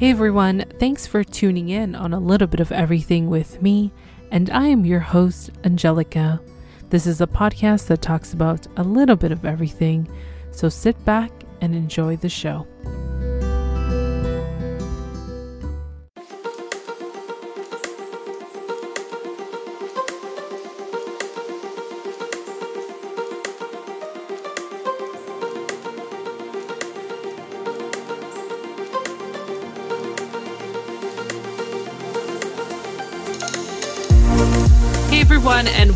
Hey 0.00 0.08
everyone, 0.12 0.64
thanks 0.78 1.06
for 1.06 1.22
tuning 1.22 1.68
in 1.68 1.94
on 1.94 2.14
a 2.14 2.18
little 2.18 2.46
bit 2.46 2.60
of 2.60 2.72
everything 2.72 3.28
with 3.28 3.60
me, 3.60 3.92
and 4.30 4.48
I 4.48 4.66
am 4.68 4.86
your 4.86 5.00
host, 5.00 5.50
Angelica. 5.62 6.40
This 6.88 7.06
is 7.06 7.20
a 7.20 7.26
podcast 7.26 7.88
that 7.88 8.00
talks 8.00 8.32
about 8.32 8.66
a 8.78 8.82
little 8.82 9.14
bit 9.14 9.30
of 9.30 9.44
everything, 9.44 10.10
so 10.52 10.70
sit 10.70 11.04
back 11.04 11.30
and 11.60 11.74
enjoy 11.74 12.16
the 12.16 12.30
show. 12.30 12.66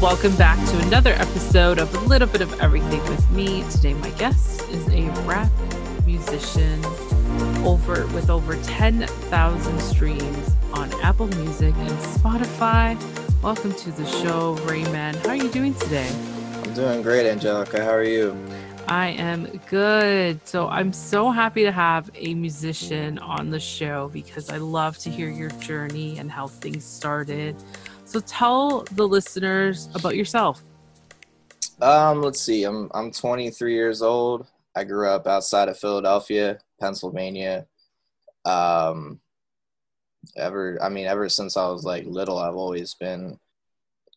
Welcome 0.05 0.37
back 0.37 0.59
to 0.69 0.79
another 0.81 1.15
episode 1.15 1.79
of 1.79 1.93
A 1.95 2.01
Little 2.01 2.29
Bit 2.29 2.43
of 2.43 2.61
Everything 2.61 3.01
with 3.05 3.31
me. 3.31 3.65
Today, 3.71 3.95
my 3.95 4.11
guest 4.11 4.61
is 4.69 4.87
a 4.89 5.09
rap 5.23 5.51
musician 6.05 6.85
over 7.65 8.07
with 8.09 8.29
over 8.29 8.55
10,000 8.65 9.81
streams 9.81 10.51
on 10.75 10.93
Apple 11.01 11.29
Music 11.29 11.75
and 11.75 11.91
Spotify. 11.91 13.03
Welcome 13.43 13.73
to 13.77 13.93
the 13.93 14.05
show, 14.05 14.57
Raynman. 14.67 15.15
How 15.23 15.31
are 15.31 15.37
you 15.37 15.49
doing 15.49 15.73
today? 15.73 16.15
I'm 16.65 16.75
doing 16.75 17.01
great, 17.01 17.27
Angelica. 17.27 17.83
How 17.83 17.93
are 17.93 18.05
you? 18.05 18.37
I 18.87 19.09
am 19.09 19.47
good. 19.71 20.47
So 20.47 20.69
I'm 20.69 20.93
so 20.93 21.31
happy 21.31 21.63
to 21.63 21.73
have 21.73 22.11
a 22.15 22.35
musician 22.35 23.19
on 23.21 23.49
the 23.49 23.59
show 23.59 24.11
because 24.13 24.51
I 24.51 24.59
love 24.59 24.99
to 24.99 25.11
hear 25.11 25.31
your 25.31 25.49
journey 25.53 26.19
and 26.19 26.31
how 26.31 26.49
things 26.49 26.85
started. 26.85 27.57
So 28.15 28.21
tell 28.21 28.83
the 28.93 29.09
listeners 29.09 29.89
about 29.93 30.15
yourself. 30.15 30.63
Um, 31.83 32.23
let's 32.23 32.41
see. 32.41 32.63
I'm 32.63 32.89
I'm 32.95 33.11
23 33.11 33.75
years 33.75 34.03
old. 34.03 34.47
I 34.77 34.85
grew 34.85 35.09
up 35.09 35.27
outside 35.27 35.69
of 35.69 35.77
Philadelphia, 35.77 36.61
Pennsylvania. 36.81 37.67
Um, 38.45 39.19
ever 40.37 40.79
I 40.81 40.91
mean, 40.91 41.07
ever 41.07 41.29
since 41.29 41.57
I 41.57 41.67
was 41.67 41.83
like 41.83 42.07
little, 42.07 42.39
I've 42.39 42.55
always 42.55 42.95
been 42.95 43.37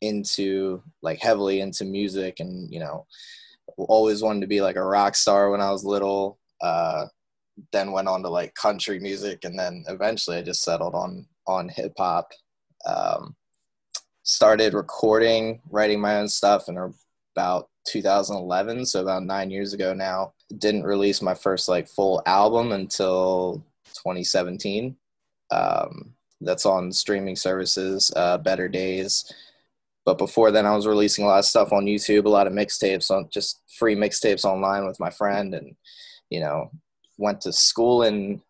into 0.02 0.84
like 1.02 1.20
heavily 1.20 1.62
into 1.62 1.84
music, 1.84 2.40
and 2.40 2.72
you 2.72 2.80
know, 2.80 3.08
always 3.78 4.22
wanted 4.22 4.42
to 4.42 4.48
be 4.48 4.62
like 4.62 4.76
a 4.76 4.84
rock 4.84 5.16
star 5.16 5.50
when 5.50 5.60
I 5.60 5.72
was 5.72 5.84
little. 5.84 6.38
Uh, 6.62 7.08
then 7.72 7.92
went 7.92 8.10
on 8.10 8.22
to 8.22 8.30
like 8.30 8.54
country 8.54 9.00
music, 9.00 9.44
and 9.44 9.58
then 9.58 9.86
eventually 9.88 10.38
I 10.38 10.44
just 10.44 10.64
settled 10.64 10.94
on 10.94 11.26
on 11.48 11.68
hip 11.68 11.94
hop. 11.98 12.32
Um, 12.86 13.36
started 14.28 14.74
recording, 14.74 15.62
writing 15.70 16.02
my 16.02 16.18
own 16.18 16.28
stuff 16.28 16.68
in 16.68 16.78
about 17.34 17.70
2011, 17.88 18.86
so 18.86 19.02
about 19.02 19.24
nine 19.24 19.50
years 19.50 19.72
ago 19.74 19.94
now. 19.94 20.34
Didn't 20.58 20.84
release 20.84 21.22
my 21.22 21.34
first 21.34 21.70
like 21.70 21.88
full 21.88 22.22
album 22.26 22.74
until 22.74 23.64
2017. 23.94 24.98
Um, 25.50 26.14
that's 26.42 26.66
on 26.66 26.92
streaming 26.92 27.38
services, 27.38 28.12
uh, 28.18 28.38
Better 28.38 28.68
Days. 28.68 29.32
But 30.06 30.18
before 30.18 30.52
then, 30.52 30.66
I 30.66 30.76
was 30.76 30.88
releasing 30.88 31.24
a 31.24 31.28
lot 31.28 31.40
of 31.40 31.46
stuff 31.46 31.72
on 31.72 31.86
YouTube, 31.86 32.26
a 32.26 32.30
lot 32.30 32.48
of 32.48 32.54
mixtapes 32.54 33.10
on 33.10 33.30
just 33.32 33.62
free 33.80 33.96
mixtapes 33.96 34.44
online 34.44 34.86
with 34.86 35.00
my 35.00 35.10
friend, 35.10 35.56
and 35.56 35.74
you 36.30 36.42
know, 36.42 36.70
went 37.18 37.40
to 37.42 37.54
school 37.54 38.04
in 38.04 38.42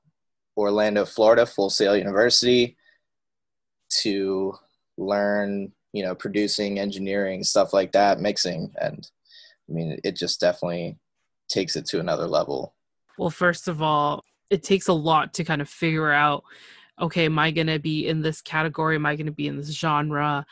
Orlando, 0.57 1.05
Florida, 1.05 1.45
Full 1.45 1.69
Sail 1.69 1.95
University 1.95 2.77
to 4.01 4.57
learn 4.97 5.71
you 5.93 6.03
know 6.03 6.15
producing 6.15 6.79
engineering 6.79 7.43
stuff 7.43 7.73
like 7.73 7.91
that 7.91 8.19
mixing. 8.19 8.73
And 8.81 9.09
i 9.69 9.73
mean 9.73 9.99
it 10.03 10.15
just 10.15 10.39
definitely 10.39 10.97
takes 11.49 11.75
it 11.75 11.85
to 11.87 11.99
another 11.99 12.27
level. 12.27 12.75
Well 13.17 13.29
first 13.29 13.67
of 13.67 13.81
all 13.81 14.23
it 14.49 14.63
takes 14.63 14.87
a 14.87 14.93
lot 14.93 15.33
to 15.33 15.43
kind 15.43 15.61
of 15.61 15.69
figure 15.69 16.11
out 16.11 16.43
okay 16.99 17.25
am 17.25 17.37
i 17.37 17.51
going 17.51 17.67
to 17.67 17.79
be 17.79 18.07
in 18.07 18.21
this 18.21 18.41
category? 18.41 18.95
Am 18.95 19.05
i 19.05 19.15
going 19.15 19.25
to 19.27 19.31
be 19.31 19.47
in 19.47 19.57
this 19.57 19.71
genre? 19.71 20.45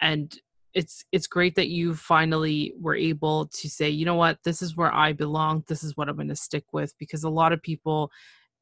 And 0.00 0.36
it's 0.74 1.04
it's 1.12 1.26
great 1.26 1.54
that 1.56 1.68
you 1.68 1.94
finally 1.94 2.74
were 2.78 2.94
able 2.94 3.46
to 3.46 3.68
say 3.68 3.88
you 3.88 4.04
know 4.04 4.14
what? 4.14 4.38
This 4.44 4.62
is 4.62 4.76
where 4.76 4.94
i 4.94 5.12
belong. 5.12 5.64
This 5.66 5.82
is 5.82 5.96
what 5.96 6.08
i'm 6.08 6.16
going 6.16 6.28
to 6.28 6.36
stick 6.36 6.64
with. 6.72 6.94
Because 6.98 7.24
a 7.24 7.30
lot 7.30 7.52
of 7.52 7.62
people 7.62 8.10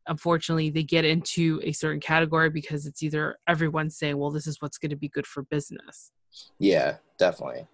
unfortunately 0.08 0.70
they 0.70 0.82
get 0.82 1.04
into 1.04 1.60
a 1.64 1.72
certain 1.72 2.00
category 2.00 2.50
because 2.50 2.86
it's 2.86 3.02
either 3.02 3.36
everyone's 3.48 3.96
saying 3.96 4.16
well 4.16 4.30
this 4.30 4.46
is 4.46 4.60
what's 4.60 4.78
going 4.78 4.90
to 4.90 4.96
be 4.96 5.08
good 5.08 5.26
for 5.26 5.42
business. 5.44 6.10
Yeah 6.58 6.96
definitely. 7.18 7.66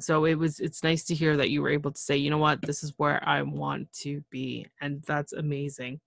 So 0.00 0.24
it 0.24 0.34
was 0.34 0.60
it's 0.60 0.82
nice 0.82 1.04
to 1.04 1.14
hear 1.14 1.36
that 1.36 1.50
you 1.50 1.62
were 1.62 1.68
able 1.68 1.92
to 1.92 2.00
say 2.00 2.16
you 2.16 2.30
know 2.30 2.38
what? 2.38 2.62
This 2.62 2.82
is 2.82 2.92
where 2.96 3.26
i 3.26 3.42
want 3.42 3.92
to 4.00 4.22
be 4.30 4.66
and 4.80 5.02
that's 5.02 5.32
amazing. 5.32 6.00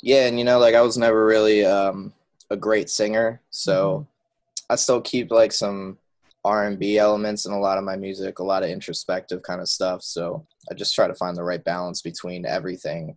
Yeah 0.00 0.26
and 0.26 0.38
you 0.38 0.44
know 0.44 0.58
like 0.58 0.74
i 0.74 0.80
was 0.80 0.96
never 0.98 1.24
really 1.26 1.64
um 1.64 2.12
a 2.50 2.56
great 2.56 2.90
singer 2.90 3.40
so 3.50 3.98
mm-hmm. 3.98 4.72
i 4.72 4.76
still 4.76 5.00
keep 5.00 5.30
like 5.30 5.52
some 5.52 5.96
r&b 6.44 6.98
elements 6.98 7.46
in 7.46 7.52
a 7.52 7.58
lot 7.58 7.78
of 7.78 7.84
my 7.84 7.96
music 7.96 8.38
a 8.38 8.44
lot 8.44 8.62
of 8.62 8.68
introspective 8.68 9.42
kind 9.42 9.60
of 9.60 9.68
stuff 9.68 10.02
so 10.02 10.46
i 10.70 10.74
just 10.74 10.94
try 10.94 11.06
to 11.06 11.14
find 11.14 11.36
the 11.36 11.42
right 11.42 11.64
balance 11.64 12.02
between 12.02 12.44
everything 12.44 13.16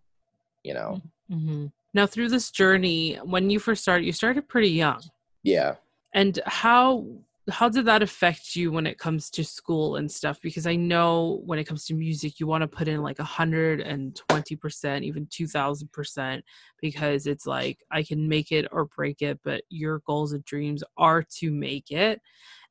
you 0.66 0.73
know? 0.73 1.01
Mm-hmm. 1.31 1.67
Now, 1.95 2.06
through 2.06 2.28
this 2.28 2.51
journey, 2.51 3.16
when 3.23 3.50
you 3.50 3.57
first 3.57 3.81
started, 3.81 4.06
you 4.06 4.11
started 4.11 4.50
pretty 4.50 4.67
young. 4.67 5.01
Yeah. 5.44 5.75
And 6.13 6.38
how 6.45 7.06
how 7.50 7.69
did 7.69 7.85
that 7.85 8.01
affect 8.01 8.56
you 8.56 8.69
when 8.69 8.85
it 8.85 8.97
comes 8.97 9.29
to 9.29 9.45
school 9.45 9.95
and 9.95 10.11
stuff? 10.11 10.41
Because 10.41 10.67
I 10.67 10.75
know 10.75 11.41
when 11.45 11.57
it 11.57 11.63
comes 11.63 11.85
to 11.85 11.94
music, 11.94 12.38
you 12.38 12.47
want 12.47 12.63
to 12.63 12.67
put 12.67 12.89
in 12.89 13.01
like 13.01 13.19
a 13.19 13.23
hundred 13.23 13.79
and 13.79 14.13
twenty 14.13 14.57
percent, 14.57 15.06
even 15.06 15.25
two 15.31 15.47
thousand 15.47 15.89
percent, 15.94 16.44
because 16.81 17.28
it's 17.28 17.47
like 17.47 17.78
I 17.91 18.03
can 18.03 18.27
make 18.27 18.51
it 18.51 18.67
or 18.73 18.85
break 18.85 19.22
it, 19.22 19.39
but 19.45 19.63
your 19.69 20.00
goals 20.00 20.33
and 20.33 20.44
dreams 20.44 20.83
are 20.97 21.23
to 21.38 21.50
make 21.50 21.91
it. 21.91 22.19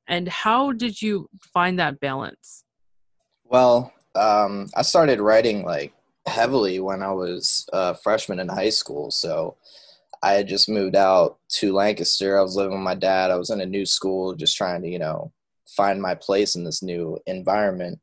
And 0.07 0.29
how 0.29 0.73
did 0.73 1.01
you 1.01 1.31
find 1.41 1.79
that 1.79 1.99
balance? 1.99 2.65
Well, 3.45 3.91
um, 4.15 4.69
I 4.77 4.83
started 4.83 5.19
writing 5.19 5.65
like 5.65 5.95
heavily 6.27 6.81
when 6.81 7.03
I 7.03 7.13
was 7.13 7.69
a 7.73 7.95
freshman 7.95 8.41
in 8.41 8.49
high 8.49 8.71
school. 8.71 9.11
So 9.11 9.57
I 10.23 10.33
had 10.33 10.49
just 10.49 10.69
moved 10.69 10.97
out 10.97 11.39
to 11.51 11.73
Lancaster. 11.73 12.39
I 12.39 12.43
was 12.43 12.57
living 12.57 12.73
with 12.73 12.81
my 12.81 12.95
dad. 12.95 13.31
I 13.31 13.37
was 13.37 13.51
in 13.51 13.61
a 13.61 13.67
new 13.67 13.85
school, 13.85 14.35
just 14.35 14.57
trying 14.57 14.83
to, 14.83 14.89
you 14.89 14.99
know, 14.99 15.33
find 15.77 16.01
my 16.01 16.15
place 16.15 16.57
in 16.57 16.65
this 16.65 16.83
new 16.83 17.19
environment. 17.27 18.01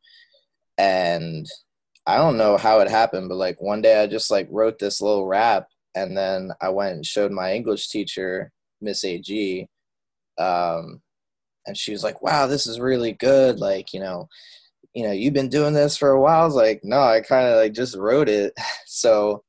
And 0.77 1.47
I 2.05 2.17
don't 2.17 2.37
know 2.37 2.57
how 2.57 2.79
it 2.79 2.89
happened, 2.89 3.29
but 3.29 3.35
like 3.35 3.61
one 3.61 3.81
day 3.81 4.01
I 4.01 4.07
just 4.07 4.31
like 4.31 4.47
wrote 4.51 4.79
this 4.79 5.01
little 5.01 5.25
rap 5.25 5.67
and 5.95 6.15
then 6.15 6.51
I 6.61 6.69
went 6.69 6.95
and 6.95 7.05
showed 7.05 7.31
my 7.31 7.53
English 7.53 7.89
teacher, 7.89 8.51
Miss 8.81 9.03
AG. 9.03 9.67
Um, 10.37 11.01
and 11.65 11.77
she 11.77 11.91
was 11.91 12.03
like, 12.03 12.21
wow, 12.21 12.47
this 12.47 12.65
is 12.65 12.79
really 12.79 13.13
good. 13.13 13.59
Like, 13.59 13.93
you 13.93 13.99
know, 13.99 14.27
you 14.93 15.03
know, 15.05 15.11
you've 15.11 15.33
been 15.33 15.49
doing 15.49 15.73
this 15.73 15.97
for 15.97 16.09
a 16.09 16.19
while. 16.19 16.41
I 16.41 16.45
was 16.45 16.55
like, 16.55 16.81
no, 16.83 16.99
I 17.01 17.21
kind 17.21 17.47
of 17.47 17.57
like 17.57 17.73
just 17.73 17.95
wrote 17.97 18.29
it. 18.29 18.53
So, 18.93 19.43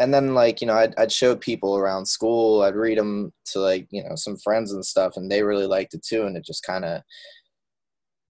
and 0.00 0.12
then 0.14 0.34
like, 0.34 0.60
you 0.60 0.66
know, 0.66 0.74
I'd, 0.74 0.94
I'd 0.98 1.12
show 1.12 1.36
people 1.36 1.76
around 1.76 2.06
school, 2.06 2.62
I'd 2.62 2.74
read 2.74 2.98
them 2.98 3.32
to 3.52 3.60
like, 3.60 3.86
you 3.90 4.02
know, 4.02 4.16
some 4.16 4.36
friends 4.38 4.72
and 4.72 4.84
stuff 4.84 5.16
and 5.16 5.30
they 5.30 5.42
really 5.42 5.66
liked 5.66 5.94
it 5.94 6.02
too. 6.02 6.24
And 6.24 6.36
it 6.36 6.44
just 6.44 6.64
kind 6.64 6.84
of, 6.84 7.02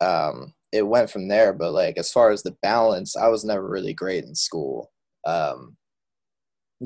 um, 0.00 0.52
it 0.72 0.86
went 0.86 1.10
from 1.10 1.28
there. 1.28 1.52
But 1.52 1.72
like, 1.72 1.96
as 1.96 2.10
far 2.12 2.30
as 2.30 2.42
the 2.42 2.56
balance, 2.60 3.16
I 3.16 3.28
was 3.28 3.44
never 3.44 3.66
really 3.68 3.94
great 3.94 4.24
in 4.24 4.34
school. 4.34 4.90
Um, 5.24 5.76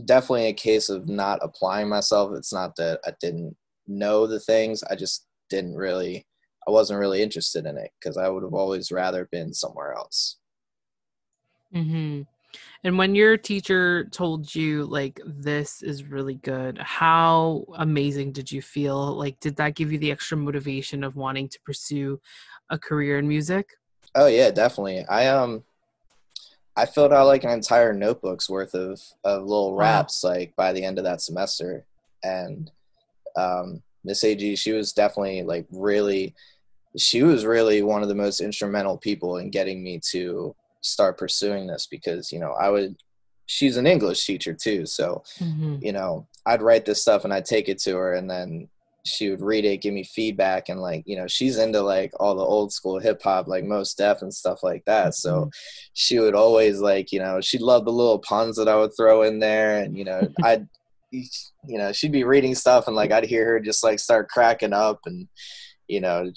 definitely 0.05 0.47
a 0.47 0.53
case 0.53 0.89
of 0.89 1.09
not 1.09 1.39
applying 1.43 1.89
myself. 1.89 2.33
It's 2.37 2.53
not 2.53 2.77
that 2.77 3.01
I 3.05 3.13
didn't 3.21 3.57
know 3.87 4.27
the 4.27 4.41
things. 4.41 4.83
I 4.85 4.97
just 4.97 5.27
didn't 5.51 5.77
really 5.77 6.27
I 6.67 6.71
wasn't 6.71 7.01
really 7.01 7.23
interested 7.23 7.67
in 7.67 7.77
it 7.77 7.91
because 7.99 8.17
I 8.17 8.29
would 8.29 8.43
have 8.43 8.55
always 8.55 8.93
rather 8.93 9.29
been 9.31 9.53
somewhere 9.53 9.95
else. 9.95 10.37
Mm-hmm. 11.75 12.23
And 12.85 12.99
when 12.99 13.15
your 13.15 13.37
teacher 13.37 14.05
told 14.05 14.55
you 14.55 14.85
like 14.85 15.21
this 15.25 15.83
is 15.83 16.05
really 16.05 16.35
good, 16.35 16.79
how 16.79 17.65
amazing 17.77 18.33
did 18.33 18.51
you 18.51 18.61
feel? 18.61 19.17
Like, 19.17 19.39
did 19.41 19.57
that 19.57 19.75
give 19.75 19.93
you 19.93 19.99
the 19.99 20.13
extra 20.13 20.37
motivation 20.37 21.05
of 21.05 21.17
wanting 21.17 21.49
to 21.49 21.61
pursue 21.65 22.21
a 22.71 22.79
career 22.79 23.19
in 23.19 23.29
music? 23.29 23.71
Oh 24.15 24.27
yeah, 24.27 24.51
definitely. 24.51 25.05
I 25.07 25.29
um, 25.29 25.65
I 26.77 26.87
filled 26.87 27.13
out 27.13 27.27
like 27.27 27.45
an 27.45 27.51
entire 27.51 27.93
notebook's 27.93 28.51
worth 28.51 28.75
of 28.75 29.01
of 29.25 29.43
little 29.43 29.75
raps 29.75 30.23
wow. 30.23 30.31
like 30.31 30.55
by 30.57 30.73
the 30.73 30.85
end 30.85 30.99
of 30.99 31.05
that 31.05 31.21
semester, 31.21 31.87
and 32.23 32.71
um, 33.37 33.83
Miss 34.05 34.25
AG, 34.25 34.57
she 34.57 34.73
was 34.73 34.93
definitely 34.93 35.43
like 35.43 35.67
really 35.71 36.35
she 36.97 37.23
was 37.23 37.47
really 37.47 37.83
one 37.83 38.03
of 38.03 38.09
the 38.09 38.15
most 38.15 38.41
instrumental 38.41 38.99
people 38.99 39.39
in 39.39 39.51
getting 39.51 39.83
me 39.83 40.01
to 40.11 40.55
start 40.83 41.17
pursuing 41.17 41.67
this 41.67 41.87
because 41.87 42.31
you 42.33 42.39
know 42.39 42.53
I 42.53 42.69
would 42.69 42.97
she's 43.47 43.77
an 43.77 43.87
English 43.87 44.27
teacher 44.27 44.53
too 44.53 44.85
so 44.85 45.23
mm-hmm. 45.39 45.77
you 45.81 45.93
know 45.93 46.27
I'd 46.45 46.61
write 46.61 46.85
this 46.85 47.01
stuff 47.01 47.25
and 47.25 47.33
I'd 47.33 47.45
take 47.45 47.69
it 47.69 47.79
to 47.83 47.97
her 47.97 48.15
and 48.15 48.29
then 48.29 48.69
she 49.05 49.31
would 49.31 49.41
read 49.41 49.65
it, 49.65 49.83
give 49.83 49.95
me 49.95 50.05
feedback, 50.05 50.69
and 50.69 50.81
like 50.81 51.03
you 51.07 51.17
know, 51.17 51.27
she's 51.27 51.59
into 51.59 51.81
like 51.83 52.13
all 52.21 52.35
the 52.35 52.45
old 52.45 52.73
school 52.73 52.99
hip 52.99 53.21
hop, 53.23 53.49
like 53.49 53.65
Mos 53.65 53.95
Def 53.95 54.23
and 54.23 54.33
stuff 54.33 54.63
like 54.63 54.85
that. 54.85 55.15
So 55.15 55.33
mm-hmm. 55.33 55.49
she 55.95 56.19
would 56.19 56.35
always 56.35 56.81
like 56.81 57.13
you 57.13 57.19
know, 57.19 57.41
she 57.41 57.59
loved 57.59 57.87
the 57.87 57.93
little 57.93 58.19
puns 58.21 58.57
that 58.57 58.69
I 58.69 58.77
would 58.77 58.97
throw 58.97 59.23
in 59.23 59.41
there, 59.41 59.83
and 59.83 59.97
you 59.97 60.05
know, 60.05 60.29
I'd 60.43 60.69
you 61.13 61.79
know, 61.79 61.93
she'd 61.93 62.13
be 62.13 62.25
reading 62.25 62.55
stuff 62.55 62.87
and 62.87 62.97
like 62.97 63.13
I'd 63.13 63.25
hear 63.25 63.45
her 63.47 63.61
just 63.61 63.85
like 63.85 63.99
start 63.99 64.29
cracking 64.29 64.73
up, 64.73 65.01
and 65.07 65.29
you 65.89 66.01
know, 66.01 66.31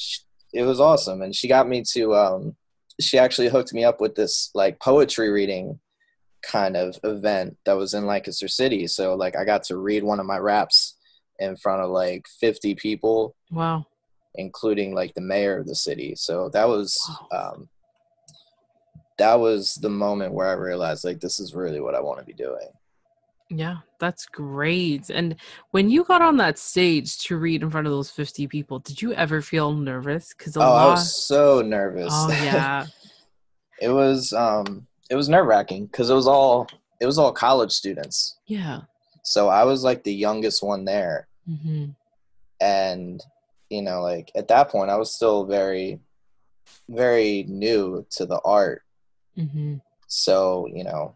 it 0.53 0.63
was 0.63 0.79
awesome. 0.79 1.21
And 1.21 1.35
she 1.35 1.47
got 1.47 1.67
me 1.67 1.83
to, 1.93 2.15
um, 2.15 2.55
she 2.99 3.17
actually 3.17 3.49
hooked 3.49 3.73
me 3.73 3.83
up 3.83 3.99
with 3.99 4.15
this 4.15 4.51
like 4.53 4.79
poetry 4.79 5.29
reading 5.29 5.79
kind 6.43 6.77
of 6.77 6.97
event 7.03 7.57
that 7.65 7.77
was 7.77 7.93
in 7.93 8.05
Lancaster 8.05 8.47
City. 8.47 8.87
So 8.87 9.15
like 9.15 9.35
I 9.35 9.43
got 9.45 9.63
to 9.63 9.77
read 9.77 10.03
one 10.03 10.19
of 10.19 10.25
my 10.25 10.37
raps 10.37 10.95
in 11.39 11.55
front 11.57 11.81
of 11.81 11.89
like 11.89 12.25
50 12.39 12.75
people. 12.75 13.35
Wow. 13.51 13.85
Including 14.35 14.93
like 14.93 15.13
the 15.13 15.21
mayor 15.21 15.57
of 15.57 15.67
the 15.67 15.75
city. 15.75 16.13
So 16.15 16.49
that 16.53 16.67
was 16.67 16.97
wow. 17.31 17.53
um 17.53 17.69
that 19.17 19.39
was 19.39 19.75
the 19.75 19.89
moment 19.89 20.33
where 20.33 20.47
I 20.47 20.53
realized 20.53 21.05
like 21.05 21.21
this 21.21 21.39
is 21.39 21.55
really 21.55 21.79
what 21.79 21.95
I 21.95 22.01
want 22.01 22.19
to 22.19 22.25
be 22.25 22.33
doing. 22.33 22.67
Yeah, 23.57 23.77
that's 23.99 24.25
great. 24.25 25.09
And 25.09 25.35
when 25.71 25.89
you 25.89 26.03
got 26.03 26.21
on 26.21 26.37
that 26.37 26.57
stage 26.57 27.17
to 27.19 27.37
read 27.37 27.63
in 27.63 27.69
front 27.69 27.87
of 27.87 27.93
those 27.93 28.11
50 28.11 28.47
people, 28.47 28.79
did 28.79 29.01
you 29.01 29.13
ever 29.13 29.41
feel 29.41 29.73
nervous? 29.73 30.33
Cuz 30.33 30.57
Oh, 30.57 30.59
lot... 30.59 30.87
I 30.87 30.91
was 30.91 31.25
so 31.25 31.61
nervous. 31.61 32.11
Oh 32.11 32.29
yeah. 32.43 32.85
it 33.81 33.89
was 33.89 34.33
um 34.33 34.87
it 35.09 35.15
was 35.15 35.29
nerve 35.29 35.45
wracking 35.45 35.85
because 35.85 36.09
it 36.09 36.15
was 36.15 36.27
all 36.27 36.67
it 36.99 37.05
was 37.05 37.17
all 37.17 37.31
college 37.31 37.71
students. 37.71 38.37
Yeah. 38.47 38.81
So 39.23 39.49
I 39.49 39.63
was 39.63 39.83
like 39.83 40.03
the 40.03 40.13
youngest 40.13 40.61
one 40.61 40.85
there, 40.85 41.27
mm-hmm. 41.49 41.87
and 42.61 43.21
you 43.69 43.81
know, 43.81 44.01
like 44.01 44.31
at 44.35 44.47
that 44.49 44.69
point, 44.69 44.91
I 44.91 44.97
was 44.97 45.13
still 45.13 45.45
very, 45.45 45.99
very 46.87 47.43
new 47.47 48.05
to 48.11 48.25
the 48.25 48.39
art. 48.45 48.83
Mm-hmm. 49.37 49.77
So 50.07 50.67
you 50.71 50.83
know, 50.83 51.15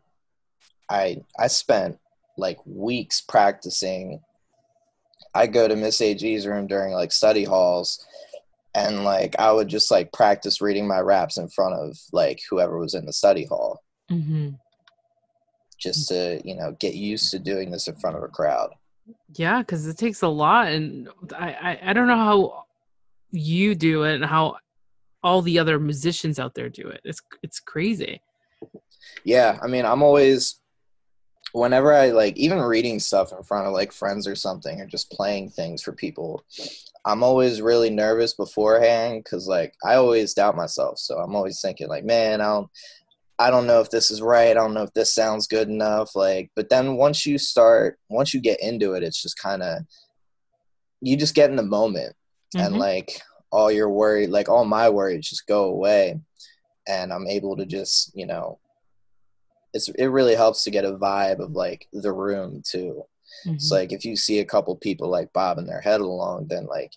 I 0.89 1.23
I 1.37 1.47
spent 1.47 1.99
like 2.39 2.57
weeks 2.65 3.21
practicing. 3.21 4.21
I 5.33 5.47
go 5.47 5.67
to 5.67 5.75
Miss 5.75 6.01
AG's 6.01 6.47
room 6.47 6.67
during 6.67 6.93
like 6.93 7.11
study 7.11 7.43
halls 7.43 8.03
and 8.75 9.03
like 9.03 9.35
I 9.39 9.51
would 9.51 9.67
just 9.67 9.91
like 9.91 10.13
practice 10.13 10.61
reading 10.61 10.87
my 10.87 10.99
raps 10.99 11.37
in 11.37 11.49
front 11.49 11.75
of 11.75 11.97
like 12.11 12.41
whoever 12.49 12.77
was 12.77 12.93
in 12.93 13.05
the 13.05 13.13
study 13.13 13.45
hall, 13.45 13.83
mm-hmm. 14.11 14.49
just 15.79 16.07
to 16.09 16.41
you 16.43 16.55
know 16.55 16.75
get 16.79 16.95
used 16.95 17.31
to 17.31 17.39
doing 17.39 17.71
this 17.71 17.87
in 17.87 17.95
front 17.95 18.15
of 18.15 18.23
a 18.23 18.27
crowd. 18.27 18.69
Yeah, 19.35 19.59
because 19.59 19.87
it 19.87 19.97
takes 19.97 20.21
a 20.21 20.27
lot, 20.27 20.67
and 20.67 21.09
I, 21.35 21.51
I 21.51 21.79
I 21.89 21.93
don't 21.93 22.07
know 22.07 22.15
how 22.15 22.65
you 23.31 23.75
do 23.75 24.03
it 24.03 24.15
and 24.15 24.25
how 24.25 24.57
all 25.23 25.41
the 25.41 25.59
other 25.59 25.79
musicians 25.79 26.39
out 26.39 26.53
there 26.53 26.69
do 26.69 26.87
it. 26.87 27.01
It's 27.03 27.21
it's 27.41 27.59
crazy. 27.59 28.21
Yeah, 29.23 29.57
I 29.61 29.67
mean, 29.67 29.85
I'm 29.85 30.03
always 30.03 30.59
whenever 31.53 31.93
I 31.93 32.11
like 32.11 32.37
even 32.37 32.59
reading 32.59 32.99
stuff 32.99 33.31
in 33.31 33.43
front 33.43 33.67
of 33.67 33.73
like 33.73 33.91
friends 33.91 34.27
or 34.27 34.35
something 34.35 34.79
or 34.79 34.85
just 34.85 35.11
playing 35.11 35.49
things 35.49 35.81
for 35.81 35.91
people, 35.91 36.43
I'm 37.05 37.23
always 37.23 37.61
really 37.61 37.89
nervous 37.89 38.33
beforehand 38.33 39.23
because 39.23 39.47
like 39.47 39.73
I 39.83 39.95
always 39.95 40.33
doubt 40.33 40.55
myself. 40.55 40.99
So 40.99 41.17
I'm 41.17 41.35
always 41.35 41.61
thinking 41.61 41.87
like, 41.87 42.03
man, 42.03 42.41
I 42.41 42.45
don't 42.45 42.69
I 43.39 43.49
don't 43.49 43.67
know 43.67 43.79
if 43.79 43.89
this 43.89 44.11
is 44.11 44.21
right. 44.21 44.51
I 44.51 44.53
don't 44.53 44.73
know 44.73 44.83
if 44.83 44.93
this 44.93 45.13
sounds 45.13 45.47
good 45.47 45.69
enough. 45.69 46.13
Like, 46.13 46.51
but 46.57 46.69
then 46.69 46.97
once 46.97 47.25
you 47.25 47.37
start, 47.37 47.97
once 48.09 48.33
you 48.33 48.41
get 48.41 48.61
into 48.61 48.93
it, 48.93 49.03
it's 49.03 49.21
just 49.21 49.39
kind 49.39 49.63
of 49.63 49.83
you 51.01 51.15
just 51.15 51.35
get 51.35 51.49
in 51.49 51.55
the 51.55 51.63
moment 51.63 52.15
mm-hmm. 52.53 52.65
and 52.65 52.77
like 52.77 53.21
all 53.51 53.71
your 53.71 53.89
worry, 53.89 54.27
like 54.27 54.49
all 54.49 54.65
my 54.65 54.89
worries 54.89 55.29
just 55.29 55.47
go 55.47 55.65
away. 55.65 56.19
And 56.87 57.13
I'm 57.13 57.27
able 57.27 57.55
to 57.57 57.65
just, 57.65 58.11
you 58.13 58.25
know, 58.25 58.59
it's 59.73 59.89
it 59.89 60.07
really 60.07 60.35
helps 60.35 60.63
to 60.63 60.71
get 60.71 60.85
a 60.85 60.93
vibe 60.93 61.39
of 61.39 61.51
like 61.51 61.87
the 61.93 62.11
room 62.11 62.61
too. 62.65 63.03
Mm-hmm. 63.45 63.55
It's 63.55 63.71
like 63.71 63.91
if 63.91 64.05
you 64.05 64.15
see 64.15 64.39
a 64.39 64.45
couple 64.45 64.75
people 64.75 65.09
like 65.09 65.31
bobbing 65.33 65.67
their 65.67 65.81
head 65.81 66.01
along, 66.01 66.47
then 66.47 66.65
like 66.65 66.91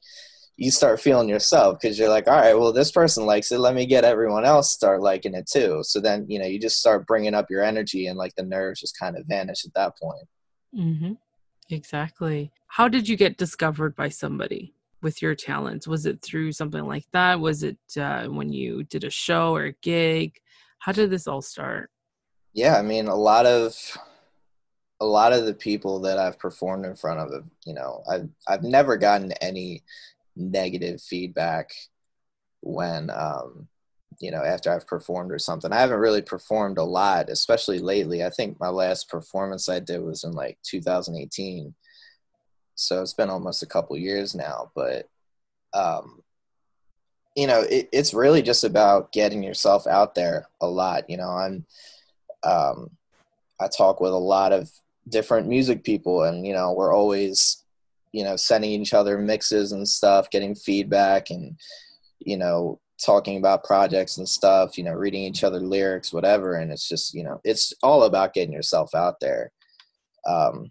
you 0.57 0.71
start 0.71 1.01
feeling 1.01 1.29
yourself 1.29 1.79
because 1.81 1.99
you're 1.99 2.09
like, 2.09 2.29
all 2.29 2.37
right, 2.37 2.55
well, 2.55 2.73
this 2.73 2.93
person 2.93 3.27
likes 3.27 3.51
it. 3.51 3.59
Let 3.59 3.75
me 3.75 3.87
get 3.87 4.05
everyone 4.05 4.45
else 4.45 4.71
start 4.71 5.01
liking 5.01 5.35
it 5.35 5.49
too. 5.51 5.81
So 5.83 6.01
then, 6.01 6.27
you 6.29 6.39
know, 6.39 6.47
you 6.47 6.59
just 6.59 6.79
start 6.79 7.07
bringing 7.07 7.35
up 7.35 7.51
your 7.51 7.63
energy 7.63 8.07
and 8.07 8.19
like 8.19 8.35
the 8.37 8.43
nerves 8.43 8.81
just 8.81 8.99
kind 8.99 9.17
of 9.17 9.27
vanish 9.27 9.65
at 9.65 9.75
that 9.75 9.99
point. 9.99 10.29
Mm-hmm. 10.75 11.13
Exactly. 11.71 12.53
How 12.69 12.87
did 12.89 13.09
you 13.09 13.17
get 13.17 13.39
discovered 13.39 13.97
by 13.97 14.09
somebody 14.09 14.75
with 15.01 15.23
your 15.23 15.35
talents? 15.35 15.89
Was 15.89 16.07
it 16.07 16.23
through 16.23 16.53
something 16.53 16.85
like 16.85 17.07
that? 17.13 17.41
Was 17.41 17.63
it 17.63 17.79
uh, 17.99 18.27
when 18.27 18.53
you 18.53 18.85
did 18.85 19.05
a 19.05 19.11
show 19.11 19.55
or 19.55 19.67
a 19.67 19.73
gig? 19.83 20.39
How 20.79 20.93
did 20.93 21.11
this 21.11 21.27
all 21.27 21.43
start? 21.43 21.91
Yeah, 22.55 22.77
I 22.77 22.83
mean, 22.83 23.09
a 23.09 23.15
lot 23.15 23.47
of 23.47 23.75
a 25.01 25.07
lot 25.07 25.33
of 25.33 25.47
the 25.47 25.55
people 25.55 26.01
that 26.01 26.19
I've 26.19 26.39
performed 26.39 26.87
in 26.87 26.95
front 26.95 27.21
of, 27.21 27.45
you 27.67 27.75
know, 27.75 28.03
I've 28.11 28.29
I've 28.47 28.63
never 28.63 28.97
gotten 28.97 29.33
any 29.41 29.83
negative 30.37 31.01
feedback 31.03 31.73
when 32.63 33.11
um, 33.11 33.69
you 34.21 34.31
know 34.31 34.43
after 34.45 34.73
I've 34.73 34.87
performed 34.87 35.33
or 35.33 35.39
something. 35.39 35.73
I 35.73 35.81
haven't 35.81 36.01
really 36.01 36.23
performed 36.23 36.79
a 36.79 36.85
lot, 36.85 37.31
especially 37.31 37.79
lately. 37.81 38.25
I 38.25 38.31
think 38.31 38.61
my 38.61 38.69
last 38.69 39.09
performance 39.11 39.69
I 39.69 39.81
did 39.81 40.03
was 40.03 40.25
in 40.25 40.33
like 40.33 40.59
2018, 40.65 41.75
so 42.75 43.03
it's 43.03 43.15
been 43.15 43.31
almost 43.31 43.63
a 43.63 43.67
couple 43.67 43.97
years 43.99 44.35
now. 44.35 44.71
But 44.75 45.09
um, 45.75 46.23
you 47.37 47.47
know, 47.47 47.63
it, 47.63 47.89
it's 47.93 48.15
really 48.15 48.43
just 48.43 48.65
about 48.65 49.13
getting 49.13 49.43
yourself 49.43 49.87
out 49.87 50.15
there 50.15 50.49
a 50.61 50.67
lot. 50.67 51.09
You 51.09 51.17
know, 51.17 51.31
I'm 51.31 51.67
um, 52.45 52.91
I 53.61 53.69
talk 53.69 54.01
with 54.01 54.13
a 54.13 54.17
lot 54.17 54.53
of 54.53 54.71
different 55.09 55.49
music 55.49 55.83
people 55.83 56.23
and 56.23 56.47
you 56.47 56.53
know 56.53 56.73
we're 56.73 56.95
always 56.95 57.65
you 58.13 58.23
know 58.23 58.37
sending 58.37 58.71
each 58.71 58.95
other 58.95 59.19
mixes 59.19 59.73
and 59.73 59.87
stuff 59.87 60.31
getting 60.31 60.55
feedback 60.55 61.31
and 61.31 61.59
you 62.21 62.37
know 62.37 62.79
talking 63.05 63.37
about 63.37 63.65
projects 63.65 64.19
and 64.19 64.29
stuff 64.29 64.79
you 64.79 64.85
know 64.85 64.93
reading 64.93 65.23
each 65.25 65.43
other 65.43 65.61
lyrics 65.61 66.13
whatever. 66.13 66.55
And 66.55 66.71
it's 66.71 66.89
just 66.89 67.15
you 67.15 67.25
know 67.25 67.41
it's 67.45 67.73
all 67.83 68.05
about 68.05 68.35
getting 68.35 68.53
yourself 68.53 68.95
out 68.95 69.17
there. 69.21 69.51
Um 70.27 70.71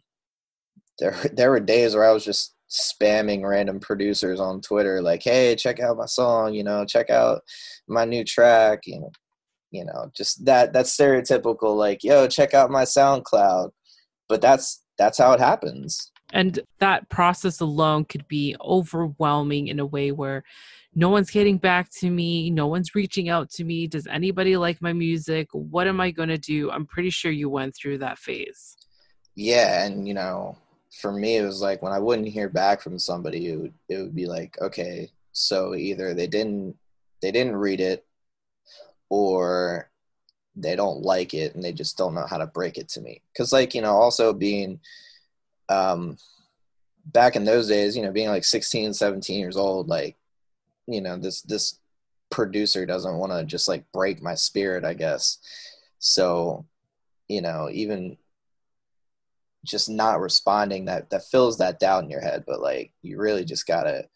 there 1.01 1.15
there 1.33 1.49
were 1.49 1.59
days 1.59 1.93
where 1.93 2.05
i 2.05 2.11
was 2.11 2.23
just 2.23 2.55
spamming 2.69 3.43
random 3.43 3.81
producers 3.81 4.39
on 4.39 4.61
twitter 4.61 5.01
like 5.01 5.21
hey 5.21 5.55
check 5.57 5.81
out 5.81 5.97
my 5.97 6.05
song 6.05 6.53
you 6.53 6.63
know 6.63 6.85
check 6.85 7.09
out 7.09 7.41
my 7.87 8.05
new 8.05 8.23
track 8.23 8.79
you 8.85 9.01
know 9.01 9.11
you 9.71 9.85
know 9.85 10.11
just 10.15 10.45
that 10.45 10.73
that 10.73 10.85
stereotypical 10.85 11.75
like 11.75 12.03
yo 12.03 12.27
check 12.27 12.53
out 12.53 12.69
my 12.69 12.83
soundcloud. 12.83 13.71
But 14.29 14.41
that's 14.41 14.83
that's 14.97 15.17
how 15.17 15.33
it 15.33 15.39
happens. 15.39 16.11
And 16.33 16.59
that 16.79 17.09
process 17.09 17.59
alone 17.59 18.05
could 18.05 18.27
be 18.27 18.55
overwhelming 18.61 19.67
in 19.67 19.79
a 19.79 19.85
way 19.85 20.11
where 20.11 20.43
no 20.95 21.09
one's 21.09 21.29
getting 21.29 21.57
back 21.57 21.89
to 21.99 22.09
me 22.09 22.49
no 22.49 22.67
one's 22.67 22.95
reaching 22.95 23.29
out 23.29 23.49
to 23.51 23.63
me. 23.63 23.87
Does 23.87 24.07
anybody 24.07 24.55
like 24.57 24.81
my 24.81 24.93
music? 24.93 25.47
What 25.51 25.87
am 25.87 25.99
i 25.99 26.11
going 26.11 26.29
to 26.29 26.37
do? 26.37 26.69
I'm 26.71 26.85
pretty 26.85 27.09
sure 27.09 27.31
you 27.31 27.49
went 27.49 27.75
through 27.75 27.99
that 27.99 28.19
phase. 28.19 28.77
Yeah 29.35 29.85
and 29.85 30.07
you 30.07 30.13
know 30.13 30.57
for 30.99 31.11
me 31.11 31.37
it 31.37 31.45
was 31.45 31.61
like 31.61 31.81
when 31.81 31.93
i 31.93 31.99
wouldn't 31.99 32.27
hear 32.27 32.49
back 32.49 32.81
from 32.81 32.99
somebody 32.99 33.47
it 33.47 33.55
would, 33.55 33.73
it 33.87 33.97
would 33.97 34.13
be 34.13 34.25
like 34.25 34.57
okay 34.61 35.09
so 35.31 35.73
either 35.73 36.13
they 36.13 36.27
didn't 36.27 36.75
they 37.21 37.31
didn't 37.31 37.55
read 37.55 37.79
it 37.79 38.05
or 39.11 39.91
they 40.55 40.73
don't 40.73 41.01
like 41.01 41.33
it 41.33 41.53
and 41.53 41.61
they 41.61 41.73
just 41.73 41.97
don't 41.97 42.15
know 42.15 42.25
how 42.25 42.37
to 42.37 42.47
break 42.47 42.77
it 42.77 42.87
to 42.87 43.01
me. 43.01 43.21
Because 43.31 43.51
like 43.51 43.75
you 43.75 43.81
know 43.81 43.97
also 43.97 44.33
being 44.33 44.79
um 45.67 46.17
back 47.05 47.35
in 47.35 47.43
those 47.43 47.67
days 47.67 47.95
you 47.95 48.03
know 48.03 48.11
being 48.11 48.29
like 48.29 48.43
16 48.43 48.93
17 48.93 49.39
years 49.39 49.57
old 49.57 49.87
like 49.87 50.15
you 50.87 51.01
know 51.01 51.17
this 51.17 51.41
this 51.41 51.79
producer 52.29 52.85
doesn't 52.85 53.17
want 53.17 53.31
to 53.31 53.43
just 53.43 53.67
like 53.67 53.83
break 53.91 54.21
my 54.21 54.33
spirit 54.33 54.85
i 54.85 54.93
guess. 54.93 55.39
So 55.99 56.65
you 57.27 57.41
know 57.41 57.69
even 57.71 58.17
just 59.65 59.89
not 59.89 60.21
responding 60.21 60.85
that 60.85 61.09
that 61.09 61.25
fills 61.25 61.57
that 61.57 61.79
doubt 61.79 62.03
in 62.03 62.09
your 62.09 62.21
head 62.21 62.45
but 62.47 62.61
like 62.61 62.93
you 63.01 63.19
really 63.19 63.43
just 63.43 63.67
gotta 63.67 64.07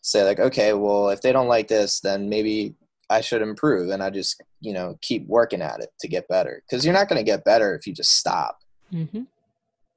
say 0.00 0.24
like 0.24 0.40
okay 0.40 0.72
well 0.72 1.10
if 1.10 1.20
they 1.20 1.30
don't 1.30 1.46
like 1.46 1.68
this 1.68 2.00
then 2.00 2.28
maybe 2.28 2.74
I 3.10 3.20
should 3.20 3.42
improve 3.42 3.90
and 3.90 4.02
I 4.02 4.10
just, 4.10 4.40
you 4.60 4.72
know, 4.72 4.98
keep 5.02 5.26
working 5.26 5.60
at 5.60 5.80
it 5.80 5.90
to 6.00 6.08
get 6.08 6.28
better. 6.28 6.62
Cause 6.70 6.84
you're 6.84 6.94
not 6.94 7.08
going 7.08 7.18
to 7.18 7.30
get 7.30 7.44
better 7.44 7.74
if 7.74 7.86
you 7.86 7.92
just 7.92 8.16
stop. 8.16 8.60
Mm-hmm. 8.92 9.22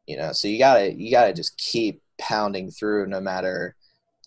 You 0.08 0.17
know, 0.17 0.34
so 0.34 0.48
you 0.48 0.60
gotta, 0.60 0.91
you 0.91 1.12
gotta 1.12 1.34
just 1.34 1.58
keep 1.58 2.01
pounding 2.20 2.72
through 2.72 3.08
no 3.08 3.22
matter 3.22 3.75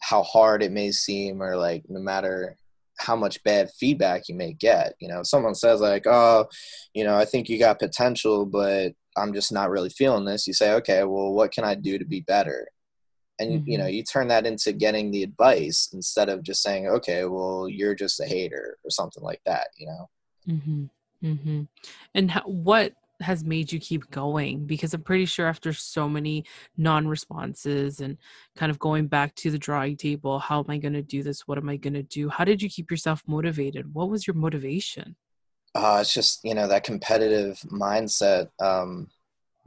how 0.00 0.22
hard 0.22 0.62
it 0.62 0.72
may 0.72 0.90
seem 0.92 1.42
or 1.42 1.56
like 1.56 1.84
no 1.88 2.00
matter 2.00 2.56
how 2.98 3.16
much 3.16 3.42
bad 3.44 3.70
feedback 3.70 4.28
you 4.28 4.34
may 4.34 4.52
get. 4.52 4.94
You 5.00 5.08
know, 5.08 5.22
someone 5.22 5.54
says 5.54 5.80
like, 5.80 6.06
oh, 6.06 6.46
you 6.94 7.04
know, 7.04 7.16
I 7.16 7.24
think 7.24 7.48
you 7.48 7.58
got 7.58 7.78
potential, 7.78 8.46
but 8.46 8.92
I'm 9.16 9.32
just 9.32 9.52
not 9.52 9.70
really 9.70 9.90
feeling 9.90 10.24
this, 10.24 10.46
you 10.46 10.52
say, 10.52 10.72
okay, 10.74 11.04
well, 11.04 11.32
what 11.32 11.52
can 11.52 11.64
I 11.64 11.74
do 11.74 11.98
to 11.98 12.04
be 12.04 12.20
better? 12.20 12.68
And 13.38 13.50
mm-hmm. 13.60 13.70
you 13.70 13.78
know, 13.78 13.86
you 13.86 14.02
turn 14.02 14.28
that 14.28 14.46
into 14.46 14.72
getting 14.72 15.10
the 15.10 15.22
advice 15.22 15.90
instead 15.92 16.28
of 16.28 16.42
just 16.42 16.62
saying, 16.62 16.86
okay, 16.88 17.24
well, 17.24 17.68
you're 17.68 17.94
just 17.94 18.20
a 18.20 18.24
hater 18.24 18.78
or 18.84 18.90
something 18.90 19.22
like 19.22 19.40
that, 19.44 19.68
you 19.76 19.86
know. 19.86 20.08
Mm-hmm. 20.48 20.84
Mm-hmm. 21.24 21.62
And 22.14 22.30
how, 22.30 22.42
what 22.42 22.94
has 23.20 23.44
made 23.44 23.72
you 23.72 23.78
keep 23.78 24.10
going? 24.10 24.66
Because 24.66 24.94
I'm 24.94 25.02
pretty 25.02 25.24
sure 25.24 25.46
after 25.46 25.72
so 25.72 26.08
many 26.08 26.44
non-responses 26.76 28.00
and 28.00 28.16
kind 28.56 28.70
of 28.70 28.78
going 28.78 29.06
back 29.06 29.34
to 29.36 29.50
the 29.50 29.58
drawing 29.58 29.96
table, 29.96 30.38
how 30.38 30.60
am 30.60 30.70
I 30.70 30.78
going 30.78 30.92
to 30.92 31.02
do 31.02 31.22
this? 31.22 31.46
What 31.46 31.58
am 31.58 31.68
I 31.68 31.76
going 31.76 31.94
to 31.94 32.02
do? 32.02 32.28
How 32.28 32.44
did 32.44 32.62
you 32.62 32.68
keep 32.68 32.90
yourself 32.90 33.22
motivated? 33.26 33.94
What 33.94 34.10
was 34.10 34.26
your 34.26 34.34
motivation? 34.34 35.16
Uh, 35.74 35.98
it's 36.00 36.14
just 36.14 36.40
you 36.42 36.54
know 36.54 36.66
that 36.68 36.84
competitive 36.84 37.58
mindset. 37.70 38.48
Um, 38.60 39.08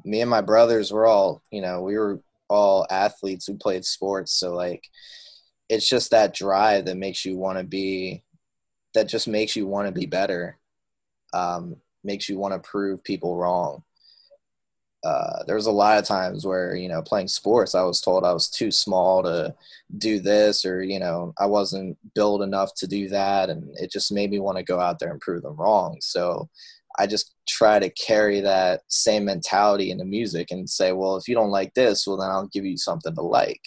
me 0.04 0.22
and 0.22 0.30
my 0.30 0.42
brothers 0.42 0.92
were 0.92 1.06
all 1.06 1.44
you 1.52 1.62
know 1.62 1.84
we 1.84 1.98
were 2.00 2.20
all 2.50 2.88
athletes 2.89 3.48
who 3.48 3.56
played 3.58 3.86
sports, 3.86 4.34
so 4.34 4.53
like 4.53 4.84
it's 5.70 5.88
just 5.88 6.12
that 6.12 6.34
drive 6.34 6.86
that 6.86 6.98
makes 6.98 7.25
you 7.25 7.38
want 7.38 7.58
to 7.58 7.63
be 7.63 8.24
that 8.96 9.08
just 9.08 9.27
makes 9.27 9.56
you 9.56 9.68
want 9.68 9.88
to 9.88 9.94
be 9.94 10.08
better 10.08 10.58
um, 11.34 11.75
makes 12.03 12.29
you 12.29 12.38
want 12.38 12.53
to 12.53 12.70
prove 12.70 13.03
people 13.03 13.36
wrong. 13.36 13.84
Uh, 15.03 15.44
was 15.48 15.65
a 15.65 15.72
lot 15.72 15.98
of 15.98 16.06
times 16.06 16.46
where 16.46 16.75
you 16.75 16.89
know 16.89 17.01
playing 17.01 17.27
sports 17.27 17.74
i 17.74 17.82
was 17.82 18.01
told 18.01 18.25
i 18.25 18.34
was 18.34 18.50
too 18.50 18.70
small 18.70 19.24
to 19.24 19.53
do 19.98 20.20
this 20.20 20.65
or 20.65 20.84
you 20.84 21.00
know 21.00 21.34
i 21.38 21.46
wasn't 21.46 21.98
built 22.15 22.41
enough 22.41 22.74
to 22.75 22.88
do 22.88 23.08
that 23.08 23.50
and 23.50 23.63
it 23.77 23.91
just 23.91 24.12
made 24.12 24.29
me 24.29 24.39
want 24.39 24.58
to 24.58 24.63
go 24.63 24.79
out 24.79 25.00
there 25.00 25.12
and 25.12 25.22
prove 25.22 25.41
them 25.41 25.56
wrong. 25.56 25.98
So 26.01 26.50
i 26.98 27.08
just 27.08 27.34
try 27.48 27.79
to 27.79 27.89
carry 27.91 28.41
that 28.41 28.82
same 28.88 29.25
mentality 29.25 29.91
into 29.91 30.06
music 30.06 30.51
and 30.51 30.70
say 30.70 30.91
well 30.91 31.15
if 31.18 31.27
you 31.27 31.36
don't 31.36 31.51
like 31.51 31.74
this 31.75 32.06
well 32.06 32.18
then 32.18 32.29
i'll 32.29 32.48
give 32.48 32.65
you 32.65 32.77
something 32.77 33.15
to 33.15 33.22
like. 33.22 33.62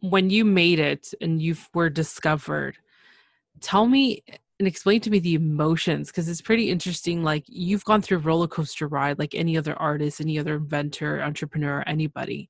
When 0.00 0.28
you 0.28 0.44
made 0.44 0.80
it 0.80 1.14
and 1.20 1.40
you 1.40 1.56
were 1.72 1.90
discovered 1.90 2.78
tell 3.60 3.86
me 3.86 4.22
and 4.58 4.68
explain 4.68 5.00
to 5.00 5.10
me 5.10 5.18
the 5.18 5.34
emotions 5.34 6.08
because 6.08 6.28
it's 6.28 6.40
pretty 6.40 6.70
interesting 6.70 7.22
like 7.22 7.44
you've 7.46 7.84
gone 7.84 8.00
through 8.00 8.18
a 8.18 8.20
roller 8.20 8.46
coaster 8.46 8.86
ride 8.86 9.18
like 9.18 9.34
any 9.34 9.56
other 9.56 9.74
artist 9.80 10.20
any 10.20 10.38
other 10.38 10.56
inventor 10.56 11.22
entrepreneur 11.22 11.82
anybody 11.86 12.48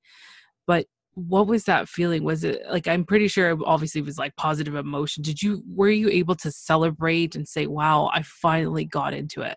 but 0.66 0.86
what 1.14 1.46
was 1.46 1.64
that 1.64 1.88
feeling? 1.88 2.24
Was 2.24 2.44
it 2.44 2.62
like 2.68 2.88
i'm 2.88 3.04
pretty 3.04 3.28
sure 3.28 3.56
obviously 3.64 4.02
was 4.02 4.18
like 4.18 4.34
positive 4.36 4.74
emotion. 4.74 5.22
Did 5.22 5.42
you 5.42 5.62
were 5.66 5.90
you 5.90 6.08
able 6.08 6.34
to 6.36 6.50
celebrate 6.50 7.34
and 7.34 7.46
say 7.46 7.66
wow 7.66 8.10
i 8.12 8.22
finally 8.22 8.84
got 8.84 9.14
into 9.14 9.42
it 9.42 9.56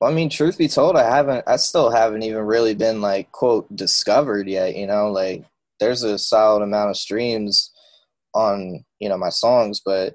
well 0.00 0.10
i 0.10 0.14
mean 0.14 0.30
truth 0.30 0.56
be 0.56 0.68
told 0.68 0.96
i 0.96 1.08
haven't 1.08 1.44
i 1.46 1.56
still 1.56 1.90
haven't 1.90 2.22
even 2.22 2.44
really 2.44 2.74
been 2.74 3.00
like 3.00 3.30
quote 3.32 3.74
discovered 3.74 4.48
yet 4.48 4.76
you 4.76 4.86
know 4.86 5.10
like 5.10 5.44
there's 5.80 6.02
a 6.02 6.18
solid 6.18 6.62
amount 6.62 6.88
of 6.88 6.96
streams 6.96 7.72
on 8.34 8.84
you 9.00 9.08
know 9.08 9.18
my 9.18 9.28
songs 9.28 9.80
but 9.84 10.14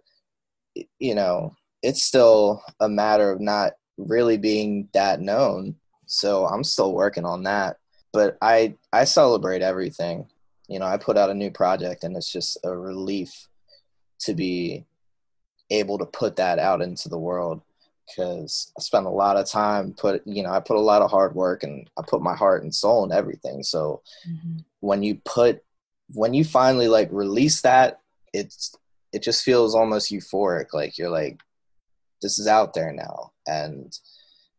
you 0.99 1.15
know, 1.15 1.55
it's 1.81 2.03
still 2.03 2.63
a 2.79 2.89
matter 2.89 3.31
of 3.31 3.41
not 3.41 3.73
really 3.97 4.37
being 4.37 4.89
that 4.93 5.21
known. 5.21 5.75
So 6.05 6.45
I'm 6.45 6.63
still 6.63 6.93
working 6.93 7.25
on 7.25 7.43
that. 7.43 7.77
But 8.13 8.37
I 8.41 8.75
I 8.91 9.05
celebrate 9.05 9.61
everything. 9.61 10.27
You 10.67 10.79
know, 10.79 10.85
I 10.85 10.97
put 10.97 11.17
out 11.17 11.29
a 11.29 11.35
new 11.35 11.51
project 11.51 12.03
and 12.03 12.15
it's 12.15 12.31
just 12.31 12.57
a 12.63 12.75
relief 12.75 13.47
to 14.21 14.33
be 14.33 14.85
able 15.69 15.97
to 15.97 16.05
put 16.05 16.35
that 16.35 16.59
out 16.59 16.81
into 16.81 17.09
the 17.09 17.17
world 17.17 17.61
because 18.07 18.71
I 18.77 18.81
spent 18.81 19.05
a 19.05 19.09
lot 19.09 19.37
of 19.37 19.49
time 19.49 19.93
put 19.93 20.21
you 20.25 20.43
know 20.43 20.51
I 20.51 20.59
put 20.59 20.75
a 20.75 20.81
lot 20.81 21.01
of 21.01 21.09
hard 21.09 21.33
work 21.33 21.63
and 21.63 21.89
I 21.97 22.03
put 22.05 22.21
my 22.21 22.35
heart 22.35 22.63
and 22.63 22.73
soul 22.73 23.05
in 23.05 23.11
everything. 23.11 23.63
So 23.63 24.01
mm-hmm. 24.27 24.59
when 24.81 25.03
you 25.03 25.21
put 25.23 25.63
when 26.13 26.33
you 26.33 26.43
finally 26.43 26.87
like 26.87 27.09
release 27.11 27.61
that, 27.61 28.01
it's 28.33 28.75
it 29.13 29.21
just 29.21 29.43
feels 29.43 29.75
almost 29.75 30.11
euphoric 30.11 30.67
like 30.73 30.97
you're 30.97 31.09
like 31.09 31.39
this 32.21 32.37
is 32.37 32.47
out 32.47 32.73
there 32.73 32.93
now. 32.93 33.31
And 33.47 33.97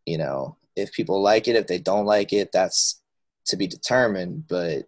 you 0.06 0.18
know 0.18 0.56
if 0.74 0.92
people 0.92 1.22
like 1.22 1.46
it 1.48 1.56
if 1.56 1.66
they 1.66 1.78
don't 1.78 2.06
like 2.06 2.32
it 2.32 2.50
that's 2.52 3.00
to 3.46 3.56
be 3.56 3.66
determined. 3.66 4.46
But 4.48 4.86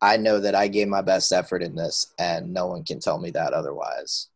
i 0.00 0.16
know 0.16 0.38
that 0.38 0.54
i 0.54 0.68
gave 0.68 0.86
my 0.86 1.02
best 1.02 1.32
effort 1.32 1.60
in 1.60 1.74
this 1.74 2.14
and 2.20 2.52
no 2.52 2.68
one 2.68 2.84
can 2.84 3.00
tell 3.00 3.18
me 3.18 3.30
that 3.32 3.52
otherwise. 3.52 4.28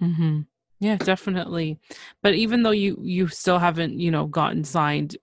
Mhm 0.00 0.46
yeah 0.80 0.96
definitely. 0.96 1.78
But 2.22 2.34
even 2.34 2.62
though 2.62 2.70
you 2.70 2.98
you 3.02 3.28
still 3.28 3.58
haven't 3.58 3.98
you 3.98 4.10
know 4.10 4.26
gotten 4.26 4.64
signed 4.64 5.16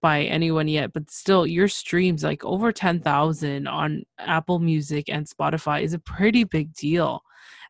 by 0.00 0.22
anyone 0.22 0.68
yet 0.68 0.92
but 0.92 1.10
still 1.10 1.44
your 1.44 1.66
streams 1.66 2.22
like 2.22 2.44
over 2.44 2.70
10,000 2.70 3.66
on 3.66 4.04
Apple 4.20 4.60
Music 4.60 5.08
and 5.08 5.26
Spotify 5.26 5.82
is 5.82 5.92
a 5.92 5.98
pretty 5.98 6.44
big 6.44 6.72
deal 6.72 7.22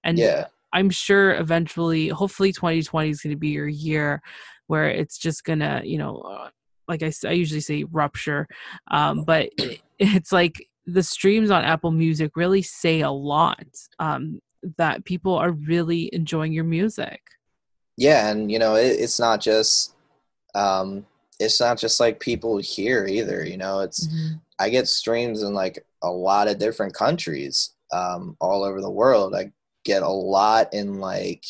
and 0.05 0.19
yeah. 0.19 0.47
I'm 0.73 0.90
sure 0.90 1.35
eventually, 1.35 2.09
hopefully 2.09 2.52
2020 2.52 3.09
is 3.09 3.21
going 3.21 3.35
to 3.35 3.38
be 3.38 3.49
your 3.49 3.69
year 3.69 4.23
where 4.67 4.88
it's 4.88 5.19
just 5.19 5.45
going 5.45 5.61
to, 5.61 5.81
you 5.85 5.99
know, 5.99 6.19
uh, 6.19 6.50
like 6.87 7.02
I, 7.02 7.12
I 7.26 7.33
usually 7.33 7.61
say 7.61 7.85
rupture. 7.85 8.47
Um, 8.90 9.25
but 9.25 9.50
it's 9.99 10.33
like 10.33 10.67
the 10.87 11.02
streams 11.02 11.50
on 11.50 11.64
Apple 11.64 11.90
Music 11.90 12.37
really 12.37 12.62
say 12.62 13.00
a 13.00 13.11
lot 13.11 13.67
um, 13.99 14.40
that 14.76 15.05
people 15.05 15.35
are 15.35 15.52
really 15.52 16.11
enjoying 16.12 16.52
your 16.52 16.64
music. 16.64 17.21
Yeah. 17.97 18.28
And, 18.28 18.50
you 18.50 18.59
know, 18.59 18.75
it, 18.75 19.00
it's 19.00 19.19
not 19.19 19.40
just, 19.40 19.95
um, 20.55 21.07
it's 21.40 21.61
not 21.61 21.78
just 21.78 21.99
like 22.00 22.21
people 22.21 22.59
here 22.59 23.07
either, 23.07 23.45
you 23.45 23.57
know, 23.57 23.81
it's, 23.81 24.07
mm-hmm. 24.07 24.37
I 24.59 24.69
get 24.71 24.88
streams 24.88 25.43
in 25.43 25.55
like 25.55 25.85
a 26.02 26.11
lot 26.11 26.49
of 26.49 26.59
different 26.59 26.95
countries 26.95 27.71
um, 27.93 28.37
all 28.40 28.64
over 28.64 28.81
the 28.81 28.90
world. 28.90 29.35
I 29.35 29.52
get 29.88 30.02
a 30.02 30.09
lot 30.09 30.75
in 30.75 31.00
like 31.00 31.45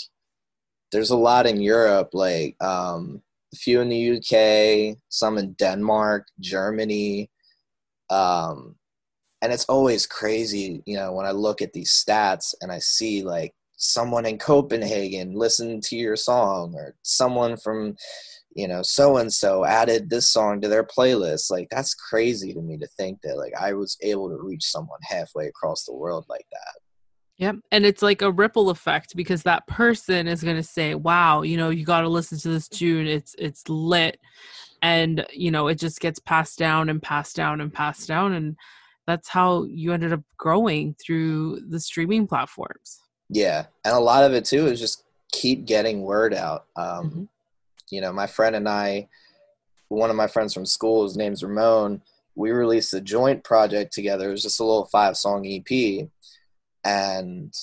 there's 0.92 1.10
a 1.10 1.16
lot 1.16 1.46
in 1.46 1.60
Europe, 1.60 2.10
like 2.12 2.56
um, 2.62 3.20
a 3.52 3.56
few 3.56 3.80
in 3.80 3.88
the 3.88 4.16
UK, 4.16 4.96
some 5.08 5.36
in 5.36 5.52
Denmark, 5.54 6.26
Germany, 6.40 7.30
um, 8.10 8.76
and 9.42 9.52
it's 9.52 9.66
always 9.66 10.06
crazy, 10.06 10.82
you 10.86 10.96
know, 10.96 11.12
when 11.12 11.26
I 11.26 11.32
look 11.32 11.60
at 11.62 11.72
these 11.72 11.92
stats 11.92 12.54
and 12.60 12.72
I 12.72 12.78
see 12.78 13.22
like 13.22 13.54
someone 13.76 14.24
in 14.24 14.38
Copenhagen 14.38 15.34
listened 15.34 15.82
to 15.84 15.96
your 15.96 16.16
song, 16.16 16.74
or 16.74 16.94
someone 17.02 17.56
from, 17.56 17.96
you 18.54 18.66
know, 18.66 18.82
so 18.82 19.18
and 19.18 19.32
so 19.32 19.64
added 19.64 20.08
this 20.08 20.30
song 20.30 20.60
to 20.60 20.68
their 20.68 20.84
playlist. 20.84 21.50
Like 21.50 21.68
that's 21.70 21.94
crazy 21.94 22.54
to 22.54 22.60
me 22.60 22.78
to 22.78 22.86
think 22.96 23.20
that 23.22 23.36
like 23.36 23.52
I 23.60 23.72
was 23.74 23.96
able 24.00 24.28
to 24.30 24.42
reach 24.42 24.64
someone 24.64 25.00
halfway 25.02 25.48
across 25.48 25.84
the 25.84 25.94
world 25.94 26.24
like 26.28 26.46
that. 26.52 26.87
Yep. 27.38 27.56
And 27.70 27.86
it's 27.86 28.02
like 28.02 28.20
a 28.20 28.32
ripple 28.32 28.70
effect 28.70 29.14
because 29.14 29.44
that 29.44 29.66
person 29.68 30.26
is 30.26 30.42
going 30.42 30.56
to 30.56 30.62
say, 30.62 30.94
"Wow, 30.94 31.42
you 31.42 31.56
know, 31.56 31.70
you 31.70 31.84
got 31.84 32.00
to 32.00 32.08
listen 32.08 32.38
to 32.38 32.48
this 32.48 32.68
tune. 32.68 33.06
It's 33.06 33.34
it's 33.38 33.68
lit." 33.68 34.18
And, 34.82 35.26
you 35.32 35.50
know, 35.50 35.68
it 35.68 35.76
just 35.76 36.00
gets 36.00 36.20
passed 36.20 36.58
down 36.58 36.88
and 36.88 37.02
passed 37.02 37.34
down 37.34 37.60
and 37.60 37.72
passed 37.72 38.06
down 38.06 38.32
and 38.34 38.56
that's 39.08 39.28
how 39.30 39.64
you 39.64 39.94
ended 39.94 40.12
up 40.12 40.20
growing 40.36 40.94
through 41.02 41.60
the 41.70 41.80
streaming 41.80 42.26
platforms. 42.26 43.00
Yeah. 43.30 43.64
And 43.82 43.94
a 43.96 43.98
lot 43.98 44.22
of 44.22 44.34
it 44.34 44.44
too 44.44 44.66
is 44.66 44.78
just 44.78 45.04
keep 45.32 45.64
getting 45.64 46.02
word 46.02 46.34
out. 46.34 46.66
Um, 46.76 46.86
mm-hmm. 46.86 47.24
you 47.90 48.02
know, 48.02 48.12
my 48.12 48.26
friend 48.26 48.54
and 48.54 48.68
I 48.68 49.08
one 49.88 50.10
of 50.10 50.16
my 50.16 50.26
friends 50.26 50.52
from 50.52 50.66
school, 50.66 51.04
his 51.04 51.16
name's 51.16 51.42
Ramon, 51.42 52.02
we 52.34 52.50
released 52.50 52.92
a 52.92 53.00
joint 53.00 53.42
project 53.42 53.94
together. 53.94 54.28
It 54.28 54.32
was 54.32 54.42
just 54.42 54.60
a 54.60 54.64
little 54.64 54.84
five 54.84 55.16
song 55.16 55.46
EP 55.46 56.06
and 56.88 57.54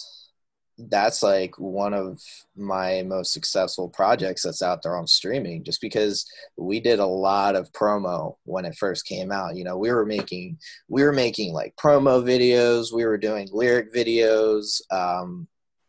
that's 0.78 1.24
like 1.24 1.58
one 1.58 1.94
of 1.94 2.22
my 2.56 3.02
most 3.04 3.32
successful 3.32 3.88
projects 3.88 4.44
that's 4.44 4.62
out 4.62 4.84
there 4.84 4.98
on 4.98 5.08
streaming 5.08 5.64
just 5.64 5.80
because 5.80 6.26
we 6.58 6.82
did 6.82 7.00
a 7.00 7.06
lot 7.06 7.56
of 7.56 7.72
promo 7.72 8.36
when 8.44 8.66
it 8.66 8.76
first 8.76 9.06
came 9.06 9.32
out. 9.32 9.56
You 9.56 9.64
know 9.64 9.78
we 9.78 9.92
were 9.92 10.06
making 10.06 10.58
we 10.90 11.04
were 11.04 11.14
making 11.14 11.54
like 11.54 11.76
promo 11.78 12.22
videos 12.22 12.94
we 12.94 13.06
were 13.06 13.18
doing 13.18 13.48
lyric 13.52 13.94
videos 13.94 14.82
um, 14.92 15.48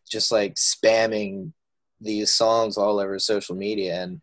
just 0.09 0.31
like 0.31 0.55
spamming 0.55 1.51
these 1.99 2.31
songs 2.31 2.77
all 2.77 2.99
over 2.99 3.19
social 3.19 3.55
media. 3.55 4.01
And 4.01 4.21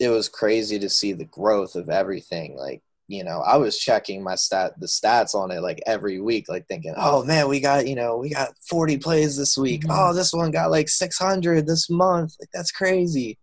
it 0.00 0.10
was 0.10 0.28
crazy 0.28 0.78
to 0.78 0.88
see 0.88 1.12
the 1.12 1.24
growth 1.24 1.74
of 1.74 1.88
everything 1.88 2.56
like 2.56 2.82
you 3.06 3.22
know, 3.22 3.40
I 3.40 3.56
was 3.56 3.78
checking 3.78 4.22
my 4.22 4.34
stat 4.34 4.72
the 4.78 4.86
stats 4.86 5.34
on 5.34 5.50
it 5.50 5.60
like 5.60 5.82
every 5.86 6.20
week, 6.20 6.48
like 6.48 6.66
thinking, 6.68 6.94
oh 6.96 7.24
man, 7.24 7.48
we 7.48 7.60
got 7.60 7.86
you 7.86 7.94
know 7.94 8.16
we 8.16 8.30
got 8.30 8.54
40 8.68 8.98
plays 8.98 9.36
this 9.36 9.58
week. 9.58 9.82
Mm-hmm. 9.82 9.92
Oh, 9.92 10.14
this 10.14 10.32
one 10.32 10.50
got 10.50 10.70
like 10.70 10.88
600 10.88 11.66
this 11.66 11.90
month. 11.90 12.34
Like 12.40 12.48
that's 12.52 12.70
crazy. 12.70 13.38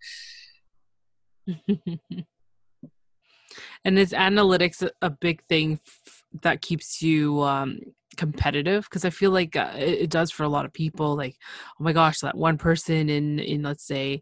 and 3.86 4.00
is 4.00 4.12
analytics 4.12 4.88
a 5.01 5.10
big 5.10 5.44
thing 5.48 5.80
f- 5.86 6.24
that 6.41 6.62
keeps 6.62 7.01
you 7.01 7.41
um, 7.41 7.80
competitive 8.18 8.84
because 8.86 9.06
i 9.06 9.10
feel 9.10 9.32
like 9.32 9.56
uh, 9.56 9.72
it, 9.75 10.01
it, 10.01 10.10
does 10.10 10.32
for 10.32 10.44
a 10.44 10.50
lot 10.50 10.65
of 10.65 10.74
people 10.74 11.15
like 11.15 11.36
oh 11.80 11.84
my 11.84 11.94
gosh 11.94 12.20
that 12.20 12.36
one 12.36 12.58
person 12.58 13.10
in 13.10 13.39
in 13.39 13.62
let's 13.62 13.86
say 13.86 14.22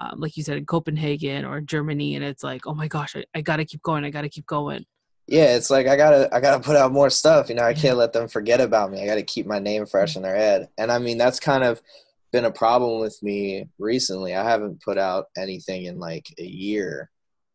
um, 0.00 0.20
like 0.20 0.36
you 0.36 0.42
said 0.42 0.58
in 0.58 0.66
copenhagen 0.66 1.44
or 1.44 1.60
germany 1.60 2.16
and 2.16 2.24
it's 2.24 2.44
like 2.44 2.66
oh 2.66 2.74
my 2.74 2.88
gosh 2.88 3.16
i, 3.16 3.24
I 3.34 3.40
gotta 3.40 3.64
keep 3.64 3.82
going 3.82 4.04
i 4.04 4.10
gotta 4.10 4.28
keep 4.28 4.46
going. 4.46 4.84
Yeah 5.26 5.56
it's 5.56 5.70
like 5.70 5.86
i 5.86 5.96
gotta 5.96 6.28
i 6.34 6.40
gotta 6.40 6.62
put 6.62 6.76
out 6.76 6.92
more 6.92 7.10
stuff 7.10 7.48
you 7.48 7.54
know 7.54 7.62
i 7.62 7.74
can't 7.74 7.96
let 7.96 8.12
them 8.12 8.28
forget 8.28 8.60
about 8.60 8.90
me 8.90 9.02
i 9.02 9.06
gotta 9.06 9.22
keep 9.22 9.46
my 9.46 9.58
name 9.58 9.86
fresh 9.86 10.16
in 10.16 10.22
their 10.22 10.36
head. 10.36 10.68
And 10.76 10.90
i 10.90 10.98
mean 10.98 11.18
that's 11.18 11.40
kind 11.40 11.64
of 11.64 11.80
been 12.32 12.44
a 12.44 12.50
problem 12.50 13.00
with 13.00 13.20
me 13.22 13.68
recently 13.78 14.34
i 14.34 14.44
haven't 14.44 14.82
put 14.82 14.98
out 14.98 15.26
anything 15.36 15.84
in 15.84 15.98
like 15.98 16.26
a 16.38 16.44
year 16.44 17.10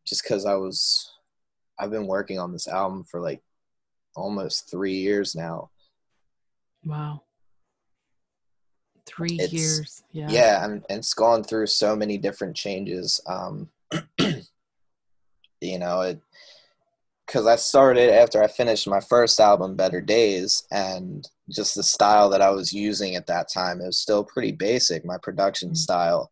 just 0.06 0.22
because 0.22 0.44
i 0.44 0.54
was 0.54 1.10
i've 1.78 1.90
been 1.90 2.06
working 2.06 2.38
on 2.38 2.52
this 2.52 2.68
album 2.68 3.04
for 3.04 3.20
like 3.20 3.42
almost 4.14 4.70
three 4.70 4.96
years 4.96 5.34
now 5.34 5.70
Wow. 6.86 7.22
Three 9.06 9.36
it's, 9.38 9.52
years. 9.52 10.02
Yeah. 10.12 10.28
Yeah, 10.30 10.64
and, 10.64 10.84
and 10.88 10.98
it's 10.98 11.14
gone 11.14 11.44
through 11.44 11.66
so 11.66 11.94
many 11.94 12.16
different 12.16 12.56
changes. 12.56 13.20
Um, 13.26 13.68
you 15.60 15.78
know, 15.78 16.00
it 16.02 16.20
because 17.26 17.46
I 17.46 17.56
started 17.56 18.10
after 18.10 18.40
I 18.40 18.46
finished 18.46 18.86
my 18.86 19.00
first 19.00 19.40
album, 19.40 19.74
Better 19.74 20.00
Days, 20.00 20.64
and 20.70 21.28
just 21.50 21.74
the 21.74 21.82
style 21.82 22.30
that 22.30 22.40
I 22.40 22.50
was 22.50 22.72
using 22.72 23.16
at 23.16 23.26
that 23.26 23.48
time, 23.52 23.80
it 23.80 23.86
was 23.86 23.98
still 23.98 24.22
pretty 24.22 24.52
basic, 24.52 25.04
my 25.04 25.18
production 25.20 25.70
mm-hmm. 25.70 25.74
style. 25.74 26.30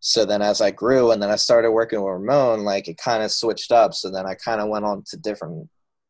So 0.00 0.24
then 0.24 0.42
as 0.42 0.60
I 0.60 0.72
grew 0.72 1.12
and 1.12 1.22
then 1.22 1.30
I 1.30 1.36
started 1.36 1.70
working 1.70 2.02
with 2.02 2.12
Ramon, 2.12 2.64
like 2.64 2.88
it 2.88 2.98
kind 2.98 3.22
of 3.22 3.30
switched 3.30 3.70
up. 3.70 3.94
So 3.94 4.10
then 4.10 4.26
I 4.26 4.34
kind 4.34 4.60
of 4.60 4.68
went 4.68 4.84
on 4.84 5.04
to 5.08 5.16
different, 5.16 5.68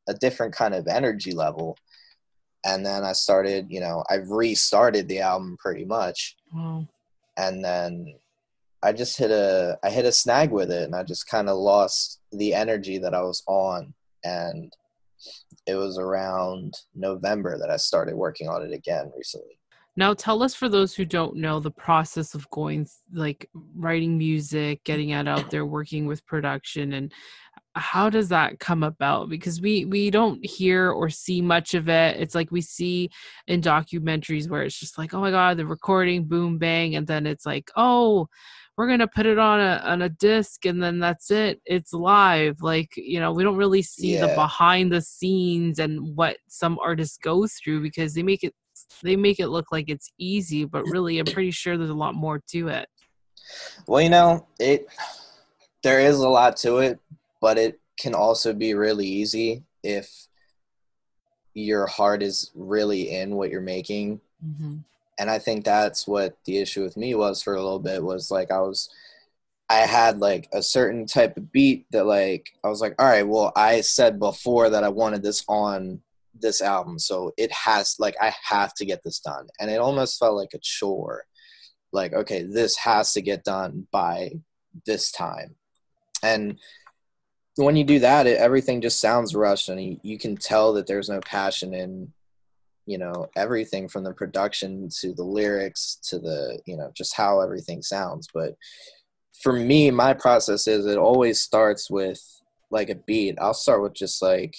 a 0.08 0.14
different 0.14 0.54
kind 0.54 0.74
of 0.74 0.86
energy 0.86 1.32
level 1.32 1.76
and 2.66 2.84
then 2.84 3.04
I 3.04 3.12
started, 3.12 3.66
you 3.70 3.80
know, 3.80 4.04
I 4.10 4.16
restarted 4.16 5.08
the 5.08 5.20
album 5.20 5.56
pretty 5.58 5.84
much. 5.84 6.36
Wow. 6.52 6.86
And 7.36 7.64
then 7.64 8.14
I 8.82 8.92
just 8.92 9.16
hit 9.16 9.30
a 9.30 9.78
I 9.82 9.90
hit 9.90 10.04
a 10.04 10.12
snag 10.12 10.50
with 10.50 10.70
it 10.70 10.82
and 10.82 10.94
I 10.94 11.04
just 11.04 11.28
kind 11.28 11.48
of 11.48 11.56
lost 11.56 12.20
the 12.32 12.54
energy 12.54 12.98
that 12.98 13.14
I 13.14 13.22
was 13.22 13.42
on 13.46 13.94
and 14.24 14.72
it 15.66 15.76
was 15.76 15.98
around 15.98 16.74
November 16.94 17.56
that 17.58 17.70
I 17.70 17.76
started 17.76 18.16
working 18.16 18.48
on 18.48 18.62
it 18.62 18.72
again 18.72 19.12
recently. 19.16 19.58
Now 19.96 20.12
tell 20.12 20.42
us 20.42 20.54
for 20.54 20.68
those 20.68 20.94
who 20.94 21.04
don't 21.04 21.36
know 21.36 21.58
the 21.58 21.70
process 21.70 22.34
of 22.34 22.50
going 22.50 22.86
like 23.12 23.48
writing 23.74 24.18
music, 24.18 24.84
getting 24.84 25.10
it 25.10 25.26
out 25.26 25.50
there, 25.50 25.64
working 25.64 26.06
with 26.06 26.26
production 26.26 26.94
and 26.94 27.12
how 27.76 28.08
does 28.08 28.28
that 28.30 28.58
come 28.58 28.82
about? 28.82 29.28
Because 29.28 29.60
we 29.60 29.84
we 29.84 30.10
don't 30.10 30.44
hear 30.44 30.90
or 30.90 31.10
see 31.10 31.42
much 31.42 31.74
of 31.74 31.88
it. 31.88 32.18
It's 32.18 32.34
like 32.34 32.50
we 32.50 32.62
see 32.62 33.10
in 33.46 33.60
documentaries 33.60 34.48
where 34.48 34.62
it's 34.62 34.78
just 34.78 34.96
like 34.98 35.12
oh 35.12 35.20
my 35.20 35.30
god 35.30 35.58
the 35.58 35.66
recording 35.66 36.24
boom 36.24 36.58
bang 36.58 36.96
and 36.96 37.06
then 37.06 37.26
it's 37.26 37.44
like 37.44 37.70
oh 37.76 38.28
we're 38.76 38.88
gonna 38.88 39.08
put 39.08 39.26
it 39.26 39.38
on 39.38 39.60
a 39.60 39.82
on 39.84 40.02
a 40.02 40.08
disc 40.08 40.64
and 40.64 40.82
then 40.82 40.98
that's 40.98 41.30
it. 41.30 41.60
It's 41.66 41.92
live. 41.92 42.62
Like 42.62 42.90
you 42.96 43.20
know 43.20 43.32
we 43.32 43.42
don't 43.42 43.56
really 43.56 43.82
see 43.82 44.14
yeah. 44.14 44.26
the 44.26 44.34
behind 44.34 44.90
the 44.90 45.02
scenes 45.02 45.78
and 45.78 46.16
what 46.16 46.38
some 46.48 46.78
artists 46.82 47.18
go 47.18 47.46
through 47.46 47.82
because 47.82 48.14
they 48.14 48.22
make 48.22 48.42
it 48.42 48.54
they 49.02 49.16
make 49.16 49.38
it 49.38 49.48
look 49.48 49.72
like 49.72 49.88
it's 49.88 50.12
easy 50.18 50.64
but 50.64 50.84
really 50.84 51.18
i'm 51.18 51.26
pretty 51.34 51.50
sure 51.50 51.76
there's 51.76 51.90
a 51.90 51.94
lot 51.94 52.14
more 52.14 52.40
to 52.48 52.68
it. 52.68 52.88
Well 53.86 54.00
you 54.00 54.10
know 54.10 54.46
it 54.58 54.86
there 55.82 56.00
is 56.00 56.18
a 56.18 56.28
lot 56.28 56.56
to 56.56 56.78
it 56.78 56.98
but 57.46 57.58
it 57.58 57.78
can 57.96 58.12
also 58.12 58.52
be 58.52 58.74
really 58.74 59.06
easy 59.06 59.62
if 59.84 60.26
your 61.54 61.86
heart 61.86 62.20
is 62.20 62.50
really 62.56 63.12
in 63.12 63.36
what 63.36 63.50
you're 63.50 63.60
making. 63.60 64.20
Mm-hmm. 64.44 64.78
And 65.20 65.30
I 65.30 65.38
think 65.38 65.64
that's 65.64 66.08
what 66.08 66.36
the 66.44 66.58
issue 66.58 66.82
with 66.82 66.96
me 66.96 67.14
was 67.14 67.40
for 67.40 67.54
a 67.54 67.62
little 67.62 67.78
bit 67.78 68.02
was 68.02 68.32
like 68.32 68.50
I 68.50 68.58
was 68.58 68.90
I 69.70 69.76
had 69.76 70.18
like 70.18 70.48
a 70.52 70.60
certain 70.60 71.06
type 71.06 71.36
of 71.36 71.52
beat 71.52 71.86
that 71.92 72.06
like 72.06 72.50
I 72.64 72.68
was 72.68 72.80
like, 72.80 72.96
all 72.98 73.06
right, 73.06 73.22
well, 73.22 73.52
I 73.54 73.80
said 73.80 74.18
before 74.18 74.68
that 74.70 74.82
I 74.82 74.88
wanted 74.88 75.22
this 75.22 75.44
on 75.46 76.00
this 76.34 76.60
album, 76.60 76.98
so 76.98 77.32
it 77.36 77.52
has 77.52 77.94
like 78.00 78.16
I 78.20 78.34
have 78.42 78.74
to 78.74 78.84
get 78.84 79.04
this 79.04 79.20
done. 79.20 79.46
And 79.60 79.70
it 79.70 79.78
almost 79.78 80.18
felt 80.18 80.34
like 80.34 80.52
a 80.52 80.58
chore. 80.58 81.26
Like, 81.92 82.12
okay, 82.12 82.42
this 82.42 82.76
has 82.78 83.12
to 83.12 83.22
get 83.22 83.44
done 83.44 83.86
by 83.92 84.32
this 84.84 85.12
time. 85.12 85.54
And 86.24 86.58
when 87.64 87.76
you 87.76 87.84
do 87.84 87.98
that, 88.00 88.26
it, 88.26 88.38
everything 88.38 88.80
just 88.80 89.00
sounds 89.00 89.34
rushed, 89.34 89.68
and 89.68 89.82
you, 89.82 90.00
you 90.02 90.18
can 90.18 90.36
tell 90.36 90.74
that 90.74 90.86
there's 90.86 91.08
no 91.08 91.20
passion 91.20 91.72
in, 91.72 92.12
you 92.84 92.98
know, 92.98 93.28
everything 93.34 93.88
from 93.88 94.04
the 94.04 94.12
production 94.12 94.88
to 95.00 95.14
the 95.14 95.24
lyrics 95.24 95.98
to 96.08 96.18
the, 96.18 96.60
you 96.66 96.76
know, 96.76 96.92
just 96.94 97.16
how 97.16 97.40
everything 97.40 97.82
sounds. 97.82 98.28
But 98.32 98.56
for 99.40 99.52
me, 99.52 99.90
my 99.90 100.12
process 100.12 100.66
is 100.66 100.86
it 100.86 100.98
always 100.98 101.40
starts 101.40 101.90
with 101.90 102.22
like 102.70 102.90
a 102.90 102.94
beat. 102.94 103.38
I'll 103.40 103.54
start 103.54 103.82
with 103.82 103.94
just 103.94 104.20
like 104.22 104.54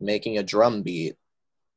making 0.00 0.38
a 0.38 0.42
drum 0.42 0.82
beat, 0.82 1.16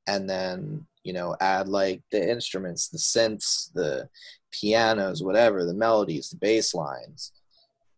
and 0.08 0.30
then 0.30 0.86
you 1.04 1.14
know 1.14 1.36
add 1.42 1.68
like 1.68 2.02
the 2.12 2.30
instruments, 2.30 2.88
the 2.88 2.98
synths, 2.98 3.72
the 3.74 4.10
pianos, 4.52 5.24
whatever, 5.24 5.66
the 5.66 5.74
melodies, 5.74 6.30
the 6.30 6.38
bass 6.38 6.74
lines, 6.74 7.32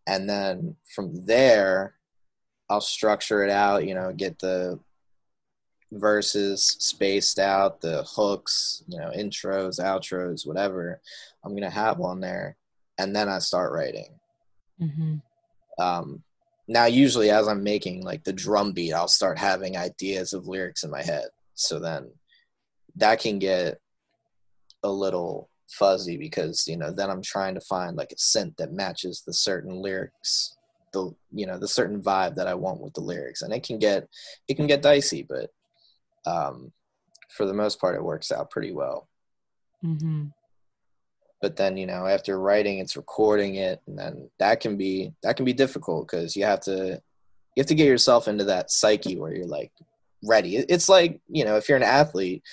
and 0.08 0.30
then 0.30 0.76
from 0.96 1.26
there 1.26 1.96
I'll 2.74 2.82
structure 2.82 3.44
it 3.44 3.52
out, 3.52 3.86
you 3.86 3.94
know, 3.94 4.12
get 4.12 4.40
the 4.40 4.80
verses 5.92 6.76
spaced 6.80 7.38
out, 7.38 7.82
the 7.82 8.04
hooks, 8.04 8.84
you 8.88 8.98
know, 8.98 9.12
intros, 9.16 9.80
outros, 9.80 10.48
whatever 10.48 11.00
I'm 11.46 11.54
gonna 11.54 11.70
have 11.70 12.02
on 12.02 12.20
there, 12.20 12.58
and 12.98 13.16
then 13.16 13.30
I 13.30 13.38
start 13.38 13.74
writing. 13.74 14.20
Mm-hmm. 14.82 15.18
Um, 15.80 16.24
now, 16.68 16.86
usually, 16.86 17.30
as 17.30 17.48
I'm 17.48 17.62
making 17.62 18.04
like 18.04 18.24
the 18.24 18.34
drum 18.34 18.72
beat, 18.72 18.94
I'll 18.94 19.08
start 19.08 19.38
having 19.38 19.78
ideas 19.78 20.34
of 20.34 20.48
lyrics 20.48 20.84
in 20.84 20.90
my 20.90 21.04
head. 21.04 21.28
So 21.54 21.78
then 21.80 22.10
that 22.96 23.20
can 23.20 23.38
get 23.38 23.80
a 24.82 24.90
little 24.90 25.52
fuzzy 25.70 26.18
because 26.18 26.68
you 26.68 26.78
know 26.78 26.92
then 26.92 27.12
I'm 27.12 27.22
trying 27.22 27.54
to 27.54 27.62
find 27.62 27.96
like 27.96 28.12
a 28.12 28.16
synth 28.16 28.58
that 28.58 28.74
matches 28.74 29.22
the 29.22 29.34
certain 29.34 29.76
lyrics 29.76 30.56
the 30.94 31.14
you 31.32 31.46
know 31.46 31.58
the 31.58 31.68
certain 31.68 32.02
vibe 32.02 32.36
that 32.36 32.48
I 32.48 32.54
want 32.54 32.82
with 32.82 32.94
the 32.94 33.02
lyrics, 33.02 33.42
and 33.42 33.54
it 33.54 33.64
can 33.64 33.80
get 33.80 34.08
it 34.48 34.56
can 34.56 34.68
get 34.68 34.82
dicey, 34.82 35.28
but 35.28 35.52
um, 36.26 36.72
for 37.30 37.46
the 37.46 37.54
most 37.54 37.80
part, 37.80 37.96
it 37.96 38.04
works 38.04 38.32
out 38.32 38.52
pretty 38.52 38.72
well. 38.72 39.10
Mm-hmm. 39.84 40.28
But 41.42 41.58
then 41.58 41.76
you 41.76 41.86
know 41.86 42.08
after 42.08 42.40
writing, 42.40 42.80
it's 42.80 42.96
recording 42.96 43.56
it, 43.56 43.82
and 43.88 43.98
then 43.98 44.30
that 44.40 44.62
can 44.62 44.78
be 44.78 45.12
that 45.24 45.36
can 45.36 45.46
be 45.46 45.54
difficult 45.54 46.08
because 46.08 46.36
you 46.36 46.46
have 46.46 46.62
to 46.62 47.02
you 47.56 47.62
have 47.62 47.68
to 47.68 47.76
get 47.76 47.88
yourself 47.88 48.28
into 48.28 48.46
that 48.46 48.72
psyche 48.72 49.18
where 49.18 49.34
you're 49.34 49.46
like 49.46 49.72
ready. 50.24 50.56
It's 50.56 50.88
like 50.88 51.20
you 51.28 51.44
know 51.44 51.58
if 51.58 51.68
you're 51.68 51.78
an 51.78 51.84
athlete 51.84 52.44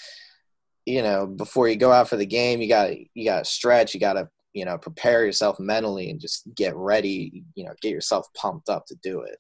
you 0.87 1.03
know 1.03 1.27
before 1.27 1.69
you 1.69 1.77
go 1.77 1.93
out 1.93 2.09
for 2.09 2.17
the 2.17 2.27
game 2.27 2.61
you 2.61 2.69
got 2.69 2.91
you 3.15 3.25
got 3.25 3.45
to 3.45 3.51
stretch 3.51 3.95
you 3.95 4.01
got 4.01 4.15
to 4.15 4.29
you 4.53 4.65
know 4.65 4.77
prepare 4.77 5.25
yourself 5.25 5.59
mentally 5.61 6.11
and 6.11 6.21
just 6.21 6.43
get 6.55 6.75
ready 6.75 7.45
you 7.55 7.65
know 7.65 7.73
get 7.81 7.91
yourself 7.91 8.27
pumped 8.35 8.69
up 8.69 8.87
to 8.87 8.97
do 9.03 9.21
it. 9.23 9.39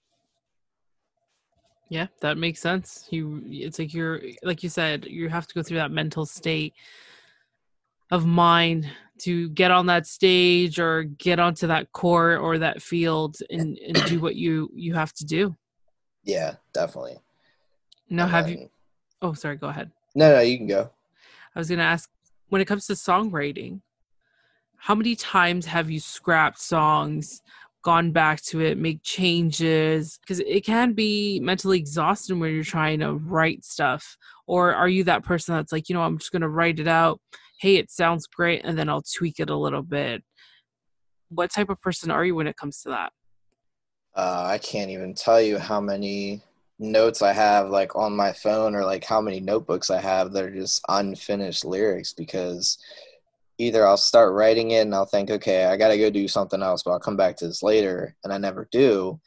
Yeah 1.89 2.07
that 2.21 2.39
makes 2.39 2.61
sense. 2.61 3.07
You 3.11 3.43
it's 3.47 3.79
like 3.79 3.93
you're 3.93 4.21
like 4.43 4.63
you 4.63 4.69
said 4.69 5.07
you 5.07 5.29
have 5.29 5.47
to 5.49 5.55
go 5.55 5.63
through 5.63 5.79
that 5.79 5.91
mental 5.91 6.25
state 6.25 6.75
of 8.11 8.27
mind 8.27 8.89
to 9.19 9.51
get 9.51 9.71
on 9.71 9.87
that 9.87 10.07
stage 10.07 10.79
or 10.79 11.05
get 11.05 11.39
onto 11.39 11.67
that 11.67 11.93
court 11.93 12.41
or 12.41 12.59
that 12.59 12.81
field 12.81 13.37
and, 13.51 13.79
and 13.79 14.05
do 14.07 14.21
what 14.21 14.37
you 14.37 14.71
you 14.75 14.95
have 14.95 15.13
to 15.15 15.25
do. 15.25 15.57
Yeah 16.25 16.55
definitely. 16.73 17.19
Now 18.09 18.27
have 18.27 18.49
you 18.49 18.59
um, 18.59 18.71
oh 19.23 19.33
sorry 19.33 19.57
go 19.57 19.69
ahead. 19.69 19.91
No 20.15 20.33
no 20.33 20.41
you 20.41 20.57
can 20.57 20.69
go. 20.69 20.91
I 21.55 21.59
was 21.59 21.69
gonna 21.69 21.83
ask 21.83 22.09
when 22.51 22.61
it 22.61 22.67
comes 22.67 22.87
to 22.87 22.93
songwriting 22.93 23.81
how 24.81 24.95
many 24.95 25.15
times 25.15 25.67
have 25.67 25.91
you 25.91 26.01
scrapped 26.01 26.59
songs 26.59 27.43
gone 27.83 28.13
back 28.13 28.43
to 28.43 28.63
it 28.63 28.79
make 28.79 29.03
changes? 29.03 30.19
Because 30.23 30.41
it 30.41 30.65
can 30.65 30.95
be 30.95 31.39
mentally 31.41 31.79
exhausting 31.79 32.41
when 32.41 32.55
you're 32.55 32.65
trying 32.65 33.01
to 33.01 33.15
write 33.15 33.63
stuff. 33.63 34.17
Or 34.47 34.75
are 34.75 34.89
you 34.89 35.05
that 35.05 35.23
person 35.23 35.55
that's 35.55 35.71
like 35.71 35.89
you 35.91 35.95
know 35.95 36.03
i'm 36.03 36.19
just 36.19 36.33
going 36.33 36.43
to 36.43 36.49
write 36.49 36.81
it 36.81 36.89
out. 36.89 37.21
Hey 37.61 37.77
it 37.77 37.91
sounds 37.91 38.27
great 38.27 38.63
and 38.65 38.79
then 38.79 38.89
i'll 38.89 39.03
tweak 39.03 39.39
it 39.39 39.51
a 39.51 39.57
little 39.57 39.83
bit. 39.83 40.25
What 41.29 41.53
type 41.53 41.69
of 41.69 41.81
person 41.83 42.11
are 42.11 42.25
you 42.25 42.35
when 42.35 42.47
it 42.47 42.57
comes 42.57 42.81
to 42.83 42.89
that? 42.89 43.13
Uh, 44.17 44.45
i 44.47 44.59
can't 44.59 44.91
even 44.91 45.15
tell 45.15 45.41
you 45.41 45.59
how 45.59 45.81
many 45.81 46.43
notes 46.79 47.21
i 47.21 47.33
have 47.33 47.69
like 47.69 47.95
on 47.95 48.17
my 48.17 48.33
phone 48.33 48.75
or 48.75 48.85
like 48.85 49.05
how 49.05 49.21
many 49.21 49.39
notebooks 49.39 49.91
i 49.91 50.01
have 50.01 50.33
that 50.33 50.45
are 50.45 50.51
just 50.51 50.83
unfinished 50.89 51.65
lyrics 51.65 52.15
because 52.15 52.79
either 53.61 53.87
I'll 53.87 53.97
start 53.97 54.33
writing 54.33 54.71
it 54.71 54.81
and 54.81 54.95
I'll 54.95 55.05
think, 55.07 55.31
okay, 55.31 55.67
I 55.67 55.77
got 55.77 55.89
to 55.89 55.99
go 55.99 56.11
do 56.11 56.27
something 56.27 56.63
else, 56.63 56.83
but 56.83 56.93
I'll 56.93 57.01
come 57.01 57.17
back 57.17 57.37
to 57.37 57.47
this 57.47 57.63
later, 57.63 58.17
and 58.25 58.33
I 58.33 58.39
never 58.39 58.69
do. 58.73 59.21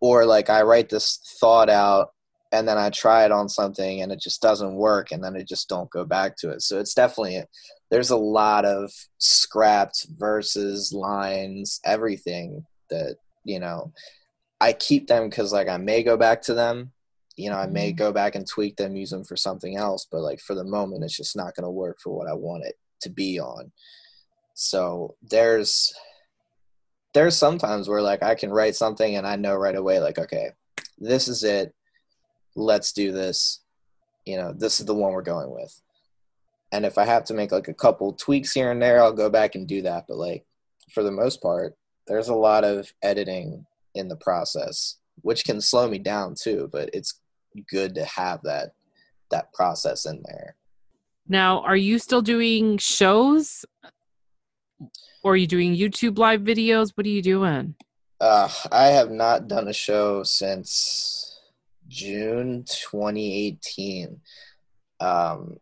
Or 0.00 0.26
like 0.26 0.50
I 0.50 0.62
write 0.62 0.88
this 0.88 1.18
thought 1.40 1.68
out 1.68 2.12
and 2.52 2.66
then 2.68 2.78
I 2.78 2.88
try 2.90 3.24
it 3.24 3.32
on 3.32 3.48
something 3.48 4.00
and 4.00 4.12
it 4.12 4.20
just 4.20 4.40
doesn't 4.40 4.76
work 4.76 5.10
and 5.10 5.22
then 5.22 5.36
I 5.36 5.42
just 5.42 5.68
don't 5.68 5.90
go 5.90 6.04
back 6.04 6.36
to 6.38 6.50
it. 6.50 6.62
So 6.62 6.78
it's 6.78 6.94
definitely 6.94 7.42
there's 7.90 8.10
a 8.10 8.16
lot 8.16 8.64
of 8.64 8.92
scrapped 9.18 10.06
verses, 10.16 10.92
lines, 10.92 11.80
everything 11.84 12.64
that, 12.90 13.16
you 13.44 13.58
know, 13.58 13.92
I 14.60 14.72
keep 14.72 15.08
them 15.08 15.30
cuz 15.32 15.52
like 15.52 15.68
I 15.68 15.78
may 15.78 16.04
go 16.04 16.16
back 16.16 16.42
to 16.42 16.54
them. 16.54 16.92
You 17.36 17.50
know, 17.50 17.56
I 17.56 17.66
may 17.66 17.92
Mhm. 17.92 17.96
go 17.96 18.12
back 18.12 18.36
and 18.36 18.46
tweak 18.46 18.76
them, 18.76 18.94
use 18.96 19.10
them 19.10 19.24
for 19.24 19.36
something 19.36 19.76
else, 19.76 20.06
but 20.10 20.20
like 20.20 20.40
for 20.40 20.54
the 20.54 20.64
moment 20.64 21.02
it's 21.02 21.16
just 21.16 21.34
not 21.34 21.56
going 21.56 21.64
to 21.64 21.70
work 21.70 21.98
for 22.00 22.16
what 22.16 22.28
I 22.28 22.34
want 22.34 22.64
it 22.64 22.76
to 23.00 23.10
be 23.10 23.38
on. 23.40 23.72
So 24.54 25.16
there's 25.22 25.92
there's 27.14 27.36
sometimes 27.36 27.88
where 27.88 28.02
like 28.02 28.22
I 28.22 28.34
can 28.34 28.50
write 28.50 28.76
something 28.76 29.16
and 29.16 29.26
I 29.26 29.36
know 29.36 29.54
right 29.54 29.76
away 29.76 30.00
like 30.00 30.18
okay, 30.18 30.50
this 30.98 31.28
is 31.28 31.44
it. 31.44 31.74
Let's 32.54 32.92
do 32.92 33.12
this. 33.12 33.60
You 34.24 34.36
know 34.36 34.52
this 34.52 34.80
is 34.80 34.86
the 34.86 34.94
one 34.94 35.12
we're 35.12 35.22
going 35.22 35.50
with. 35.50 35.80
And 36.70 36.84
if 36.84 36.98
i 36.98 37.04
have 37.04 37.24
to 37.24 37.34
make 37.34 37.50
like 37.50 37.68
a 37.68 37.74
couple 37.74 38.12
tweaks 38.12 38.52
here 38.52 38.70
and 38.70 38.82
there 38.82 39.02
i'll 39.02 39.12
go 39.12 39.30
back 39.30 39.54
and 39.54 39.66
do 39.66 39.82
that. 39.82 40.04
But 40.08 40.18
like 40.18 40.44
for 40.92 41.02
the 41.02 41.10
most 41.10 41.42
part 41.42 41.76
there's 42.06 42.28
a 42.28 42.34
lot 42.34 42.64
of 42.64 42.92
editing 43.02 43.64
in 43.94 44.08
the 44.08 44.16
process 44.16 44.96
which 45.22 45.44
can 45.44 45.60
slow 45.60 45.88
me 45.88 45.98
down 45.98 46.34
too 46.34 46.68
but 46.72 46.88
it's 46.92 47.20
good 47.70 47.94
to 47.94 48.04
have 48.04 48.40
that 48.42 48.72
that 49.30 49.52
process 49.52 50.06
in 50.06 50.22
there 50.24 50.56
Now, 51.28 51.60
are 51.60 51.76
you 51.76 51.98
still 51.98 52.22
doing 52.22 52.78
shows? 52.78 53.64
Or 55.22 55.32
are 55.32 55.36
you 55.36 55.46
doing 55.46 55.76
YouTube 55.76 56.18
live 56.18 56.40
videos? 56.40 56.92
What 56.94 57.06
are 57.06 57.10
you 57.10 57.22
doing? 57.22 57.74
uh, 58.20 58.48
i 58.72 58.86
have 58.86 59.10
not 59.10 59.48
done 59.48 59.68
a 59.68 59.72
show 59.72 60.22
since 60.22 61.40
june 61.86 62.64
2018 62.64 64.20
um, 65.00 65.56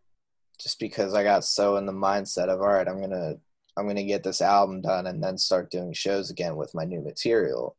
just 0.59 0.79
because 0.79 1.13
i 1.13 1.23
got 1.23 1.43
so 1.43 1.77
in 1.77 1.85
the 1.85 1.91
mindset 1.91 2.49
of 2.49 2.59
all 2.59 2.67
right 2.67 2.87
i'm 2.87 2.99
gonna 2.99 3.35
i'm 3.77 3.87
gonna 3.87 4.03
get 4.03 4.23
this 4.23 4.41
album 4.41 4.81
done 4.81 5.07
and 5.07 5.23
then 5.23 5.37
start 5.37 5.69
doing 5.69 5.93
shows 5.93 6.31
again 6.31 6.55
with 6.55 6.73
my 6.73 6.83
new 6.83 7.01
material 7.01 7.75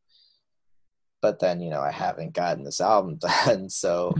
but 1.21 1.39
then 1.39 1.61
you 1.61 1.69
know 1.69 1.81
i 1.81 1.91
haven't 1.91 2.33
gotten 2.33 2.63
this 2.63 2.79
album 2.81 3.15
done 3.45 3.69
so 3.69 4.13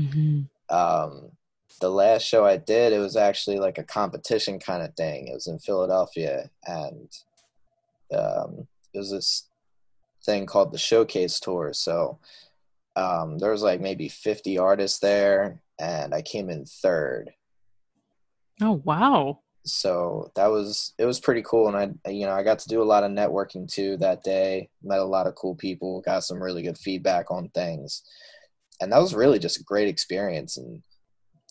um, 0.69 1.31
the 1.79 1.89
last 1.89 2.23
show 2.23 2.45
I 2.45 2.57
did, 2.57 2.93
it 2.93 2.99
was 2.99 3.15
actually 3.15 3.59
like 3.59 3.77
a 3.77 3.83
competition 3.83 4.59
kind 4.59 4.83
of 4.83 4.95
thing. 4.95 5.27
It 5.27 5.33
was 5.33 5.47
in 5.47 5.59
Philadelphia, 5.59 6.49
and 6.65 7.09
um, 8.13 8.67
it 8.93 8.99
was 8.99 9.11
this 9.11 9.47
thing 10.25 10.45
called 10.45 10.71
the 10.71 10.77
Showcase 10.77 11.39
Tour. 11.39 11.73
So 11.73 12.19
um, 12.95 13.37
there 13.37 13.51
was 13.51 13.63
like 13.63 13.81
maybe 13.81 14.09
50 14.09 14.57
artists 14.57 14.99
there, 14.99 15.61
and 15.79 16.13
I 16.13 16.21
came 16.21 16.49
in 16.49 16.65
third. 16.65 17.31
Oh 18.61 18.81
wow. 18.83 19.39
So 19.65 20.31
that 20.35 20.47
was 20.47 20.93
it 20.97 21.05
was 21.05 21.19
pretty 21.19 21.43
cool, 21.43 21.67
and 21.67 21.99
I 22.05 22.09
you 22.09 22.25
know 22.25 22.33
I 22.33 22.43
got 22.43 22.59
to 22.59 22.69
do 22.69 22.81
a 22.81 22.83
lot 22.83 23.03
of 23.03 23.11
networking 23.11 23.71
too 23.71 23.97
that 23.97 24.23
day. 24.23 24.69
Met 24.83 24.99
a 24.99 25.05
lot 25.05 25.27
of 25.27 25.35
cool 25.35 25.55
people, 25.55 26.01
got 26.01 26.23
some 26.23 26.41
really 26.41 26.61
good 26.61 26.77
feedback 26.77 27.29
on 27.31 27.49
things, 27.49 28.03
and 28.81 28.91
that 28.91 28.99
was 28.99 29.13
really 29.13 29.39
just 29.39 29.59
a 29.59 29.63
great 29.63 29.87
experience. 29.87 30.57
And 30.57 30.81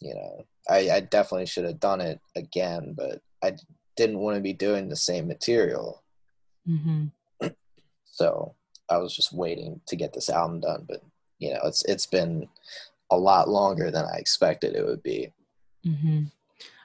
you 0.00 0.14
know, 0.14 0.44
I, 0.68 0.90
I 0.90 1.00
definitely 1.00 1.46
should 1.46 1.64
have 1.64 1.80
done 1.80 2.00
it 2.00 2.20
again, 2.37 2.94
but 2.96 3.20
I 3.42 3.56
didn't 3.96 4.18
want 4.18 4.37
to 4.37 4.40
be 4.42 4.52
doing 4.52 4.88
the 4.88 4.96
same 4.96 5.26
material. 5.26 6.02
hmm 6.66 7.06
So 8.04 8.54
I 8.90 8.98
was 8.98 9.14
just 9.14 9.32
waiting 9.32 9.80
to 9.87 9.96
get 9.96 10.12
this 10.12 10.30
album 10.30 10.61
done. 10.61 10.84
But 10.88 11.02
you 11.38 11.52
know, 11.52 11.61
it's 11.64 11.84
it's 11.84 12.06
been 12.06 12.48
a 13.11 13.16
lot 13.16 13.48
longer 13.48 13.90
than 13.90 14.04
I 14.04 14.16
expected 14.18 14.74
it 14.74 14.84
would 14.84 15.02
be. 15.02 15.32
hmm 15.84 16.24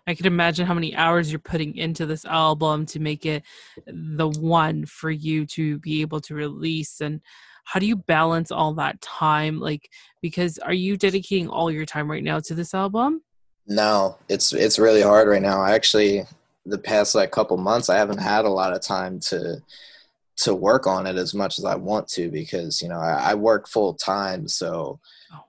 I 0.05 0.15
can 0.15 0.25
imagine 0.25 0.65
how 0.65 0.73
many 0.73 0.93
hours 0.95 1.31
you're 1.31 1.39
putting 1.39 1.77
into 1.77 2.05
this 2.05 2.25
album 2.25 2.85
to 2.87 2.99
make 2.99 3.25
it 3.25 3.43
the 3.87 4.27
one 4.27 4.85
for 4.85 5.09
you 5.09 5.45
to 5.47 5.79
be 5.79 6.01
able 6.01 6.19
to 6.21 6.35
release. 6.35 6.99
And 6.99 7.21
how 7.63 7.79
do 7.79 7.85
you 7.85 7.95
balance 7.95 8.51
all 8.51 8.73
that 8.75 9.01
time? 9.01 9.59
Like, 9.59 9.89
because 10.21 10.57
are 10.59 10.73
you 10.73 10.97
dedicating 10.97 11.47
all 11.49 11.71
your 11.71 11.85
time 11.85 12.09
right 12.09 12.23
now 12.23 12.39
to 12.41 12.53
this 12.55 12.73
album? 12.73 13.21
No, 13.65 14.17
it's 14.29 14.51
it's 14.53 14.77
really 14.79 15.01
hard 15.01 15.27
right 15.27 15.41
now. 15.41 15.61
I 15.61 15.71
actually 15.73 16.23
the 16.65 16.77
past 16.77 17.15
like 17.15 17.31
couple 17.31 17.57
months 17.57 17.89
I 17.89 17.97
haven't 17.97 18.19
had 18.19 18.45
a 18.45 18.49
lot 18.49 18.73
of 18.73 18.81
time 18.81 19.19
to 19.21 19.61
to 20.37 20.55
work 20.55 20.87
on 20.87 21.05
it 21.07 21.15
as 21.15 21.33
much 21.33 21.59
as 21.59 21.65
I 21.65 21.75
want 21.75 22.07
to 22.09 22.29
because 22.29 22.81
you 22.81 22.89
know 22.89 22.99
I, 22.99 23.31
I 23.31 23.33
work 23.35 23.67
full 23.67 23.93
time 23.93 24.47
so 24.47 24.99
Oh. 25.31 25.43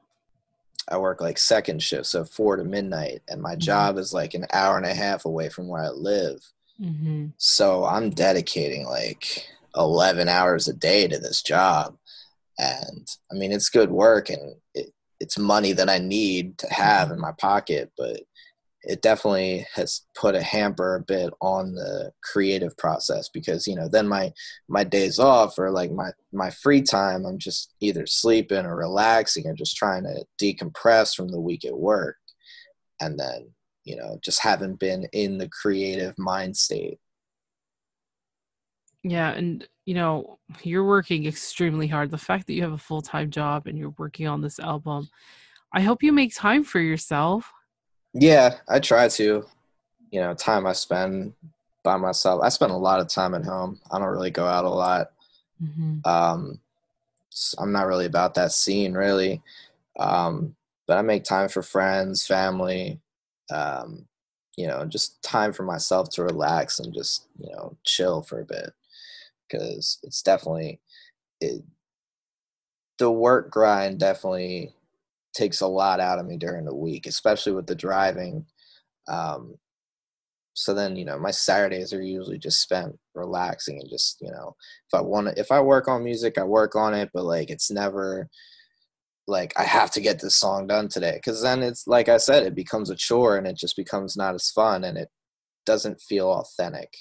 I 0.90 0.98
work 0.98 1.20
like 1.20 1.38
second 1.38 1.82
shift 1.82 2.06
so 2.06 2.24
four 2.24 2.56
to 2.56 2.64
midnight 2.64 3.22
and 3.28 3.40
my 3.40 3.54
Mhm. 3.54 3.60
job 3.60 3.98
is 3.98 4.12
like 4.12 4.34
an 4.34 4.46
hour 4.52 4.76
and 4.76 4.86
a 4.86 4.92
half 4.94 5.24
away 5.24 5.48
from 5.48 5.68
where 5.68 5.82
I 5.82 5.88
live 5.90 6.40
Mm-hmm. 6.80 7.26
so 7.38 7.84
I'm 7.84 8.10
dedicating 8.10 8.84
like 8.86 9.46
11 9.76 10.28
hours 10.28 10.66
a 10.68 10.72
day 10.72 11.06
to 11.08 11.18
this 11.20 11.40
job 11.42 11.96
and 12.58 13.06
I 13.30 13.34
mean 13.34 13.52
it's 13.52 13.68
good 13.68 13.90
work 13.90 14.30
and 14.30 14.54
it, 14.74 14.90
it's 15.20 15.38
money 15.38 15.72
that 15.72 15.88
I 15.88 15.98
need 15.98 16.58
to 16.58 16.72
have 16.72 17.08
in 17.08 17.14
mm-hmm. 17.14 17.22
my 17.22 17.32
pocket 17.38 17.92
but 17.96 18.20
it 18.86 19.00
definitely 19.00 19.66
has 19.74 20.02
put 20.14 20.34
a 20.34 20.42
hamper 20.42 20.96
a 20.96 21.00
bit 21.00 21.32
on 21.40 21.74
the 21.74 22.12
creative 22.22 22.76
process 22.76 23.28
because 23.32 23.66
you 23.66 23.74
know 23.74 23.88
then 23.88 24.06
my 24.06 24.32
my 24.68 24.84
days 24.84 25.18
off 25.18 25.58
or 25.58 25.70
like 25.70 25.90
my 25.90 26.10
my 26.32 26.50
free 26.50 26.82
time 26.82 27.24
I'm 27.24 27.38
just 27.38 27.74
either 27.80 28.06
sleeping 28.06 28.66
or 28.66 28.76
relaxing 28.76 29.46
or 29.46 29.54
just 29.54 29.76
trying 29.76 30.04
to 30.04 30.24
decompress 30.40 31.14
from 31.14 31.28
the 31.28 31.40
week 31.40 31.64
at 31.64 31.76
work. 31.76 32.16
And 33.00 33.18
then 33.18 33.48
you 33.84 33.96
know 33.96 34.18
just 34.22 34.42
haven't 34.42 34.78
been 34.78 35.06
in 35.12 35.38
the 35.38 35.48
creative 35.48 36.14
mind 36.18 36.56
state 36.56 36.98
Yeah, 39.04 39.32
and 39.32 39.66
you 39.84 39.94
know, 39.94 40.38
you're 40.62 40.84
working 40.84 41.26
extremely 41.26 41.86
hard. 41.86 42.10
The 42.10 42.18
fact 42.18 42.46
that 42.46 42.54
you 42.54 42.62
have 42.62 42.72
a 42.72 42.78
full 42.78 43.02
time 43.02 43.30
job 43.30 43.66
and 43.66 43.78
you're 43.78 43.94
working 43.98 44.26
on 44.26 44.40
this 44.40 44.58
album, 44.58 45.08
I 45.72 45.82
hope 45.82 46.02
you 46.02 46.10
make 46.10 46.34
time 46.34 46.64
for 46.64 46.80
yourself. 46.80 47.52
Yeah, 48.14 48.54
I 48.68 48.80
try 48.80 49.08
to. 49.08 49.44
You 50.10 50.20
know, 50.20 50.32
time 50.34 50.66
I 50.66 50.72
spend 50.72 51.34
by 51.82 51.96
myself. 51.96 52.40
I 52.42 52.48
spend 52.48 52.72
a 52.72 52.76
lot 52.76 53.00
of 53.00 53.08
time 53.08 53.34
at 53.34 53.44
home. 53.44 53.80
I 53.90 53.98
don't 53.98 54.08
really 54.08 54.30
go 54.30 54.46
out 54.46 54.64
a 54.64 54.68
lot. 54.68 55.08
hmm 55.58 55.98
Um, 56.04 56.60
I'm 57.58 57.72
not 57.72 57.86
really 57.86 58.06
about 58.06 58.34
that 58.34 58.52
scene, 58.52 58.94
really. 58.94 59.42
Um, 59.98 60.54
but 60.86 60.98
I 60.98 61.02
make 61.02 61.24
time 61.24 61.48
for 61.48 61.62
friends, 61.62 62.26
family, 62.26 63.00
um, 63.50 64.06
you 64.56 64.66
know, 64.66 64.84
just 64.84 65.22
time 65.22 65.52
for 65.52 65.64
myself 65.64 66.10
to 66.10 66.22
relax 66.22 66.78
and 66.78 66.94
just, 66.94 67.26
you 67.38 67.50
know, 67.52 67.76
chill 67.84 68.22
for 68.22 68.40
a 68.40 68.44
bit. 68.44 68.72
Because 69.58 69.98
it's 70.02 70.22
definitely, 70.22 70.80
it, 71.40 71.62
the 72.98 73.10
work 73.10 73.50
grind 73.50 73.98
definitely 73.98 74.74
takes 75.34 75.60
a 75.60 75.66
lot 75.66 76.00
out 76.00 76.18
of 76.18 76.26
me 76.26 76.36
during 76.36 76.64
the 76.64 76.74
week, 76.74 77.06
especially 77.06 77.52
with 77.52 77.66
the 77.66 77.74
driving. 77.74 78.46
Um, 79.08 79.56
so 80.54 80.72
then, 80.72 80.94
you 80.96 81.04
know, 81.04 81.18
my 81.18 81.32
Saturdays 81.32 81.92
are 81.92 82.02
usually 82.02 82.38
just 82.38 82.60
spent 82.60 82.96
relaxing 83.14 83.80
and 83.80 83.90
just, 83.90 84.18
you 84.20 84.30
know, 84.30 84.54
if 84.88 84.94
I 84.98 85.02
want 85.02 85.26
to, 85.28 85.40
if 85.40 85.50
I 85.50 85.60
work 85.60 85.88
on 85.88 86.04
music, 86.04 86.38
I 86.38 86.44
work 86.44 86.76
on 86.76 86.94
it, 86.94 87.10
but 87.12 87.24
like 87.24 87.50
it's 87.50 87.70
never 87.70 88.28
like 89.26 89.52
I 89.58 89.64
have 89.64 89.90
to 89.92 90.00
get 90.00 90.20
this 90.20 90.36
song 90.36 90.66
done 90.66 90.88
today 90.88 91.14
because 91.14 91.42
then 91.42 91.62
it's 91.62 91.86
like 91.86 92.08
I 92.08 92.18
said, 92.18 92.44
it 92.44 92.54
becomes 92.54 92.90
a 92.90 92.96
chore 92.96 93.36
and 93.36 93.46
it 93.46 93.56
just 93.56 93.76
becomes 93.76 94.16
not 94.16 94.34
as 94.34 94.50
fun 94.50 94.84
and 94.84 94.96
it 94.96 95.08
doesn't 95.66 96.00
feel 96.00 96.28
authentic. 96.30 96.94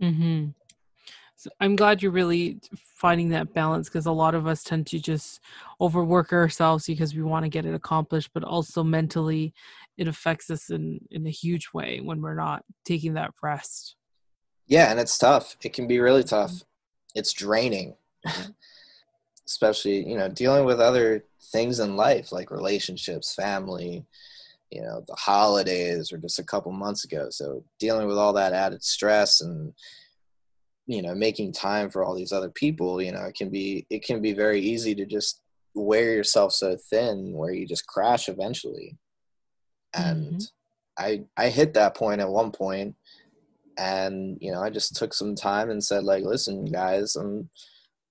hmm 0.00 0.50
So 1.40 1.48
I'm 1.58 1.74
glad 1.74 2.02
you're 2.02 2.12
really 2.12 2.58
finding 2.76 3.30
that 3.30 3.54
balance 3.54 3.88
because 3.88 4.04
a 4.04 4.12
lot 4.12 4.34
of 4.34 4.46
us 4.46 4.62
tend 4.62 4.86
to 4.88 4.98
just 4.98 5.40
overwork 5.80 6.34
ourselves 6.34 6.84
because 6.84 7.14
we 7.14 7.22
want 7.22 7.46
to 7.46 7.48
get 7.48 7.64
it 7.64 7.72
accomplished, 7.72 8.28
but 8.34 8.44
also 8.44 8.84
mentally 8.84 9.54
it 9.96 10.06
affects 10.06 10.50
us 10.50 10.68
in, 10.68 11.00
in 11.10 11.26
a 11.26 11.30
huge 11.30 11.70
way 11.72 12.02
when 12.02 12.20
we're 12.20 12.34
not 12.34 12.62
taking 12.84 13.14
that 13.14 13.32
rest. 13.42 13.96
Yeah, 14.66 14.90
and 14.90 15.00
it's 15.00 15.16
tough. 15.16 15.56
It 15.64 15.72
can 15.72 15.86
be 15.86 15.98
really 15.98 16.24
tough. 16.24 16.50
Mm-hmm. 16.50 17.18
It's 17.18 17.32
draining. 17.32 17.94
Mm-hmm. 18.26 18.50
Especially, 19.46 20.06
you 20.06 20.18
know, 20.18 20.28
dealing 20.28 20.66
with 20.66 20.78
other 20.78 21.24
things 21.52 21.80
in 21.80 21.96
life 21.96 22.32
like 22.32 22.50
relationships, 22.50 23.34
family, 23.34 24.04
you 24.70 24.82
know, 24.82 25.02
the 25.08 25.16
holidays 25.16 26.12
or 26.12 26.18
just 26.18 26.38
a 26.38 26.44
couple 26.44 26.70
months 26.70 27.04
ago. 27.04 27.28
So 27.30 27.64
dealing 27.78 28.06
with 28.06 28.18
all 28.18 28.34
that 28.34 28.52
added 28.52 28.84
stress 28.84 29.40
and 29.40 29.72
you 30.90 31.02
know, 31.02 31.14
making 31.14 31.52
time 31.52 31.90
for 31.90 32.04
all 32.04 32.14
these 32.14 32.32
other 32.32 32.50
people, 32.50 33.00
you 33.00 33.12
know, 33.12 33.24
it 33.24 33.34
can 33.34 33.50
be 33.50 33.86
it 33.90 34.04
can 34.04 34.20
be 34.20 34.32
very 34.32 34.60
easy 34.60 34.94
to 34.94 35.06
just 35.06 35.40
wear 35.74 36.12
yourself 36.12 36.52
so 36.52 36.76
thin 36.90 37.32
where 37.32 37.52
you 37.52 37.66
just 37.66 37.86
crash 37.86 38.28
eventually. 38.28 38.96
And 39.94 40.34
Mhm. 40.34 40.52
I 40.98 41.24
I 41.36 41.48
hit 41.48 41.74
that 41.74 41.96
point 41.96 42.20
at 42.20 42.28
one 42.28 42.52
point 42.52 42.96
and 43.78 44.36
you 44.40 44.50
know 44.50 44.60
i 44.60 44.68
just 44.68 44.96
took 44.96 45.14
some 45.14 45.36
time 45.36 45.70
and 45.70 45.82
said 45.82 46.02
like 46.02 46.24
listen 46.24 46.64
guys 46.64 47.14
i'm 47.14 47.48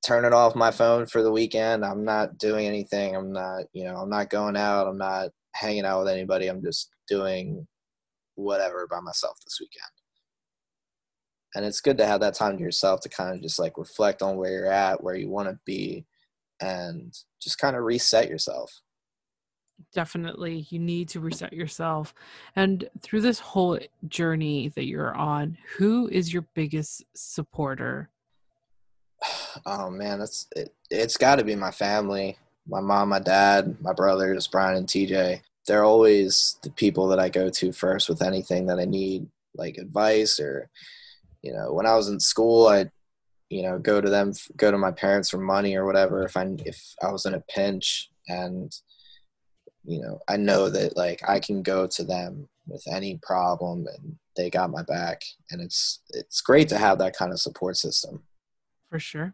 turning 0.05 0.33
off 0.33 0.55
my 0.55 0.71
phone 0.71 1.05
for 1.05 1.21
the 1.21 1.31
weekend. 1.31 1.83
I'm 1.83 2.03
not 2.03 2.37
doing 2.37 2.65
anything. 2.65 3.15
I'm 3.15 3.31
not, 3.31 3.63
you 3.73 3.83
know, 3.83 3.97
I'm 3.97 4.09
not 4.09 4.29
going 4.29 4.55
out. 4.55 4.87
I'm 4.87 4.97
not 4.97 5.29
hanging 5.53 5.85
out 5.85 5.99
with 5.99 6.09
anybody. 6.09 6.47
I'm 6.47 6.63
just 6.63 6.89
doing 7.07 7.67
whatever 8.35 8.87
by 8.89 8.99
myself 9.01 9.37
this 9.45 9.57
weekend. 9.59 9.91
And 11.59 11.65
it's 11.65 11.81
good 11.81 11.97
to 11.97 12.05
have 12.05 12.21
that 12.21 12.35
time 12.35 12.55
to 12.55 12.63
yourself 12.63 13.01
to 13.01 13.09
kind 13.09 13.35
of 13.35 13.41
just 13.41 13.59
like 13.59 13.77
reflect 13.77 14.21
on 14.21 14.37
where 14.37 14.49
you're 14.49 14.71
at, 14.71 15.03
where 15.03 15.15
you 15.15 15.27
want 15.27 15.49
to 15.49 15.59
be, 15.65 16.05
and 16.61 17.13
just 17.41 17.59
kind 17.59 17.75
of 17.75 17.83
reset 17.83 18.29
yourself. 18.29 18.81
Definitely, 19.93 20.67
you 20.69 20.79
need 20.79 21.09
to 21.09 21.19
reset 21.19 21.51
yourself. 21.51 22.15
And 22.55 22.89
through 23.01 23.19
this 23.19 23.39
whole 23.39 23.77
journey 24.07 24.69
that 24.69 24.85
you're 24.85 25.13
on, 25.13 25.57
who 25.75 26.07
is 26.07 26.31
your 26.31 26.45
biggest 26.53 27.03
supporter? 27.13 28.09
Oh 29.65 29.89
man, 29.89 30.19
that's 30.19 30.47
it, 30.55 30.73
it's 30.89 31.17
got 31.17 31.37
to 31.37 31.43
be 31.43 31.55
my 31.55 31.71
family, 31.71 32.37
my 32.67 32.79
mom, 32.79 33.09
my 33.09 33.19
dad, 33.19 33.75
my 33.81 33.91
brothers, 33.91 34.47
Brian 34.47 34.77
and 34.77 34.87
TJ. 34.87 35.41
They're 35.67 35.83
always 35.83 36.57
the 36.61 36.69
people 36.69 37.09
that 37.09 37.19
I 37.19 37.27
go 37.27 37.49
to 37.49 37.73
first 37.73 38.07
with 38.07 38.21
anything 38.21 38.67
that 38.67 38.79
I 38.79 38.85
need, 38.85 39.27
like 39.55 39.77
advice 39.77 40.39
or, 40.39 40.69
you 41.41 41.53
know, 41.53 41.73
when 41.73 41.85
I 41.85 41.95
was 41.95 42.09
in 42.09 42.19
school, 42.19 42.67
I, 42.67 42.89
you 43.49 43.63
know, 43.63 43.79
go 43.79 44.01
to 44.01 44.09
them, 44.09 44.33
go 44.57 44.71
to 44.71 44.77
my 44.77 44.91
parents 44.91 45.29
for 45.29 45.37
money 45.37 45.75
or 45.75 45.85
whatever. 45.85 46.23
If 46.23 46.37
I 46.37 46.47
if 46.65 46.95
I 47.01 47.11
was 47.11 47.25
in 47.25 47.33
a 47.33 47.43
pinch 47.49 48.09
and, 48.27 48.71
you 49.83 50.01
know, 50.01 50.19
I 50.27 50.37
know 50.37 50.69
that 50.69 50.95
like 50.95 51.27
I 51.27 51.39
can 51.39 51.63
go 51.63 51.87
to 51.87 52.03
them 52.03 52.47
with 52.67 52.83
any 52.91 53.19
problem 53.23 53.87
and 53.87 54.17
they 54.35 54.49
got 54.49 54.69
my 54.69 54.83
back, 54.83 55.21
and 55.51 55.61
it's 55.61 56.01
it's 56.09 56.41
great 56.41 56.69
to 56.69 56.77
have 56.77 56.99
that 56.99 57.15
kind 57.15 57.31
of 57.31 57.39
support 57.39 57.77
system 57.77 58.23
for 58.89 58.99
sure. 58.99 59.33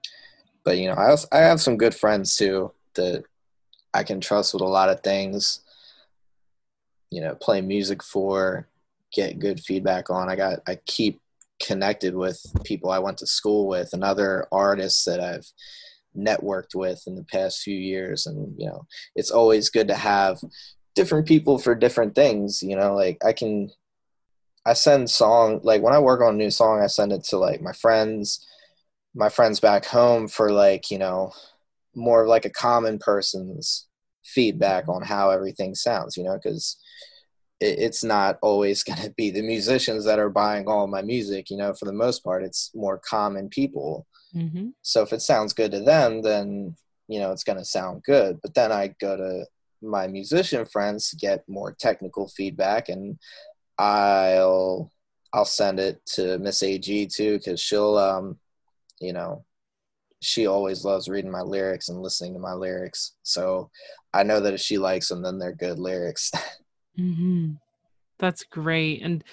But 0.63 0.77
you 0.77 0.87
know, 0.87 0.95
I 0.95 1.09
also 1.09 1.27
I 1.31 1.39
have 1.39 1.61
some 1.61 1.77
good 1.77 1.95
friends 1.95 2.35
too 2.35 2.71
that 2.95 3.23
I 3.93 4.03
can 4.03 4.19
trust 4.19 4.53
with 4.53 4.61
a 4.61 4.67
lot 4.67 4.89
of 4.89 5.01
things. 5.01 5.61
You 7.11 7.21
know, 7.21 7.35
play 7.35 7.61
music 7.61 8.03
for, 8.03 8.67
get 9.13 9.39
good 9.39 9.59
feedback 9.59 10.09
on. 10.09 10.29
I 10.29 10.35
got 10.35 10.59
I 10.67 10.75
keep 10.85 11.21
connected 11.59 12.15
with 12.15 12.39
people 12.63 12.89
I 12.89 12.99
went 12.99 13.17
to 13.19 13.27
school 13.27 13.67
with 13.67 13.89
and 13.93 14.03
other 14.03 14.47
artists 14.51 15.05
that 15.05 15.19
I've 15.19 15.47
networked 16.17 16.75
with 16.75 17.03
in 17.07 17.15
the 17.15 17.23
past 17.25 17.61
few 17.61 17.75
years. 17.75 18.25
And 18.25 18.53
you 18.57 18.67
know 18.67 18.85
it's 19.15 19.31
always 19.31 19.69
good 19.69 19.87
to 19.87 19.95
have 19.95 20.39
different 20.95 21.27
people 21.27 21.57
for 21.59 21.75
different 21.75 22.15
things 22.15 22.63
you 22.63 22.75
know 22.75 22.95
like 22.95 23.17
i 23.23 23.33
can 23.33 23.69
i 24.65 24.73
send 24.73 25.09
song 25.09 25.59
like 25.63 25.81
when 25.81 25.93
i 25.93 25.99
work 25.99 26.21
on 26.21 26.35
a 26.35 26.37
new 26.37 26.49
song 26.49 26.81
i 26.81 26.87
send 26.87 27.11
it 27.11 27.23
to 27.23 27.37
like 27.37 27.61
my 27.61 27.73
friends 27.73 28.45
my 29.13 29.29
friends 29.29 29.59
back 29.59 29.85
home 29.85 30.27
for 30.27 30.51
like 30.51 30.89
you 30.89 30.97
know 30.97 31.31
more 31.95 32.27
like 32.27 32.45
a 32.45 32.49
common 32.49 32.97
person's 32.97 33.87
feedback 34.23 34.87
on 34.87 35.03
how 35.03 35.29
everything 35.29 35.75
sounds 35.75 36.17
you 36.17 36.23
know 36.23 36.39
because 36.41 36.77
it's 37.61 38.03
not 38.03 38.37
always 38.41 38.83
going 38.89 39.01
to 39.01 39.13
be 39.17 39.31
the 39.31 39.41
musicians 39.41 40.05
that 40.05 40.19
are 40.19 40.29
buying 40.29 40.67
all 40.67 40.87
my 40.87 41.01
music 41.01 41.49
you 41.49 41.57
know 41.57 41.73
for 41.73 41.85
the 41.85 41.93
most 41.93 42.23
part 42.23 42.43
it's 42.43 42.71
more 42.75 42.99
common 43.07 43.49
people 43.49 44.05
mm-hmm. 44.35 44.67
so 44.81 45.01
if 45.01 45.13
it 45.13 45.21
sounds 45.21 45.53
good 45.53 45.71
to 45.71 45.79
them 45.79 46.21
then 46.21 46.75
you 47.07 47.19
know 47.19 47.31
it's 47.31 47.43
going 47.43 47.57
to 47.57 47.65
sound 47.65 48.03
good 48.03 48.39
but 48.41 48.53
then 48.53 48.71
i 48.71 48.93
go 48.99 49.15
to 49.15 49.45
my 49.81 50.07
musician 50.07 50.65
friends 50.65 51.09
to 51.09 51.15
get 51.15 51.47
more 51.47 51.71
technical 51.71 52.27
feedback 52.27 52.89
and 52.89 53.17
i'll 53.77 54.91
i'll 55.33 55.45
send 55.45 55.79
it 55.79 56.03
to 56.05 56.39
miss 56.39 56.63
ag 56.63 57.09
too 57.09 57.37
because 57.37 57.59
she'll 57.59 57.97
um 57.97 58.37
you 58.99 59.13
know, 59.13 59.45
she 60.21 60.47
always 60.47 60.83
loves 60.83 61.07
reading 61.07 61.31
my 61.31 61.41
lyrics 61.41 61.89
and 61.89 62.01
listening 62.01 62.33
to 62.33 62.39
my 62.39 62.53
lyrics. 62.53 63.13
So 63.23 63.69
I 64.13 64.23
know 64.23 64.39
that 64.39 64.53
if 64.53 64.61
she 64.61 64.77
likes 64.77 65.09
them, 65.09 65.21
then 65.21 65.37
they're 65.37 65.53
good 65.53 65.79
lyrics. 65.79 66.31
mm-hmm. 66.97 67.53
That's 68.19 68.43
great. 68.43 69.01
And 69.01 69.23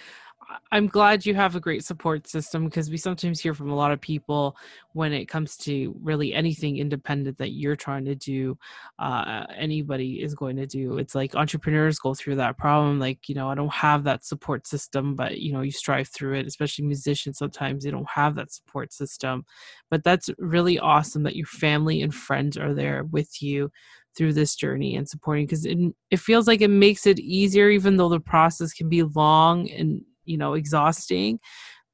I'm 0.71 0.87
glad 0.87 1.27
you 1.27 1.35
have 1.35 1.57
a 1.57 1.61
great 1.61 1.85
support 1.85 2.27
system 2.27 2.65
because 2.65 2.91
we 2.91 2.97
sometimes 2.97 3.41
hear 3.41 3.55
from 3.55 3.71
a 3.71 3.75
lot 3.75 3.93
of 3.93 4.01
people 4.01 4.57
when 4.93 5.13
it 5.13 5.27
comes 5.27 5.57
to 5.59 5.95
really 6.03 6.35
anything 6.35 6.79
independent 6.79 7.39
that 7.39 7.53
you're 7.53 7.77
trying 7.77 8.05
to 8.07 8.15
do, 8.15 8.59
uh, 8.99 9.45
anybody 9.57 10.23
is 10.23 10.35
going 10.35 10.57
to 10.57 10.67
do. 10.67 10.99
It's 10.99 11.15
like 11.15 11.35
entrepreneurs 11.35 11.99
go 11.99 12.15
through 12.15 12.37
that 12.37 12.59
problem. 12.59 12.99
Like, 12.99 13.29
you 13.29 13.35
know, 13.35 13.49
I 13.51 13.55
don't 13.55 13.73
have 13.73 14.05
that 14.05 14.25
support 14.25 14.67
system, 14.67 15.15
but, 15.15 15.39
you 15.39 15.53
know, 15.53 15.63
you 15.63 15.71
strive 15.71 16.09
through 16.09 16.35
it, 16.39 16.47
especially 16.47 16.87
musicians. 16.87 17.39
Sometimes 17.39 17.85
they 17.85 17.91
don't 17.91 18.11
have 18.11 18.35
that 18.37 18.53
support 18.53 18.93
system. 18.93 19.45
But 19.91 20.05
that's 20.05 20.31
really 20.39 20.79
awesome 20.79 21.23
that 21.25 21.37
your 21.37 21.47
family 21.47 22.03
and 22.03 22.15
friends 22.15 22.57
are 22.57 22.75
there 22.75 23.05
with 23.05 23.43
you 23.43 23.71
through 24.17 24.35
this 24.35 24.55
journey 24.57 24.97
and 24.97 25.09
supporting 25.09 25.47
because 25.47 25.65
it, 25.65 25.79
it 26.11 26.19
feels 26.19 26.47
like 26.47 26.61
it 26.61 26.69
makes 26.69 27.07
it 27.07 27.19
easier 27.19 27.71
even 27.71 27.97
though 27.97 28.11
the 28.11 28.21
process 28.21 28.73
can 28.73 28.89
be 28.89 29.03
long 29.03 29.71
and 29.71 30.03
you 30.25 30.37
know 30.37 30.55
exhausting 30.55 31.39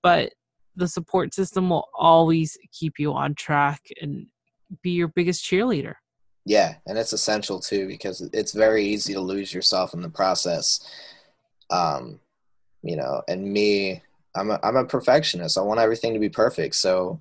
but 0.03 0.33
the 0.79 0.89
support 0.89 1.35
system 1.35 1.69
will 1.71 1.89
always 1.95 2.57
keep 2.73 2.99
you 2.99 3.13
on 3.13 3.35
track 3.35 3.83
and 4.01 4.27
be 4.83 4.91
your 4.91 5.09
biggest 5.09 5.45
cheerleader. 5.45 5.95
Yeah 6.45 6.77
and 6.87 6.97
it's 6.97 7.13
essential 7.13 7.61
too 7.61 7.87
because 7.89 8.23
it's 8.33 8.53
very 8.53 8.85
easy 8.85 9.13
to 9.13 9.21
lose 9.21 9.53
yourself 9.53 9.93
in 9.93 10.01
the 10.01 10.09
process. 10.09 10.81
Um 11.71 12.21
you 12.83 12.97
know 12.97 13.23
and 13.29 13.43
me 13.53 14.03
i'm 14.37 14.51
a, 14.51 14.61
I'm 14.63 14.77
a 14.77 14.85
perfectionist. 14.85 15.59
I 15.59 15.63
want 15.63 15.81
everything 15.81 16.15
to 16.15 16.21
be 16.21 16.29
perfect. 16.29 16.77
So 16.77 17.21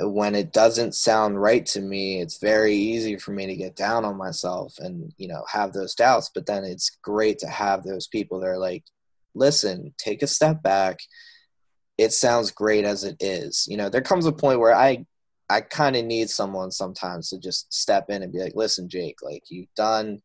when 0.00 0.34
it 0.34 0.52
doesn't 0.52 0.94
sound 0.94 1.40
right 1.40 1.64
to 1.66 1.80
me 1.80 2.20
it's 2.20 2.38
very 2.38 2.74
easy 2.74 3.16
for 3.16 3.30
me 3.32 3.46
to 3.46 3.54
get 3.54 3.76
down 3.76 4.04
on 4.04 4.16
myself 4.16 4.78
and 4.80 5.14
you 5.18 5.28
know 5.28 5.44
have 5.48 5.72
those 5.72 5.94
doubts. 5.94 6.30
But 6.34 6.46
then 6.46 6.64
it's 6.64 6.98
great 7.02 7.38
to 7.40 7.46
have 7.46 7.84
those 7.84 8.08
people 8.08 8.40
that 8.40 8.48
are 8.48 8.58
like 8.58 8.84
listen, 9.34 9.94
take 9.98 10.22
a 10.22 10.26
step 10.26 10.62
back. 10.62 10.98
It 11.98 12.12
sounds 12.12 12.50
great 12.50 12.84
as 12.84 13.04
it 13.04 13.16
is. 13.20 13.66
You 13.68 13.76
know, 13.76 13.88
there 13.88 14.00
comes 14.00 14.26
a 14.26 14.32
point 14.32 14.60
where 14.60 14.74
I 14.74 15.06
I 15.48 15.60
kind 15.62 15.96
of 15.96 16.04
need 16.04 16.30
someone 16.30 16.70
sometimes 16.70 17.28
to 17.30 17.38
just 17.38 17.72
step 17.72 18.08
in 18.08 18.22
and 18.22 18.32
be 18.32 18.38
like, 18.38 18.54
"Listen, 18.54 18.88
Jake, 18.88 19.16
like 19.22 19.44
you've 19.50 19.72
done 19.76 20.20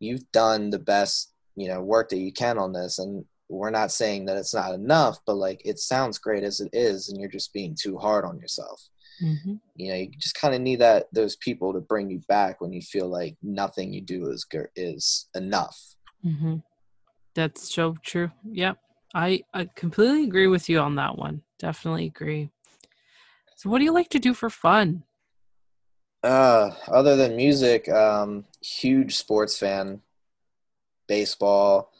you've 0.00 0.30
done 0.32 0.70
the 0.70 0.78
best, 0.78 1.32
you 1.56 1.66
know, 1.66 1.82
work 1.82 2.08
that 2.10 2.18
you 2.18 2.32
can 2.32 2.56
on 2.56 2.72
this 2.72 3.00
and 3.00 3.24
we're 3.48 3.70
not 3.70 3.90
saying 3.90 4.26
that 4.26 4.36
it's 4.36 4.54
not 4.54 4.74
enough, 4.74 5.18
but 5.26 5.34
like 5.34 5.60
it 5.64 5.78
sounds 5.78 6.18
great 6.18 6.44
as 6.44 6.60
it 6.60 6.68
is 6.72 7.08
and 7.08 7.18
you're 7.18 7.30
just 7.30 7.52
being 7.52 7.76
too 7.78 7.98
hard 7.98 8.24
on 8.24 8.38
yourself." 8.38 8.88
Mm-hmm. 9.22 9.54
You 9.74 9.88
know, 9.88 9.98
you 9.98 10.10
just 10.18 10.34
kind 10.36 10.54
of 10.54 10.60
need 10.60 10.80
that 10.80 11.06
those 11.12 11.36
people 11.36 11.72
to 11.72 11.80
bring 11.80 12.10
you 12.10 12.20
back 12.28 12.60
when 12.60 12.72
you 12.72 12.82
feel 12.82 13.08
like 13.08 13.36
nothing 13.42 13.92
you 13.92 14.00
do 14.00 14.30
is 14.30 14.46
is 14.76 15.28
enough. 15.34 15.78
Mm-hmm. 16.24 16.56
That's 17.38 17.72
so 17.72 17.94
true. 18.02 18.32
Yep. 18.50 18.78
I, 19.14 19.44
I 19.54 19.68
completely 19.76 20.24
agree 20.24 20.48
with 20.48 20.68
you 20.68 20.80
on 20.80 20.96
that 20.96 21.16
one. 21.16 21.42
Definitely 21.60 22.06
agree. 22.06 22.50
So 23.54 23.70
what 23.70 23.78
do 23.78 23.84
you 23.84 23.92
like 23.92 24.08
to 24.08 24.18
do 24.18 24.34
for 24.34 24.50
fun? 24.50 25.04
Uh, 26.24 26.72
other 26.88 27.14
than 27.14 27.36
music, 27.36 27.88
um, 27.90 28.44
huge 28.60 29.14
sports 29.14 29.56
fan. 29.56 30.00
Baseball, 31.06 31.92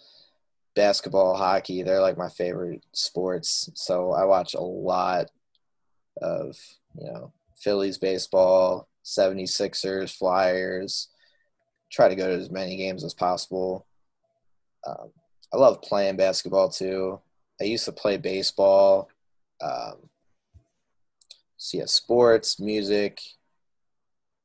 basketball, 0.75 1.37
hockey, 1.37 1.85
they're 1.85 2.03
like 2.03 2.19
my 2.19 2.31
favorite 2.31 2.85
sports. 2.93 3.71
So 3.75 4.11
I 4.11 4.25
watch 4.25 4.55
a 4.55 4.61
lot 4.61 5.27
of, 6.21 6.57
you 6.99 7.07
know, 7.07 7.33
Phillies 7.57 7.99
baseball, 7.99 8.89
76ers, 9.05 10.11
Flyers. 10.11 11.11
Try 11.93 12.09
to 12.09 12.17
go 12.17 12.27
to 12.27 12.43
as 12.43 12.51
many 12.51 12.77
games 12.77 13.05
as 13.05 13.15
possible. 13.15 13.87
Um, 14.85 15.13
I 15.53 15.57
love 15.57 15.83
playing 15.83 16.17
basketball 16.17 16.69
too. 16.69 17.21
I 17.61 17.65
used 17.65 17.85
to 17.87 17.93
play 17.93 18.17
baseball. 18.17 19.09
Um, 19.61 20.09
so 21.57 21.79
yeah, 21.79 21.87
sports, 21.87 22.61
music. 22.61 23.21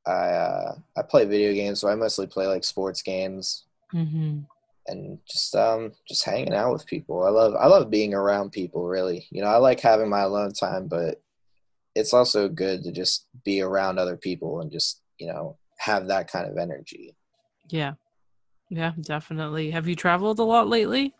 I 0.06 0.10
uh, 0.10 0.74
I 0.96 1.02
play 1.02 1.24
video 1.24 1.52
games, 1.54 1.80
so 1.80 1.88
I 1.88 1.94
mostly 1.94 2.26
play 2.26 2.46
like 2.46 2.64
sports 2.64 3.00
games, 3.02 3.64
mm-hmm. 3.92 4.40
and 4.86 5.18
just 5.26 5.54
um 5.54 5.92
just 6.06 6.24
hanging 6.24 6.52
out 6.52 6.72
with 6.72 6.86
people. 6.86 7.24
I 7.24 7.30
love 7.30 7.54
I 7.54 7.66
love 7.68 7.90
being 7.90 8.12
around 8.12 8.52
people. 8.52 8.86
Really, 8.86 9.26
you 9.30 9.40
know, 9.40 9.48
I 9.48 9.56
like 9.56 9.80
having 9.80 10.10
my 10.10 10.20
alone 10.20 10.52
time, 10.52 10.88
but 10.88 11.22
it's 11.94 12.12
also 12.12 12.48
good 12.48 12.82
to 12.82 12.92
just 12.92 13.26
be 13.44 13.62
around 13.62 13.98
other 13.98 14.16
people 14.16 14.60
and 14.60 14.70
just 14.70 15.00
you 15.18 15.28
know 15.28 15.56
have 15.78 16.08
that 16.08 16.30
kind 16.30 16.50
of 16.50 16.58
energy. 16.58 17.16
Yeah, 17.70 17.94
yeah, 18.74 18.92
definitely. 19.00 19.70
Have 19.70 19.86
you 19.86 19.94
traveled 19.94 20.40
a 20.40 20.42
lot 20.42 20.68
lately? 20.68 21.14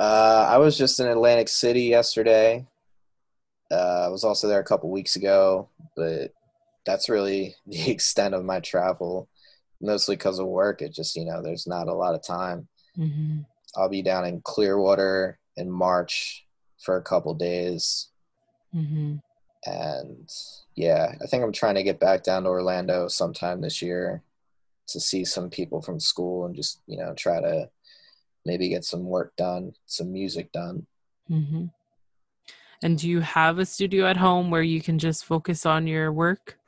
Uh, 0.00 0.46
I 0.48 0.56
was 0.56 0.78
just 0.78 0.98
in 0.98 1.06
Atlantic 1.06 1.48
City 1.48 1.82
yesterday. 1.82 2.66
Uh, 3.70 4.06
I 4.06 4.08
was 4.08 4.24
also 4.24 4.48
there 4.48 4.60
a 4.60 4.64
couple 4.64 4.90
weeks 4.90 5.16
ago, 5.16 5.68
but 5.94 6.32
that's 6.86 7.10
really 7.10 7.56
the 7.66 7.90
extent 7.90 8.34
of 8.34 8.44
my 8.44 8.60
travel. 8.60 9.28
Mostly 9.82 10.16
because 10.16 10.38
of 10.38 10.46
work. 10.46 10.80
It 10.80 10.94
just 10.94 11.14
you 11.14 11.26
know 11.26 11.42
there's 11.42 11.66
not 11.66 11.88
a 11.88 11.94
lot 11.94 12.14
of 12.14 12.22
time. 12.22 12.68
Mm-hmm. 12.96 13.40
I'll 13.76 13.90
be 13.90 14.00
down 14.00 14.24
in 14.24 14.40
Clearwater 14.40 15.38
in 15.58 15.70
March 15.70 16.46
for 16.80 16.96
a 16.96 17.02
couple 17.02 17.34
days, 17.34 18.08
mm-hmm. 18.74 19.16
and 19.66 20.30
yeah, 20.74 21.12
I 21.22 21.26
think 21.26 21.44
I'm 21.44 21.52
trying 21.52 21.74
to 21.74 21.82
get 21.82 22.00
back 22.00 22.22
down 22.22 22.44
to 22.44 22.48
Orlando 22.48 23.08
sometime 23.08 23.60
this 23.60 23.82
year 23.82 24.22
to 24.88 25.00
see 25.00 25.24
some 25.24 25.50
people 25.50 25.80
from 25.80 26.00
school 26.00 26.46
and 26.46 26.54
just 26.54 26.80
you 26.86 26.98
know 26.98 27.14
try 27.14 27.40
to 27.40 27.68
maybe 28.46 28.68
get 28.68 28.84
some 28.84 29.04
work 29.04 29.34
done, 29.36 29.72
some 29.86 30.12
music 30.12 30.52
done. 30.52 30.86
Mm-hmm. 31.30 31.66
And 32.82 32.98
do 32.98 33.08
you 33.08 33.20
have 33.20 33.58
a 33.58 33.64
studio 33.64 34.06
at 34.06 34.18
home 34.18 34.50
where 34.50 34.62
you 34.62 34.82
can 34.82 34.98
just 34.98 35.24
focus 35.24 35.64
on 35.64 35.86
your 35.86 36.12
work? 36.12 36.58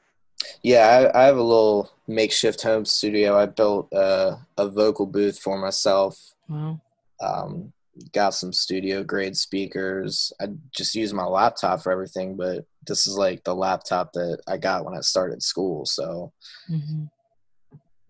Yeah, 0.62 1.10
I, 1.14 1.22
I 1.22 1.24
have 1.26 1.36
a 1.36 1.42
little 1.42 1.90
makeshift 2.06 2.62
home 2.62 2.84
studio. 2.84 3.38
I 3.38 3.46
built 3.46 3.88
a, 3.92 4.38
a 4.56 4.68
vocal 4.68 5.06
booth 5.06 5.38
for 5.38 5.58
myself. 5.58 6.18
Wow. 6.48 6.80
Um, 7.20 7.72
got 8.12 8.34
some 8.34 8.52
studio 8.52 9.02
grade 9.02 9.36
speakers. 9.36 10.32
I 10.40 10.48
just 10.74 10.94
use 10.94 11.12
my 11.12 11.24
laptop 11.24 11.82
for 11.82 11.92
everything, 11.92 12.36
but 12.36 12.64
this 12.86 13.06
is 13.06 13.16
like 13.16 13.44
the 13.44 13.54
laptop 13.54 14.12
that 14.12 14.40
I 14.46 14.56
got 14.56 14.84
when 14.84 14.96
I 14.96 15.00
started 15.00 15.42
school. 15.42 15.86
So 15.86 16.32
mm-hmm. 16.70 17.04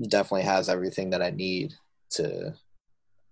Definitely 0.02 0.42
has 0.42 0.68
everything 0.68 1.10
that 1.10 1.22
I 1.22 1.30
need 1.30 1.74
to, 2.10 2.54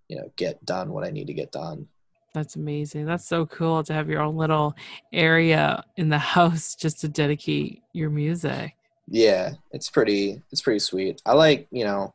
you 0.08 0.16
know, 0.16 0.30
get 0.36 0.64
done 0.64 0.92
what 0.92 1.04
I 1.04 1.10
need 1.10 1.26
to 1.26 1.34
get 1.34 1.52
done. 1.52 1.88
That's 2.34 2.56
amazing. 2.56 3.06
That's 3.06 3.26
so 3.26 3.46
cool 3.46 3.84
to 3.84 3.92
have 3.92 4.10
your 4.10 4.20
own 4.20 4.36
little 4.36 4.74
area 5.12 5.84
in 5.96 6.08
the 6.08 6.18
house 6.34 6.74
just 6.74 7.00
to 7.00 7.08
dedicate 7.08 7.82
your 7.92 8.10
music. 8.10 8.74
Yeah, 9.06 9.52
it's 9.70 9.90
pretty 9.90 10.42
it's 10.50 10.62
pretty 10.62 10.80
sweet. 10.80 11.20
I 11.26 11.34
like, 11.34 11.68
you 11.70 11.84
know, 11.84 12.14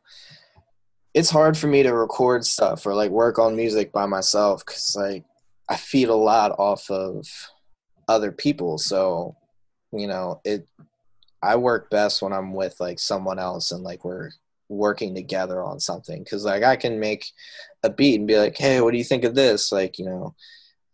it's 1.14 1.30
hard 1.30 1.56
for 1.56 1.68
me 1.68 1.82
to 1.82 1.94
record 1.94 2.44
stuff 2.44 2.84
or 2.86 2.94
like 2.94 3.10
work 3.10 3.38
on 3.38 3.56
music 3.56 3.92
by 3.92 4.06
myself 4.06 4.64
cuz 4.64 4.94
like 4.96 5.24
I 5.68 5.76
feed 5.76 6.08
a 6.08 6.14
lot 6.14 6.52
off 6.58 6.90
of 6.90 7.26
other 8.08 8.32
people. 8.32 8.76
So, 8.76 9.36
you 9.92 10.08
know, 10.08 10.40
it 10.44 10.66
I 11.42 11.56
work 11.56 11.88
best 11.88 12.20
when 12.20 12.32
I'm 12.32 12.52
with 12.52 12.78
like 12.80 12.98
someone 12.98 13.38
else 13.38 13.70
and 13.70 13.82
like 13.82 14.04
we're 14.04 14.30
working 14.70 15.14
together 15.14 15.62
on 15.62 15.80
something. 15.80 16.24
Cuz 16.24 16.44
like 16.44 16.62
I 16.62 16.76
can 16.76 16.98
make 16.98 17.26
a 17.82 17.90
beat 17.90 18.18
and 18.18 18.26
be 18.26 18.38
like, 18.38 18.56
"Hey, 18.56 18.80
what 18.80 18.92
do 18.92 18.98
you 18.98 19.04
think 19.04 19.24
of 19.24 19.34
this?" 19.34 19.72
like, 19.72 19.98
you 19.98 20.06
know, 20.06 20.34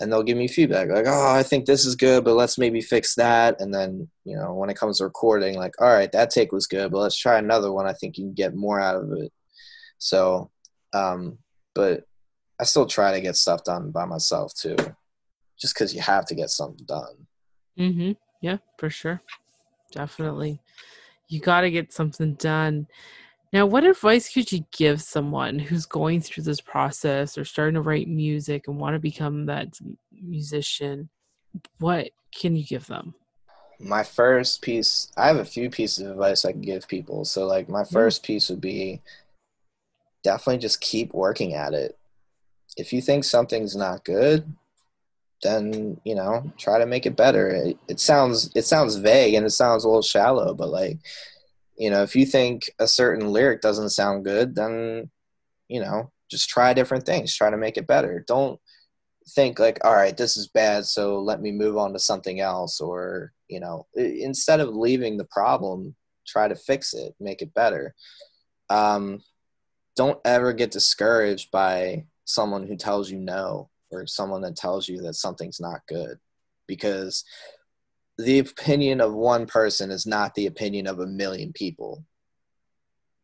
and 0.00 0.12
they'll 0.12 0.22
give 0.22 0.36
me 0.36 0.48
feedback 0.48 0.88
like 0.88 1.06
oh 1.06 1.34
i 1.34 1.42
think 1.42 1.64
this 1.64 1.84
is 1.84 1.96
good 1.96 2.24
but 2.24 2.34
let's 2.34 2.58
maybe 2.58 2.80
fix 2.80 3.14
that. 3.14 3.60
And 3.60 3.72
then 3.72 4.08
you 4.24 4.36
know 4.36 4.54
when 4.54 4.70
it 4.70 4.76
comes 4.76 4.98
to 4.98 5.04
recording 5.04 5.56
like 5.56 5.80
all 5.80 5.88
right 5.88 6.10
that 6.12 6.30
take 6.30 6.52
was 6.52 6.66
good 6.66 6.90
but 6.92 6.98
let's 6.98 7.18
try 7.18 7.38
another 7.38 7.72
one. 7.72 7.86
I 7.86 7.92
think 7.92 8.18
you 8.18 8.24
can 8.24 8.34
get 8.34 8.54
more 8.54 8.80
out 8.80 8.96
of 8.96 9.10
it. 9.12 9.32
So 9.98 10.50
um 10.92 11.38
but 11.74 12.04
i 12.58 12.64
still 12.64 12.86
try 12.86 13.12
to 13.12 13.20
get 13.20 13.36
stuff 13.36 13.64
done 13.64 13.90
by 13.90 14.04
myself 14.04 14.52
too 14.54 14.76
just 15.58 15.74
because 15.74 15.94
you 15.94 16.00
have 16.00 16.26
to 16.26 16.34
get 16.34 16.50
something 16.50 16.84
done. 16.86 17.26
Mm-hmm. 17.78 18.12
Yeah 18.42 18.58
for 18.78 18.90
sure. 18.90 19.22
Definitely. 19.92 20.60
You 21.28 21.40
got 21.40 21.62
to 21.62 21.70
get 21.70 21.92
something 21.92 22.34
done 22.34 22.86
now, 23.56 23.64
what 23.64 23.84
advice 23.84 24.30
could 24.30 24.52
you 24.52 24.66
give 24.70 25.00
someone 25.00 25.58
who's 25.58 25.86
going 25.86 26.20
through 26.20 26.44
this 26.44 26.60
process 26.60 27.38
or 27.38 27.44
starting 27.46 27.76
to 27.76 27.80
write 27.80 28.06
music 28.06 28.68
and 28.68 28.78
want 28.78 28.94
to 28.94 28.98
become 28.98 29.46
that 29.46 29.78
musician? 30.12 31.08
What 31.78 32.10
can 32.38 32.54
you 32.54 32.66
give 32.66 32.86
them? 32.86 33.14
My 33.80 34.02
first 34.02 34.60
piece, 34.60 35.10
I 35.16 35.28
have 35.28 35.38
a 35.38 35.44
few 35.46 35.70
pieces 35.70 36.04
of 36.04 36.10
advice 36.10 36.44
I 36.44 36.52
can 36.52 36.60
give 36.60 36.86
people. 36.86 37.24
So, 37.24 37.46
like, 37.46 37.66
my 37.66 37.80
mm. 37.80 37.90
first 37.90 38.22
piece 38.22 38.50
would 38.50 38.60
be 38.60 39.00
definitely 40.22 40.58
just 40.58 40.82
keep 40.82 41.14
working 41.14 41.54
at 41.54 41.72
it. 41.72 41.96
If 42.76 42.92
you 42.92 43.00
think 43.00 43.24
something's 43.24 43.74
not 43.74 44.04
good, 44.04 44.52
then 45.42 45.98
you 46.04 46.14
know 46.14 46.52
try 46.58 46.78
to 46.78 46.84
make 46.84 47.06
it 47.06 47.16
better. 47.16 47.48
It, 47.48 47.78
it 47.88 48.00
sounds 48.00 48.50
it 48.54 48.66
sounds 48.66 48.96
vague 48.96 49.32
and 49.32 49.46
it 49.46 49.50
sounds 49.50 49.84
a 49.84 49.88
little 49.88 50.02
shallow, 50.02 50.52
but 50.52 50.68
like 50.68 50.98
you 51.76 51.90
know 51.90 52.02
if 52.02 52.16
you 52.16 52.26
think 52.26 52.70
a 52.78 52.86
certain 52.88 53.28
lyric 53.32 53.60
doesn't 53.60 53.90
sound 53.90 54.24
good 54.24 54.54
then 54.54 55.10
you 55.68 55.80
know 55.80 56.10
just 56.30 56.48
try 56.48 56.72
different 56.72 57.06
things 57.06 57.34
try 57.34 57.50
to 57.50 57.56
make 57.56 57.76
it 57.76 57.86
better. 57.86 58.24
Don't 58.26 58.60
think 59.30 59.58
like 59.58 59.78
all 59.84 59.94
right 59.94 60.16
this 60.16 60.36
is 60.36 60.46
bad 60.46 60.84
so 60.84 61.18
let 61.18 61.40
me 61.40 61.50
move 61.50 61.76
on 61.76 61.92
to 61.92 61.98
something 61.98 62.38
else 62.38 62.80
or 62.80 63.32
you 63.48 63.58
know 63.58 63.84
instead 63.96 64.60
of 64.60 64.68
leaving 64.68 65.16
the 65.16 65.24
problem 65.24 65.96
try 66.24 66.46
to 66.46 66.54
fix 66.54 66.94
it 66.94 67.14
make 67.20 67.42
it 67.42 67.54
better. 67.54 67.94
Um, 68.68 69.20
don't 69.94 70.20
ever 70.24 70.52
get 70.52 70.70
discouraged 70.70 71.50
by 71.50 72.04
someone 72.24 72.66
who 72.66 72.76
tells 72.76 73.10
you 73.10 73.18
no 73.18 73.70
or 73.90 74.06
someone 74.06 74.42
that 74.42 74.56
tells 74.56 74.88
you 74.88 75.00
that 75.02 75.14
something's 75.14 75.60
not 75.60 75.86
good 75.88 76.18
because 76.66 77.24
the 78.18 78.38
opinion 78.38 79.00
of 79.00 79.12
one 79.12 79.46
person 79.46 79.90
is 79.90 80.06
not 80.06 80.34
the 80.34 80.46
opinion 80.46 80.86
of 80.86 81.00
a 81.00 81.06
million 81.06 81.52
people. 81.52 82.04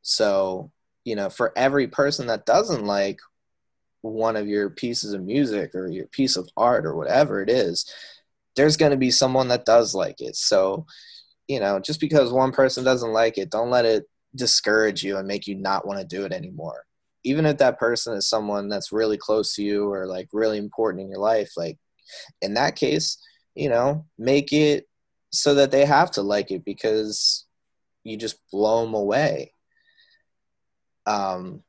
So, 0.03 0.71
you 1.05 1.17
know, 1.17 1.31
for 1.31 1.53
every 1.57 1.89
person 1.89 2.27
that 2.27 2.47
doesn't 2.47 2.85
like 2.85 3.21
one 4.03 4.37
of 4.37 4.49
your 4.49 4.69
pieces 4.69 5.15
of 5.15 5.23
music 5.23 5.75
or 5.75 5.89
your 5.89 6.07
piece 6.07 6.37
of 6.37 6.49
art 6.57 6.85
or 6.85 6.95
whatever 6.95 7.41
it 7.41 7.49
is, 7.49 7.91
there's 8.57 8.77
going 8.77 8.91
to 8.91 8.99
be 8.99 9.11
someone 9.11 9.49
that 9.49 9.65
does 9.65 9.95
like 9.95 10.21
it. 10.21 10.37
So, 10.37 10.87
you 11.49 11.61
know, 11.61 11.81
just 11.81 12.01
because 12.01 12.33
one 12.33 12.53
person 12.53 12.85
doesn't 12.85 13.13
like 13.13 13.39
it, 13.39 13.51
don't 13.51 13.71
let 13.71 13.85
it 13.85 14.09
discourage 14.35 15.03
you 15.03 15.17
and 15.17 15.29
make 15.29 15.47
you 15.47 15.55
not 15.55 15.87
want 15.87 16.01
to 16.01 16.07
do 16.07 16.25
it 16.25 16.33
anymore. 16.33 16.85
Even 17.25 17.47
if 17.47 17.59
that 17.59 17.79
person 17.79 18.15
is 18.15 18.29
someone 18.29 18.69
that's 18.69 18.93
really 18.93 19.17
close 19.17 19.55
to 19.55 19.63
you 19.63 19.91
or 19.91 20.07
like 20.07 20.29
really 20.33 20.59
important 20.59 21.03
in 21.03 21.11
your 21.11 21.21
life, 21.21 21.53
like 21.57 21.79
in 22.41 22.55
that 22.55 22.77
case, 22.77 23.19
you 23.55 23.69
know, 23.69 24.07
make 24.19 24.53
it 24.53 24.89
so 25.31 25.55
that 25.55 25.71
they 25.71 25.85
have 25.85 26.11
to 26.13 26.23
like 26.23 26.51
it 26.51 26.65
because 26.65 27.47
you 28.05 28.17
just 28.17 28.39
blow 28.51 28.85
them 28.85 28.95
away. 28.95 29.55
Um, 31.07 31.63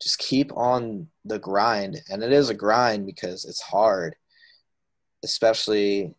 just 0.00 0.18
keep 0.18 0.56
on 0.56 1.08
the 1.24 1.38
grind, 1.38 2.02
and 2.10 2.22
it 2.22 2.32
is 2.32 2.50
a 2.50 2.54
grind 2.54 3.06
because 3.06 3.44
it's 3.44 3.60
hard, 3.60 4.14
especially 5.24 6.14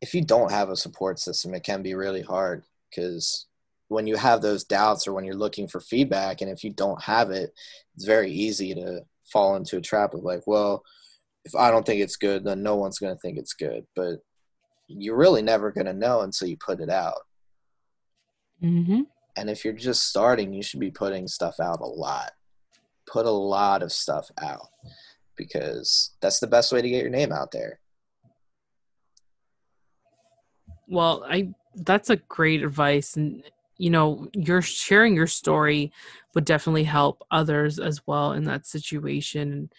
if 0.00 0.14
you 0.14 0.22
don't 0.22 0.52
have 0.52 0.70
a 0.70 0.76
support 0.76 1.18
system. 1.18 1.54
It 1.54 1.64
can 1.64 1.82
be 1.82 1.94
really 1.94 2.22
hard 2.22 2.64
because 2.90 3.46
when 3.88 4.06
you 4.06 4.16
have 4.16 4.42
those 4.42 4.64
doubts 4.64 5.06
or 5.06 5.12
when 5.12 5.24
you're 5.24 5.34
looking 5.34 5.66
for 5.66 5.80
feedback, 5.80 6.40
and 6.40 6.50
if 6.50 6.62
you 6.62 6.70
don't 6.70 7.02
have 7.02 7.30
it, 7.30 7.52
it's 7.94 8.04
very 8.04 8.30
easy 8.30 8.74
to 8.74 9.04
fall 9.24 9.56
into 9.56 9.78
a 9.78 9.82
trap 9.82 10.14
of 10.14 10.22
like, 10.22 10.46
well, 10.46 10.84
if 11.46 11.54
I 11.54 11.70
don't 11.70 11.86
think 11.86 12.00
it's 12.00 12.16
good, 12.16 12.44
then 12.44 12.62
no 12.64 12.74
one's 12.74 12.98
going 12.98 13.14
to 13.14 13.20
think 13.20 13.38
it's 13.38 13.54
good. 13.54 13.86
But 13.94 14.16
you're 14.88 15.16
really 15.16 15.42
never 15.42 15.70
going 15.70 15.86
to 15.86 15.92
know 15.92 16.20
until 16.20 16.48
you 16.48 16.56
put 16.56 16.80
it 16.80 16.90
out. 16.90 17.20
Mm-hmm. 18.62 19.02
And 19.36 19.50
if 19.50 19.64
you're 19.64 19.74
just 19.74 20.08
starting, 20.08 20.52
you 20.52 20.62
should 20.62 20.80
be 20.80 20.90
putting 20.90 21.28
stuff 21.28 21.60
out 21.60 21.80
a 21.80 21.86
lot. 21.86 22.32
Put 23.06 23.26
a 23.26 23.30
lot 23.30 23.84
of 23.84 23.92
stuff 23.92 24.28
out 24.42 24.68
because 25.36 26.16
that's 26.20 26.40
the 26.40 26.48
best 26.48 26.72
way 26.72 26.82
to 26.82 26.88
get 26.88 27.02
your 27.02 27.10
name 27.10 27.30
out 27.30 27.52
there. 27.52 27.78
Well, 30.88 31.24
I 31.28 31.54
that's 31.76 32.10
a 32.10 32.16
great 32.16 32.62
advice 32.62 33.16
and 33.16 33.44
you 33.78 33.90
know, 33.90 34.26
you're 34.32 34.62
sharing 34.62 35.14
your 35.14 35.26
story 35.26 35.92
would 36.34 36.46
definitely 36.46 36.84
help 36.84 37.22
others 37.30 37.78
as 37.78 38.06
well 38.06 38.32
in 38.32 38.44
that 38.44 38.66
situation. 38.66 39.70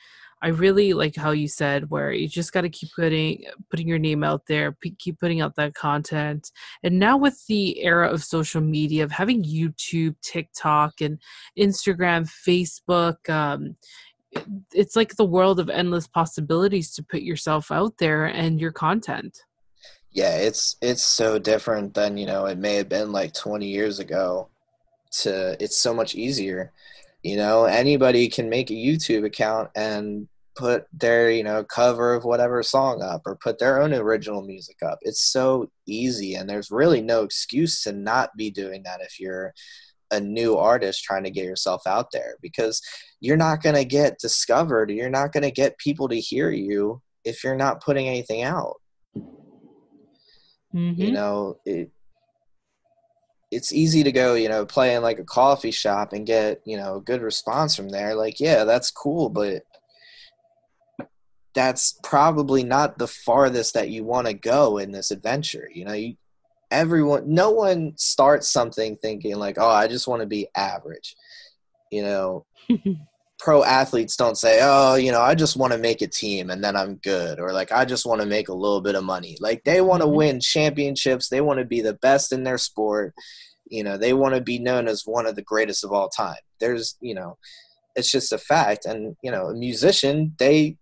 I 0.41 0.50
really 0.50 0.93
like 0.93 1.15
how 1.15 1.32
you 1.32 1.47
said 1.47 1.89
where 1.89 2.12
you 2.12 2.28
just 2.28 2.54
got 2.54 2.62
to 2.62 2.69
keep 2.69 2.89
putting 2.95 3.43
putting 3.69 3.88
your 3.88 3.97
name 3.97 4.23
out 4.23 4.43
there, 4.47 4.71
p- 4.71 4.95
keep 5.00 5.19
putting 5.19 5.41
out 5.41 5.56
that 5.56 5.73
content. 5.73 6.52
And 6.84 7.00
now 7.00 7.17
with 7.17 7.43
the 7.47 7.84
era 7.84 8.08
of 8.08 8.23
social 8.23 8.62
media, 8.62 9.04
of 9.04 9.12
having 9.12 9.43
YouTube, 9.43 10.15
TikTok, 10.21 11.02
and 11.02 11.19
Instagram, 11.58 12.30
Facebook, 12.47 13.28
um, 13.30 13.76
it's 14.73 14.95
like 14.95 15.15
the 15.15 15.26
world 15.26 15.60
of 15.60 15.69
endless 15.69 16.08
possibilities 16.08 16.93
to 16.95 17.04
put 17.04 17.21
yourself 17.21 17.71
out 17.71 17.97
there 17.97 18.26
and 18.26 18.62
your 18.62 18.71
content. 18.71 19.39
Yeah, 20.12 20.36
it's 20.38 20.76
it's 20.82 21.04
so 21.04 21.39
different 21.39 21.93
than 21.95 22.17
you 22.17 22.28
know 22.28 22.45
it 22.45 22.58
may 22.58 22.76
have 22.76 22.89
been 22.89 23.12
like 23.12 23.34
20 23.34 23.67
years 23.67 24.00
ago. 24.00 24.50
To 25.21 25.56
it's 25.63 25.80
so 25.80 25.93
much 25.93 26.15
easier 26.15 26.73
you 27.23 27.36
know 27.36 27.65
anybody 27.65 28.27
can 28.30 28.49
make 28.49 28.69
a 28.69 28.73
youtube 28.73 29.25
account 29.25 29.69
and 29.75 30.27
put 30.58 30.86
their 30.91 31.30
you 31.30 31.43
know 31.43 31.63
cover 31.63 32.15
of 32.15 32.25
whatever 32.25 32.63
song 32.63 33.01
up 33.01 33.21
or 33.25 33.38
put 33.38 33.60
their 33.60 33.82
own 33.82 33.93
original 33.93 34.41
music 34.41 34.78
up. 34.84 34.97
It's 35.01 35.32
so 35.32 35.70
easy 35.86 36.34
and 36.34 36.49
there's 36.49 36.72
really 36.72 37.01
no 37.01 37.24
excuse 37.24 37.84
to 37.84 37.91
not 37.91 38.36
be 38.36 38.49
doing 38.49 38.84
that 38.84 39.01
if 39.01 39.20
you're 39.20 39.53
a 40.09 40.20
new 40.20 40.57
artist 40.57 41.03
trying 41.03 41.24
to 41.26 41.32
get 41.32 41.45
yourself 41.45 41.84
out 41.86 42.11
there 42.11 42.36
because 42.41 42.82
you're 43.20 43.38
not 43.38 43.61
going 43.61 43.76
to 43.76 43.86
get 43.86 44.20
discovered. 44.20 44.89
You're 44.89 45.09
not 45.09 45.32
going 45.32 45.43
to 45.43 45.51
get 45.51 45.78
people 45.78 46.07
to 46.07 46.20
hear 46.20 46.49
you 46.49 47.01
if 47.24 47.43
you're 47.43 47.55
not 47.55 47.84
putting 47.84 48.07
anything 48.07 48.43
out. 48.43 48.78
Mm-hmm. 50.76 51.01
you 51.01 51.11
know 51.13 51.57
it, 51.65 51.91
it's 53.52 53.74
easy 53.74 54.04
to 54.04 54.12
go, 54.12 54.34
you 54.34 54.50
know, 54.50 54.66
play 54.66 54.95
in 54.95 55.02
like 55.02 55.20
a 55.20 55.24
coffee 55.24 55.72
shop 55.72 56.14
and 56.14 56.26
get, 56.26 56.62
you 56.66 56.78
know, 56.78 56.98
a 56.98 57.02
good 57.02 57.22
response 57.22 57.76
from 57.76 57.89
there. 57.89 58.14
Like, 58.14 58.39
yeah, 58.39 58.66
that's 58.66 58.91
cool, 58.91 59.30
but 59.30 59.64
that's 61.54 61.98
probably 62.04 62.64
not 62.64 62.98
the 62.98 63.08
farthest 63.08 63.74
that 63.74 63.89
you 63.89 64.04
want 64.04 64.28
to 64.28 64.34
go 64.34 64.78
in 64.78 64.91
this 64.91 65.12
adventure. 65.12 65.70
You 65.74 65.86
know, 65.86 65.93
you 65.93 66.16
everyone 66.70 67.34
no 67.34 67.52
one 67.52 67.93
starts 67.95 68.50
something 68.50 68.98
thinking 68.98 69.36
like, 69.38 69.58
"Oh, 69.58 69.70
I 69.70 69.88
just 69.88 70.08
want 70.08 70.22
to 70.22 70.28
be 70.28 70.50
average." 70.56 71.16
You 71.91 72.04
know, 72.04 72.45
pro 73.39 73.63
athletes 73.63 74.15
don't 74.15 74.38
say, 74.38 74.59
"Oh, 74.61 74.95
you 74.95 75.11
know, 75.11 75.21
I 75.21 75.35
just 75.35 75.57
want 75.57 75.73
to 75.73 75.79
make 75.79 76.01
a 76.01 76.07
team 76.07 76.49
and 76.49 76.63
then 76.63 76.75
I'm 76.75 76.95
good," 76.95 77.39
or 77.39 77.53
like, 77.53 77.71
"I 77.71 77.85
just 77.85 78.05
want 78.05 78.21
to 78.21 78.27
make 78.27 78.49
a 78.49 78.53
little 78.53 78.81
bit 78.81 78.95
of 78.95 79.03
money." 79.03 79.38
Like 79.39 79.63
they 79.63 79.81
want 79.81 80.01
to 80.01 80.07
mm-hmm. 80.07 80.17
win 80.17 80.39
championships. 80.39 81.29
They 81.29 81.41
want 81.41 81.59
to 81.59 81.65
be 81.65 81.81
the 81.81 81.93
best 81.93 82.31
in 82.31 82.43
their 82.43 82.57
sport. 82.57 83.13
You 83.69 83.83
know, 83.83 83.97
they 83.97 84.13
want 84.13 84.35
to 84.35 84.41
be 84.41 84.59
known 84.59 84.88
as 84.88 85.03
one 85.05 85.25
of 85.25 85.35
the 85.35 85.41
greatest 85.41 85.83
of 85.83 85.91
all 85.91 86.09
time. 86.09 86.38
There's, 86.59 86.97
you 87.01 87.13
know, 87.13 87.38
it's 87.95 88.11
just 88.11 88.31
a 88.31 88.38
fact. 88.38 88.85
And 88.85 89.15
you 89.23 89.31
know, 89.31 89.47
a 89.47 89.55
musician, 89.55 90.35
they, 90.39 90.77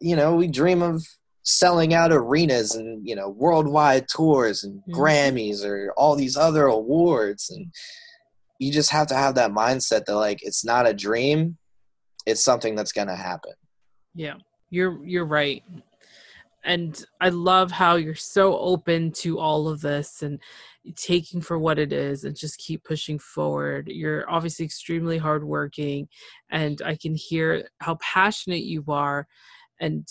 you 0.00 0.16
know, 0.16 0.36
we 0.36 0.48
dream 0.48 0.82
of 0.82 1.04
selling 1.44 1.92
out 1.92 2.10
arenas 2.10 2.74
and 2.74 3.06
you 3.06 3.14
know 3.14 3.28
worldwide 3.28 4.08
tours 4.08 4.64
and 4.64 4.80
mm-hmm. 4.80 4.94
Grammys 4.94 5.64
or 5.64 5.92
all 5.96 6.16
these 6.16 6.36
other 6.38 6.66
awards 6.66 7.50
and 7.50 7.70
you 8.58 8.72
just 8.72 8.90
have 8.90 9.06
to 9.08 9.14
have 9.14 9.34
that 9.34 9.50
mindset 9.50 10.06
that 10.06 10.16
like 10.16 10.38
it's 10.42 10.64
not 10.64 10.88
a 10.88 10.94
dream 10.94 11.58
it's 12.26 12.44
something 12.44 12.74
that's 12.74 12.92
going 12.92 13.08
to 13.08 13.16
happen. 13.16 13.52
Yeah. 14.14 14.34
You're 14.70 15.04
you're 15.04 15.26
right. 15.26 15.62
And 16.64 17.04
I 17.20 17.28
love 17.28 17.70
how 17.70 17.96
you're 17.96 18.14
so 18.14 18.58
open 18.58 19.12
to 19.12 19.38
all 19.38 19.68
of 19.68 19.82
this 19.82 20.22
and 20.22 20.40
taking 20.96 21.42
for 21.42 21.58
what 21.58 21.78
it 21.78 21.92
is 21.92 22.24
and 22.24 22.34
just 22.34 22.58
keep 22.58 22.84
pushing 22.84 23.18
forward. 23.18 23.88
You're 23.88 24.28
obviously 24.30 24.64
extremely 24.64 25.18
hardworking 25.18 26.08
and 26.50 26.80
I 26.82 26.96
can 26.96 27.14
hear 27.14 27.68
how 27.80 27.96
passionate 27.96 28.64
you 28.64 28.82
are 28.88 29.26
and 29.80 30.08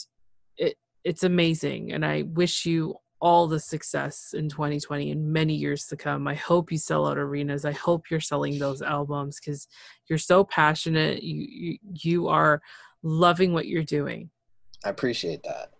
it 0.57 0.75
it's 1.03 1.23
amazing 1.23 1.91
and 1.91 2.05
I 2.05 2.23
wish 2.23 2.65
you 2.65 2.95
all 3.23 3.47
the 3.47 3.59
success 3.59 4.33
in 4.37 4.49
2020 4.49 5.11
and 5.11 5.31
many 5.31 5.55
years 5.55 5.85
to 5.85 5.95
come. 5.95 6.27
I 6.27 6.35
hope 6.35 6.73
you 6.73 6.77
sell 6.77 7.07
out 7.07 7.17
arenas. 7.17 7.63
I 7.63 7.71
hope 7.71 8.11
you're 8.11 8.19
selling 8.19 8.59
those 8.59 8.81
albums 8.81 9.39
because 9.39 9.69
you're 10.09 10.19
so 10.19 10.43
passionate. 10.43 11.23
You, 11.23 11.47
you 11.49 11.77
you 11.93 12.27
are 12.27 12.61
loving 13.01 13.53
what 13.53 13.65
you're 13.65 13.81
doing. 13.81 14.29
I 14.83 14.89
appreciate 14.89 15.41
that. 15.43 15.71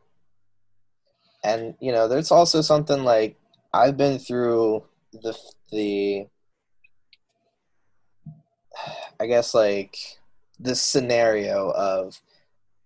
And 1.43 1.75
you 1.81 1.91
know, 1.91 2.07
there's 2.07 2.31
also 2.31 2.61
something 2.61 3.03
like 3.03 3.37
I've 3.73 3.97
been 3.97 4.19
through 4.19 4.85
the 5.11 5.37
the 5.69 6.27
I 9.19 9.25
guess 9.27 9.53
like 9.53 9.97
this 10.59 10.81
scenario 10.81 11.71
of 11.71 12.21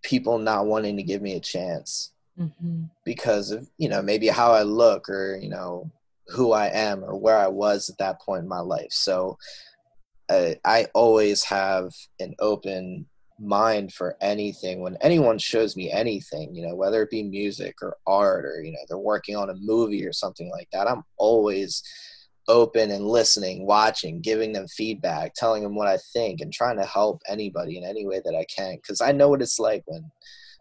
people 0.02 0.40
not 0.40 0.66
wanting 0.66 0.98
to 0.98 1.04
give 1.04 1.22
me 1.22 1.36
a 1.36 1.40
chance 1.40 2.12
mm-hmm. 2.40 2.84
because 3.06 3.52
of 3.52 3.70
you 3.78 3.90
know 3.90 4.02
maybe 4.02 4.28
how 4.28 4.52
I 4.52 4.64
look 4.64 5.10
or 5.10 5.38
you 5.42 5.50
know 5.50 5.92
who 6.28 6.52
I 6.52 6.68
am 6.68 7.04
or 7.04 7.16
where 7.18 7.38
I 7.38 7.48
was 7.48 7.90
at 7.90 7.98
that 8.00 8.22
point 8.22 8.44
in 8.44 8.50
my 8.50 8.60
life. 8.60 8.92
So 8.92 9.38
uh, 10.30 10.52
I 10.66 10.88
always 10.94 11.44
have 11.46 11.92
an 12.20 12.36
open 12.40 13.06
mind 13.40 13.94
for 13.94 14.18
anything 14.22 14.82
when 14.82 14.98
anyone 15.02 15.38
shows 15.38 15.76
me 15.76 15.92
anything 15.92 16.56
you 16.56 16.68
know 16.68 16.74
whether 16.74 17.04
it 17.04 17.10
be 17.12 17.22
music 17.22 17.76
or 17.84 17.96
art 18.08 18.46
or 18.46 18.62
you 18.64 18.72
know 18.72 18.80
they're 18.88 18.98
working 18.98 19.36
on 19.36 19.52
a 19.52 19.56
movie 19.58 20.04
or 20.06 20.12
something 20.12 20.50
like 20.50 20.68
that 20.74 20.90
i'm 20.90 21.04
always 21.18 21.84
open 22.48 22.90
and 22.90 23.06
listening 23.06 23.66
watching 23.68 24.22
giving 24.22 24.54
them 24.54 24.68
feedback 24.68 25.34
telling 25.36 25.62
them 25.62 25.76
what 25.76 25.88
i 25.88 25.98
think 26.14 26.42
and 26.42 26.52
trying 26.52 26.78
to 26.78 26.86
help 26.86 27.22
anybody 27.30 27.78
in 27.78 27.84
any 27.84 28.08
way 28.08 28.20
that 28.26 28.36
i 28.36 28.46
can 28.46 28.76
because 28.78 29.02
i 29.02 29.12
know 29.12 29.30
what 29.30 29.42
it's 29.42 29.60
like 29.60 29.84
when 29.86 30.10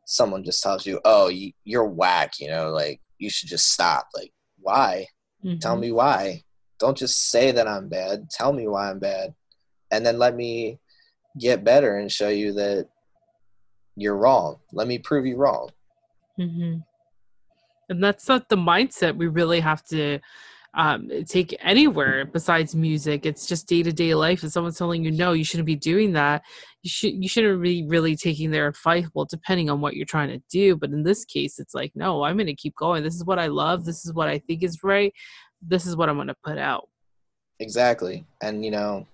someone 0.07 0.43
just 0.43 0.63
tells 0.63 0.87
you, 0.87 1.01
"Oh, 1.05 1.29
you, 1.29 1.53
you're 1.65 1.87
whack," 1.87 2.41
you 2.41 2.49
know, 2.49 2.71
like 2.71 3.01
you 3.19 3.29
should 3.29 3.51
just 3.51 3.71
stop. 3.71 4.09
Like, 4.15 4.33
why? 4.59 5.07
Mm-hmm. 5.45 5.59
Tell 5.59 5.77
me 5.77 5.93
why. 5.93 6.45
Don't 6.79 6.97
just 6.97 7.31
say 7.31 7.53
that 7.53 7.69
I'm 7.69 7.89
bad. 7.89 8.31
Tell 8.31 8.53
me 8.53 8.67
why 8.67 8.91
I'm 8.91 8.99
bad, 8.99 9.35
and 9.91 10.07
then 10.07 10.19
let 10.19 10.35
me 10.35 10.79
get 11.39 11.65
better 11.65 11.99
and 11.99 12.11
show 12.11 12.31
you 12.31 12.55
that 12.55 12.89
you're 13.97 14.17
wrong. 14.17 14.57
Let 14.73 14.89
me 14.89 14.99
prove 14.99 15.27
you 15.27 15.37
wrong. 15.37 15.71
Mm-hmm. 16.39 16.79
And 17.89 18.03
that's 18.03 18.29
not 18.29 18.49
the 18.49 18.57
mindset 18.57 19.17
we 19.17 19.27
really 19.29 19.61
have 19.61 19.85
to 19.87 20.19
um, 20.77 21.11
take 21.27 21.57
anywhere 21.61 22.27
besides 22.27 22.75
music. 22.75 23.25
It's 23.25 23.47
just 23.47 23.67
day 23.67 23.83
to 23.83 23.93
day 23.93 24.15
life. 24.15 24.45
If 24.45 24.53
someone's 24.53 24.77
telling 24.77 25.03
you 25.03 25.11
no, 25.11 25.33
you 25.33 25.45
shouldn't 25.45 25.67
be 25.67 25.75
doing 25.75 26.13
that. 26.13 26.43
You 26.83 26.91
should 26.91 27.15
you 27.15 27.29
shouldn't 27.29 27.63
be 27.63 27.85
really 27.87 28.15
taking 28.15 28.51
their 28.51 28.69
advice. 28.69 29.07
Well, 29.15 29.25
depending 29.25 29.71
on 29.71 29.81
what 29.81 29.97
you're 29.97 30.07
trying 30.07 30.29
to 30.29 30.43
do, 30.51 30.77
but 30.77 30.91
in 30.91 31.03
this 31.03 31.25
case, 31.25 31.59
it's 31.59 31.75
like 31.75 31.93
no, 31.95 32.23
I'm 32.23 32.37
going 32.37 32.47
to 32.47 32.55
keep 32.55 32.77
going. 32.77 33.03
This 33.03 33.15
is 33.15 33.25
what 33.25 33.39
I 33.39 33.47
love. 33.47 33.85
This 33.85 34.05
is 34.05 34.13
what 34.13 34.29
I 34.29 34.39
think 34.39 34.63
is 34.63 34.85
right. 34.85 35.13
This 35.63 35.87
is 35.87 35.97
what 35.97 36.09
I'm 36.09 36.17
going 36.17 36.29
to 36.29 36.37
put 36.45 36.59
out. 36.59 36.89
Exactly, 37.59 38.27
and 38.43 38.63
you 38.63 38.71
know, 38.71 39.07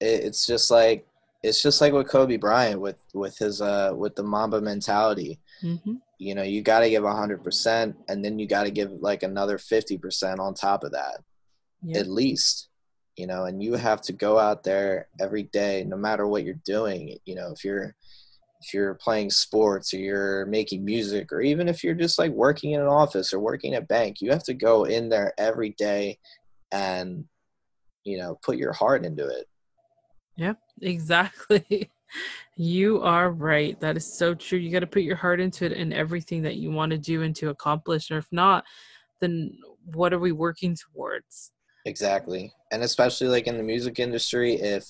it, 0.00 0.24
it's 0.24 0.46
just 0.46 0.70
like 0.70 1.06
it's 1.44 1.62
just 1.62 1.80
like 1.80 1.92
with 1.92 2.08
Kobe 2.08 2.36
Bryant 2.36 2.80
with 2.80 2.98
with 3.14 3.38
his 3.38 3.60
uh 3.60 3.92
with 3.94 4.16
the 4.16 4.24
Mamba 4.24 4.60
mentality. 4.60 5.38
Mm-hmm 5.62 5.94
you 6.24 6.34
know 6.34 6.42
you 6.42 6.62
got 6.62 6.80
to 6.80 6.88
give 6.88 7.02
100% 7.02 7.94
and 8.08 8.24
then 8.24 8.38
you 8.38 8.48
got 8.48 8.64
to 8.64 8.70
give 8.70 8.90
like 9.00 9.22
another 9.22 9.58
50% 9.58 10.38
on 10.38 10.54
top 10.54 10.82
of 10.82 10.92
that 10.92 11.18
yep. 11.82 12.00
at 12.00 12.08
least 12.08 12.68
you 13.16 13.26
know 13.26 13.44
and 13.44 13.62
you 13.62 13.74
have 13.74 14.00
to 14.02 14.12
go 14.12 14.38
out 14.38 14.64
there 14.64 15.08
every 15.20 15.44
day 15.44 15.84
no 15.86 15.96
matter 15.96 16.26
what 16.26 16.44
you're 16.44 16.60
doing 16.64 17.18
you 17.26 17.34
know 17.34 17.52
if 17.52 17.62
you're 17.62 17.94
if 18.62 18.72
you're 18.72 18.94
playing 18.94 19.28
sports 19.28 19.92
or 19.92 19.98
you're 19.98 20.46
making 20.46 20.82
music 20.84 21.30
or 21.30 21.42
even 21.42 21.68
if 21.68 21.84
you're 21.84 21.94
just 21.94 22.18
like 22.18 22.32
working 22.32 22.72
in 22.72 22.80
an 22.80 22.86
office 22.86 23.34
or 23.34 23.38
working 23.38 23.74
at 23.74 23.82
a 23.82 23.86
bank 23.86 24.20
you 24.20 24.30
have 24.30 24.44
to 24.44 24.54
go 24.54 24.84
in 24.84 25.10
there 25.10 25.34
every 25.36 25.70
day 25.76 26.18
and 26.72 27.24
you 28.04 28.16
know 28.16 28.38
put 28.42 28.56
your 28.56 28.72
heart 28.72 29.04
into 29.04 29.26
it 29.28 29.46
yep 30.36 30.58
exactly 30.80 31.90
You 32.56 33.02
are 33.02 33.30
right. 33.32 33.78
That 33.80 33.96
is 33.96 34.06
so 34.06 34.34
true. 34.34 34.58
You 34.58 34.70
got 34.70 34.80
to 34.80 34.86
put 34.86 35.02
your 35.02 35.16
heart 35.16 35.40
into 35.40 35.64
it 35.64 35.72
and 35.72 35.92
everything 35.92 36.42
that 36.42 36.56
you 36.56 36.70
want 36.70 36.92
to 36.92 36.98
do 36.98 37.22
and 37.22 37.34
to 37.36 37.48
accomplish. 37.48 38.10
Or 38.10 38.18
if 38.18 38.28
not, 38.30 38.64
then 39.20 39.58
what 39.92 40.12
are 40.12 40.20
we 40.20 40.32
working 40.32 40.76
towards? 40.76 41.50
Exactly. 41.84 42.52
And 42.70 42.82
especially 42.82 43.28
like 43.28 43.46
in 43.46 43.56
the 43.56 43.62
music 43.62 43.98
industry, 43.98 44.54
if 44.54 44.86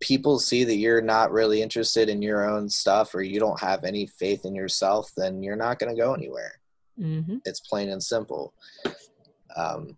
people 0.00 0.38
see 0.38 0.64
that 0.64 0.76
you're 0.76 1.00
not 1.00 1.32
really 1.32 1.62
interested 1.62 2.08
in 2.08 2.22
your 2.22 2.48
own 2.48 2.68
stuff 2.68 3.14
or 3.14 3.22
you 3.22 3.40
don't 3.40 3.60
have 3.60 3.84
any 3.84 4.06
faith 4.06 4.44
in 4.44 4.54
yourself, 4.54 5.10
then 5.16 5.42
you're 5.42 5.56
not 5.56 5.78
going 5.78 5.94
to 5.94 6.00
go 6.00 6.14
anywhere. 6.14 6.60
Mm-hmm. 6.98 7.38
It's 7.44 7.60
plain 7.60 7.88
and 7.88 8.02
simple. 8.02 8.54
Um, 9.56 9.96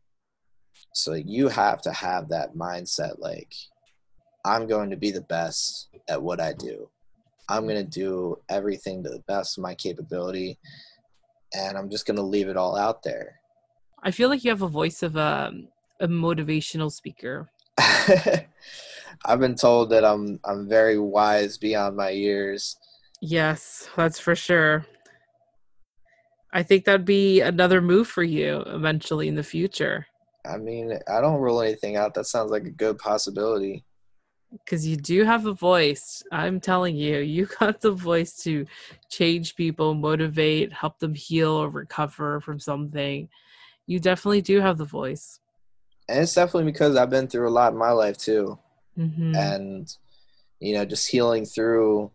so 0.94 1.12
you 1.14 1.48
have 1.48 1.82
to 1.82 1.92
have 1.92 2.28
that 2.30 2.54
mindset 2.54 3.18
like, 3.18 3.54
I'm 4.46 4.68
going 4.68 4.90
to 4.90 4.96
be 4.96 5.10
the 5.10 5.22
best 5.22 5.88
at 6.08 6.22
what 6.22 6.40
I 6.40 6.52
do. 6.52 6.88
I'm 7.48 7.64
going 7.64 7.84
to 7.84 8.00
do 8.00 8.36
everything 8.48 9.02
to 9.02 9.10
the 9.10 9.24
best 9.26 9.58
of 9.58 9.62
my 9.62 9.74
capability 9.74 10.58
and 11.52 11.76
I'm 11.76 11.90
just 11.90 12.06
going 12.06 12.16
to 12.16 12.22
leave 12.22 12.48
it 12.48 12.56
all 12.56 12.76
out 12.76 13.02
there. 13.02 13.40
I 14.04 14.12
feel 14.12 14.28
like 14.28 14.44
you 14.44 14.50
have 14.50 14.62
a 14.62 14.68
voice 14.68 15.02
of 15.02 15.16
a, 15.16 15.52
a 16.00 16.06
motivational 16.06 16.92
speaker. 16.92 17.50
I've 17.78 19.40
been 19.40 19.56
told 19.56 19.90
that 19.90 20.04
I'm 20.04 20.38
I'm 20.44 20.68
very 20.68 20.98
wise 20.98 21.58
beyond 21.58 21.96
my 21.96 22.10
years. 22.10 22.76
Yes, 23.20 23.88
that's 23.96 24.20
for 24.20 24.36
sure. 24.36 24.86
I 26.52 26.62
think 26.62 26.84
that'd 26.84 27.04
be 27.04 27.40
another 27.40 27.80
move 27.80 28.06
for 28.06 28.22
you 28.22 28.62
eventually 28.66 29.28
in 29.28 29.34
the 29.34 29.42
future. 29.42 30.06
I 30.48 30.58
mean, 30.58 30.98
I 31.08 31.20
don't 31.20 31.40
rule 31.40 31.60
anything 31.60 31.96
out. 31.96 32.14
That 32.14 32.26
sounds 32.26 32.50
like 32.50 32.64
a 32.64 32.70
good 32.70 32.98
possibility 32.98 33.85
because 34.64 34.86
you 34.86 34.96
do 34.96 35.24
have 35.24 35.46
a 35.46 35.52
voice. 35.52 36.22
I'm 36.32 36.60
telling 36.60 36.96
you, 36.96 37.18
you 37.18 37.46
got 37.60 37.80
the 37.80 37.92
voice 37.92 38.42
to 38.44 38.66
change 39.08 39.56
people, 39.56 39.94
motivate, 39.94 40.72
help 40.72 40.98
them 40.98 41.14
heal 41.14 41.50
or 41.50 41.68
recover 41.68 42.40
from 42.40 42.58
something. 42.58 43.28
You 43.86 44.00
definitely 44.00 44.42
do 44.42 44.60
have 44.60 44.78
the 44.78 44.84
voice. 44.84 45.40
And 46.08 46.20
it's 46.20 46.34
definitely 46.34 46.70
because 46.70 46.96
I've 46.96 47.10
been 47.10 47.28
through 47.28 47.48
a 47.48 47.50
lot 47.50 47.72
in 47.72 47.78
my 47.78 47.90
life 47.90 48.16
too. 48.16 48.58
Mm-hmm. 48.98 49.34
And, 49.34 49.96
you 50.60 50.74
know, 50.74 50.84
just 50.84 51.08
healing 51.08 51.44
through, 51.44 52.10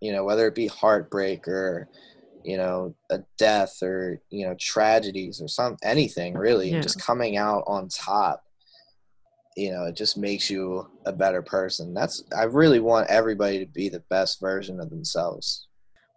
you 0.00 0.12
know, 0.12 0.24
whether 0.24 0.46
it 0.46 0.54
be 0.54 0.66
heartbreak 0.66 1.48
or, 1.48 1.88
you 2.44 2.56
know, 2.56 2.94
a 3.10 3.20
death 3.38 3.82
or, 3.82 4.20
you 4.30 4.46
know, 4.46 4.54
tragedies 4.58 5.40
or 5.40 5.48
some 5.48 5.76
anything 5.82 6.34
really, 6.34 6.70
yeah. 6.70 6.80
just 6.80 7.00
coming 7.00 7.36
out 7.36 7.64
on 7.66 7.88
top 7.88 8.45
you 9.56 9.72
know 9.72 9.84
it 9.84 9.96
just 9.96 10.16
makes 10.16 10.50
you 10.50 10.86
a 11.06 11.12
better 11.12 11.42
person 11.42 11.94
that's 11.94 12.22
i 12.36 12.44
really 12.44 12.80
want 12.80 13.08
everybody 13.08 13.58
to 13.58 13.66
be 13.66 13.88
the 13.88 14.02
best 14.10 14.40
version 14.40 14.78
of 14.80 14.90
themselves 14.90 15.66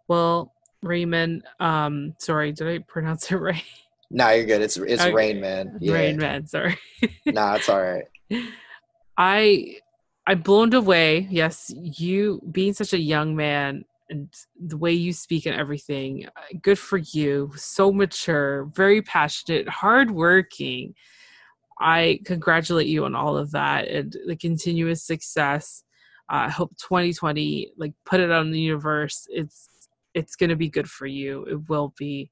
well 0.08 0.52
raymond 0.82 1.42
um 1.58 2.14
sorry 2.18 2.52
did 2.52 2.68
i 2.68 2.78
pronounce 2.86 3.30
it 3.30 3.36
right 3.36 3.64
no 4.10 4.28
you're 4.30 4.44
good 4.44 4.62
it's 4.62 4.76
it's 4.76 5.02
okay. 5.02 5.12
Raynman 5.12 5.78
yeah. 5.80 5.94
Raynman 5.94 6.46
sorry 6.46 6.78
no 7.02 7.08
nah, 7.32 7.54
it's 7.54 7.68
all 7.68 7.82
right 7.82 8.04
i 9.16 9.76
i'm 10.26 10.42
blown 10.42 10.72
away 10.74 11.26
yes 11.30 11.72
you 11.74 12.40
being 12.52 12.74
such 12.74 12.92
a 12.92 12.98
young 12.98 13.34
man 13.34 13.84
and 14.10 14.28
the 14.66 14.76
way 14.76 14.92
you 14.92 15.12
speak 15.12 15.46
and 15.46 15.54
everything. 15.54 16.26
uh, 16.36 16.40
Good 16.60 16.78
for 16.78 16.98
you. 16.98 17.52
So 17.56 17.92
mature, 17.92 18.64
very 18.74 19.00
passionate, 19.02 19.68
hardworking. 19.68 20.94
I 21.80 22.20
congratulate 22.26 22.86
you 22.86 23.06
on 23.06 23.14
all 23.14 23.36
of 23.36 23.50
that 23.52 23.88
and 23.88 24.14
the 24.26 24.36
continuous 24.36 25.02
success. 25.02 25.82
Uh, 26.30 26.44
I 26.46 26.48
hope 26.50 26.76
2020, 26.76 27.72
like, 27.78 27.94
put 28.04 28.20
it 28.20 28.30
on 28.30 28.50
the 28.50 28.60
universe. 28.60 29.26
It's 29.30 29.68
it's 30.12 30.36
going 30.36 30.50
to 30.50 30.56
be 30.56 30.68
good 30.68 30.90
for 30.90 31.06
you. 31.06 31.44
It 31.44 31.68
will 31.68 31.94
be. 31.96 32.30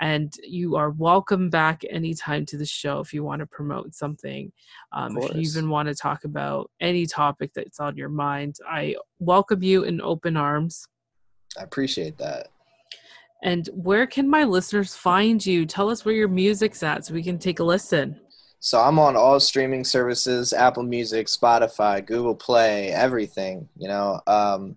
And 0.00 0.32
you 0.44 0.76
are 0.76 0.90
welcome 0.90 1.50
back 1.50 1.82
anytime 1.90 2.46
to 2.46 2.56
the 2.56 2.64
show 2.64 3.00
if 3.00 3.12
you 3.12 3.24
want 3.24 3.40
to 3.40 3.46
promote 3.46 3.94
something. 3.94 4.52
Um, 4.92 5.18
if 5.18 5.34
you 5.34 5.40
even 5.40 5.68
want 5.68 5.88
to 5.88 5.94
talk 5.94 6.22
about 6.22 6.70
any 6.80 7.04
topic 7.04 7.50
that's 7.52 7.80
on 7.80 7.96
your 7.96 8.08
mind, 8.08 8.58
I 8.68 8.94
welcome 9.18 9.62
you 9.64 9.82
in 9.82 10.00
open 10.00 10.36
arms. 10.36 10.86
I 11.58 11.64
appreciate 11.64 12.16
that. 12.18 12.48
And 13.42 13.68
where 13.72 14.06
can 14.06 14.30
my 14.30 14.44
listeners 14.44 14.94
find 14.94 15.44
you? 15.44 15.66
Tell 15.66 15.90
us 15.90 16.04
where 16.04 16.14
your 16.14 16.28
music's 16.28 16.84
at 16.84 17.04
so 17.04 17.14
we 17.14 17.22
can 17.22 17.38
take 17.38 17.58
a 17.58 17.64
listen. 17.64 18.20
So 18.60 18.80
I'm 18.80 18.98
on 18.98 19.16
all 19.16 19.40
streaming 19.40 19.84
services: 19.84 20.52
Apple 20.52 20.82
Music, 20.82 21.26
Spotify, 21.26 22.04
Google 22.04 22.34
Play, 22.34 22.90
everything. 22.92 23.68
You 23.76 23.88
know, 23.88 24.20
um, 24.26 24.76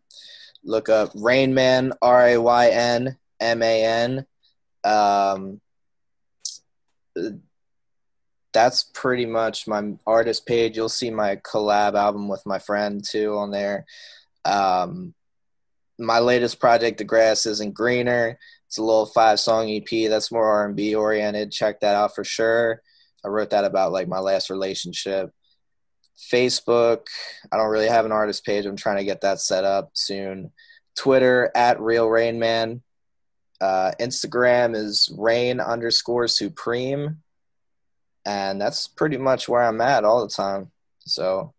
look 0.64 0.90
up 0.90 1.12
Raynman, 1.16 1.94
R 2.02 2.28
A 2.28 2.38
Y 2.38 2.70
N 2.70 3.18
M 3.40 3.62
A 3.64 3.86
N. 3.86 4.26
Um, 4.84 5.62
that's 8.54 8.84
pretty 8.94 9.26
much 9.26 9.68
my 9.68 9.94
artist 10.06 10.46
page. 10.46 10.76
You'll 10.76 10.90
see 10.90 11.10
my 11.10 11.38
collab 11.38 11.96
album 11.96 12.28
with 12.28 12.46
my 12.46 12.60
friend 12.60 13.04
too 13.04 13.36
on 13.38 13.52
there. 13.52 13.86
Um, 14.46 15.14
my 15.98 16.20
latest 16.20 16.60
project, 16.60 16.98
The 16.98 17.04
Grass 17.04 17.46
Isn't 17.46 17.74
Greener. 17.74 18.38
It's 18.68 18.78
a 18.78 18.84
little 18.84 19.06
five 19.06 19.40
song 19.40 19.70
EP 19.70 20.10
that's 20.10 20.32
more 20.32 20.46
R&B 20.46 20.96
oriented. 20.96 21.52
Check 21.52 21.82
that 21.82 21.96
out 21.96 22.16
for 22.16 22.24
sure. 22.24 22.82
I 23.24 23.28
wrote 23.28 23.52
that 23.52 23.66
about 23.66 23.92
like 23.92 24.08
my 24.08 24.20
last 24.20 24.50
relationship. 24.50 25.32
Facebook, 26.32 27.08
I 27.52 27.58
don't 27.58 27.70
really 27.70 27.88
have 27.88 28.06
an 28.06 28.12
artist 28.12 28.46
page. 28.46 28.66
I'm 28.66 28.76
trying 28.76 28.98
to 28.98 29.04
get 29.04 29.22
that 29.22 29.40
set 29.40 29.64
up 29.64 29.92
soon. 29.94 30.52
Twitter 30.96 31.52
at 31.56 31.80
Real 31.80 32.08
Raynman. 32.08 32.82
Uh, 33.60 33.92
Instagram 34.00 34.76
is 34.76 35.14
Rain 35.18 35.60
underscore 35.60 36.28
Supreme, 36.28 37.22
and 38.26 38.60
that's 38.60 38.88
pretty 38.88 39.18
much 39.18 39.48
where 39.48 39.62
I'm 39.62 39.82
at 39.82 40.04
all 40.04 40.22
the 40.26 40.34
time. 40.34 40.72
So, 41.00 41.54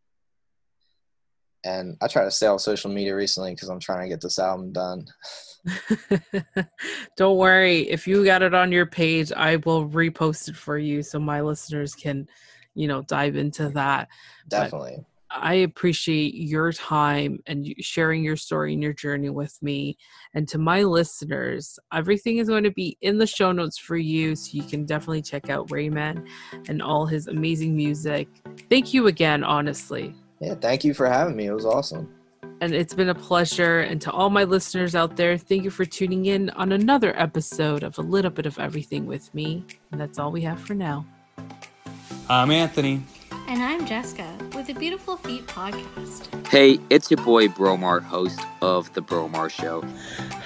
and 1.65 1.97
I 2.01 2.09
try 2.09 2.25
to 2.25 2.31
stay 2.31 2.49
on 2.49 2.59
social 2.59 2.91
media 2.91 3.15
recently 3.15 3.55
because 3.55 3.69
I'm 3.69 3.81
trying 3.81 4.03
to 4.03 4.09
get 4.09 4.21
this 4.21 4.39
album 4.39 4.73
done. 4.73 5.07
Don't 7.17 7.37
worry. 7.37 7.89
If 7.89 8.07
you 8.07 8.25
got 8.25 8.43
it 8.43 8.55
on 8.55 8.73
your 8.73 8.87
page, 8.87 9.33
I 9.33 9.57
will 9.57 9.89
repost 9.89 10.49
it 10.49 10.57
for 10.57 10.79
you 10.79 11.03
so 11.03 11.19
my 11.19 11.41
listeners 11.41 11.95
can, 11.95 12.29
you 12.75 12.89
know, 12.89 13.03
dive 13.03 13.37
into 13.37 13.69
that. 13.71 14.09
Definitely. 14.49 15.05
I 15.35 15.55
appreciate 15.55 16.35
your 16.35 16.73
time 16.73 17.39
and 17.47 17.75
sharing 17.81 18.23
your 18.23 18.37
story 18.37 18.75
and 18.75 18.83
your 18.83 18.93
journey 18.93 19.31
with 19.31 19.57
me. 19.63 19.97
And 20.35 20.47
to 20.49 20.59
my 20.59 20.83
listeners, 20.83 21.79
everything 21.93 22.37
is 22.37 22.49
going 22.49 22.65
to 22.65 22.71
be 22.71 22.99
in 23.01 23.17
the 23.17 23.27
show 23.27 23.51
notes 23.51 23.79
for 23.79 23.97
you. 23.97 24.37
So 24.37 24.51
you 24.53 24.63
can 24.63 24.85
definitely 24.85 25.23
check 25.23 25.49
out 25.49 25.69
Raynman 25.71 26.27
and 26.69 26.83
all 26.83 27.07
his 27.07 27.29
amazing 27.29 27.75
music. 27.75 28.29
Thank 28.69 28.93
you 28.93 29.07
again, 29.07 29.43
honestly. 29.43 30.15
Yeah, 30.41 30.55
thank 30.55 30.85
you 30.85 30.93
for 30.93 31.09
having 31.09 31.37
me. 31.37 31.47
It 31.47 31.53
was 31.53 31.67
awesome. 31.67 32.13
And 32.63 32.77
it's 32.77 32.95
been 32.95 33.09
a 33.09 33.15
pleasure. 33.15 33.81
And 33.81 34.01
to 34.03 34.13
all 34.13 34.31
my 34.31 34.45
listeners 34.45 34.95
out 34.95 35.17
there, 35.17 35.37
thank 35.37 35.65
you 35.65 35.71
for 35.71 35.85
tuning 35.85 36.27
in 36.27 36.49
on 36.51 36.71
another 36.71 37.13
episode 37.21 37.83
of 37.83 37.99
A 37.99 38.03
Little 38.03 38.31
Bit 38.31 38.47
of 38.47 38.57
Everything 38.57 39.05
with 39.05 39.35
me. 39.35 39.65
And 39.91 40.01
that's 40.01 40.17
all 40.17 40.31
we 40.31 40.43
have 40.43 40.61
for 40.61 40.75
now. 40.75 41.05
I'm 42.31 42.53
Anthony. 42.53 43.03
And 43.49 43.61
I'm 43.61 43.85
Jessica 43.85 44.33
with 44.55 44.69
the 44.69 44.75
Beautiful 44.75 45.17
Feet 45.17 45.45
podcast. 45.49 46.47
Hey, 46.47 46.79
it's 46.89 47.11
your 47.11 47.25
boy 47.25 47.49
Bromar, 47.49 48.01
host 48.01 48.39
of 48.61 48.95
The 48.95 49.03
Bromar 49.03 49.51
Show. 49.51 49.81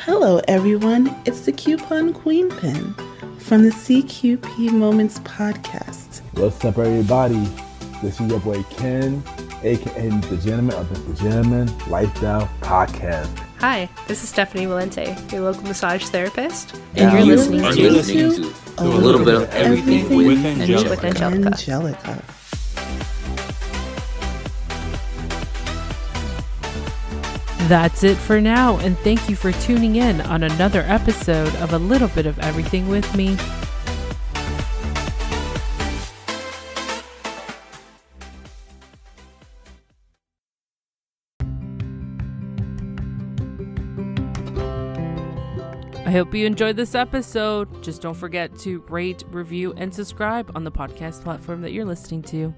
Hello, 0.07 0.41
everyone. 0.49 1.14
It's 1.27 1.43
the 1.43 1.53
Coupon 1.53 2.14
Queen 2.14 2.49
Pin 2.49 2.95
from 3.41 3.62
the 3.62 3.71
CQP 3.71 4.73
Moments 4.73 5.19
podcast. 5.19 6.23
What's 6.33 6.64
up, 6.64 6.79
everybody? 6.79 7.47
This 8.01 8.19
is 8.19 8.31
your 8.31 8.41
boy 8.41 8.62
Ken, 8.71 9.23
aka 9.67 10.09
the 10.09 10.37
Gentleman 10.37 10.77
of 10.77 10.89
the 11.09 11.23
Gentleman 11.23 11.69
Lifestyle 11.89 12.49
Podcast. 12.61 13.37
Hi, 13.59 13.89
this 14.07 14.23
is 14.23 14.29
Stephanie 14.29 14.67
Valente, 14.67 15.33
your 15.33 15.41
local 15.43 15.62
massage 15.64 16.05
therapist, 16.05 16.75
and 16.95 17.11
And 17.11 17.12
you're 17.12 17.27
you 17.27 17.37
listening 17.37 17.64
are 17.64 17.73
to 17.73 17.91
listening 17.91 18.31
to 18.33 18.55
A 18.79 18.83
a 18.83 18.87
little 18.87 19.25
bit 19.25 19.35
of 19.35 19.51
everything, 19.55 20.01
Everything 20.05 20.17
with, 20.17 20.27
with 20.27 20.47
Angelica. 20.47 20.91
with 20.91 21.05
Angelica. 21.05 21.47
Angelica. 21.49 22.23
That's 27.69 28.05
it 28.05 28.17
for 28.17 28.41
now, 28.41 28.79
and 28.79 28.97
thank 28.99 29.29
you 29.29 29.35
for 29.35 29.51
tuning 29.51 29.97
in 29.97 30.21
on 30.21 30.45
another 30.45 30.83
episode 30.83 31.53
of 31.57 31.73
A 31.73 31.79
Little 31.79 32.07
Bit 32.09 32.27
of 32.27 32.39
Everything 32.39 32.89
with 32.89 33.12
me. 33.17 33.37
Hope 46.17 46.35
you 46.35 46.47
enjoyed 46.47 46.77
this 46.77 46.95
episode. 46.95 47.83
Just 47.83 48.01
don't 48.01 48.14
forget 48.14 48.59
to 48.61 48.81
rate, 48.89 49.23
review, 49.29 49.75
and 49.77 49.95
subscribe 49.95 50.51
on 50.55 50.64
the 50.64 50.73
podcast 50.73 51.23
platform 51.23 51.61
that 51.61 51.73
you're 51.73 51.85
listening 51.85 52.23
to. 52.23 52.55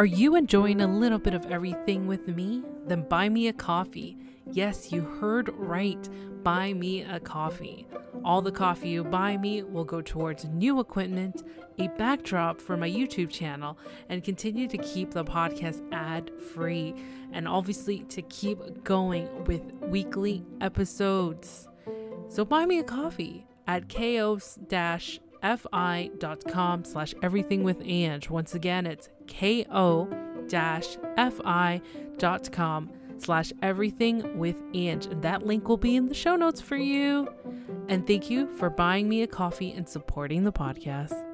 Are 0.00 0.06
you 0.06 0.34
enjoying 0.34 0.80
a 0.80 0.88
little 0.88 1.18
bit 1.18 1.34
of 1.34 1.46
everything 1.46 2.08
with 2.08 2.26
me? 2.26 2.64
Then 2.86 3.06
buy 3.08 3.28
me 3.28 3.46
a 3.46 3.52
coffee. 3.52 4.16
Yes, 4.52 4.90
you 4.92 5.02
heard 5.02 5.50
right. 5.56 6.08
Buy 6.42 6.72
me 6.72 7.02
a 7.02 7.20
coffee. 7.20 7.86
All 8.24 8.42
the 8.42 8.50
coffee 8.50 8.88
you 8.90 9.04
buy 9.04 9.36
me 9.36 9.62
will 9.62 9.84
go 9.84 10.02
towards 10.02 10.44
new 10.46 10.80
equipment, 10.80 11.44
a 11.78 11.88
backdrop 11.98 12.60
for 12.60 12.76
my 12.76 12.90
YouTube 12.90 13.30
channel, 13.30 13.78
and 14.08 14.24
continue 14.24 14.66
to 14.68 14.78
keep 14.78 15.12
the 15.12 15.24
podcast 15.24 15.82
ad 15.92 16.30
free. 16.52 16.94
And 17.32 17.46
obviously, 17.46 18.00
to 18.00 18.22
keep 18.22 18.82
going 18.84 19.28
with 19.44 19.62
weekly 19.82 20.44
episodes. 20.60 21.68
So 22.28 22.44
buy 22.44 22.66
me 22.66 22.78
a 22.78 22.84
coffee 22.84 23.46
at 23.66 23.88
ko-fi.com 23.88 24.38
slash 26.84 27.14
everything 27.22 27.62
with 27.62 27.80
Ange. 27.84 28.30
Once 28.30 28.54
again, 28.54 28.86
it's 28.86 29.08
ko-fi.com 29.28 30.20
slash 33.20 33.52
everything 33.62 34.38
with 34.38 34.56
Ange. 34.74 35.06
And 35.06 35.22
that 35.22 35.46
link 35.46 35.68
will 35.68 35.76
be 35.76 35.96
in 35.96 36.06
the 36.06 36.14
show 36.14 36.36
notes 36.36 36.60
for 36.60 36.76
you. 36.76 37.28
And 37.88 38.06
thank 38.06 38.30
you 38.30 38.48
for 38.56 38.70
buying 38.70 39.08
me 39.08 39.22
a 39.22 39.26
coffee 39.26 39.72
and 39.72 39.88
supporting 39.88 40.44
the 40.44 40.52
podcast. 40.52 41.29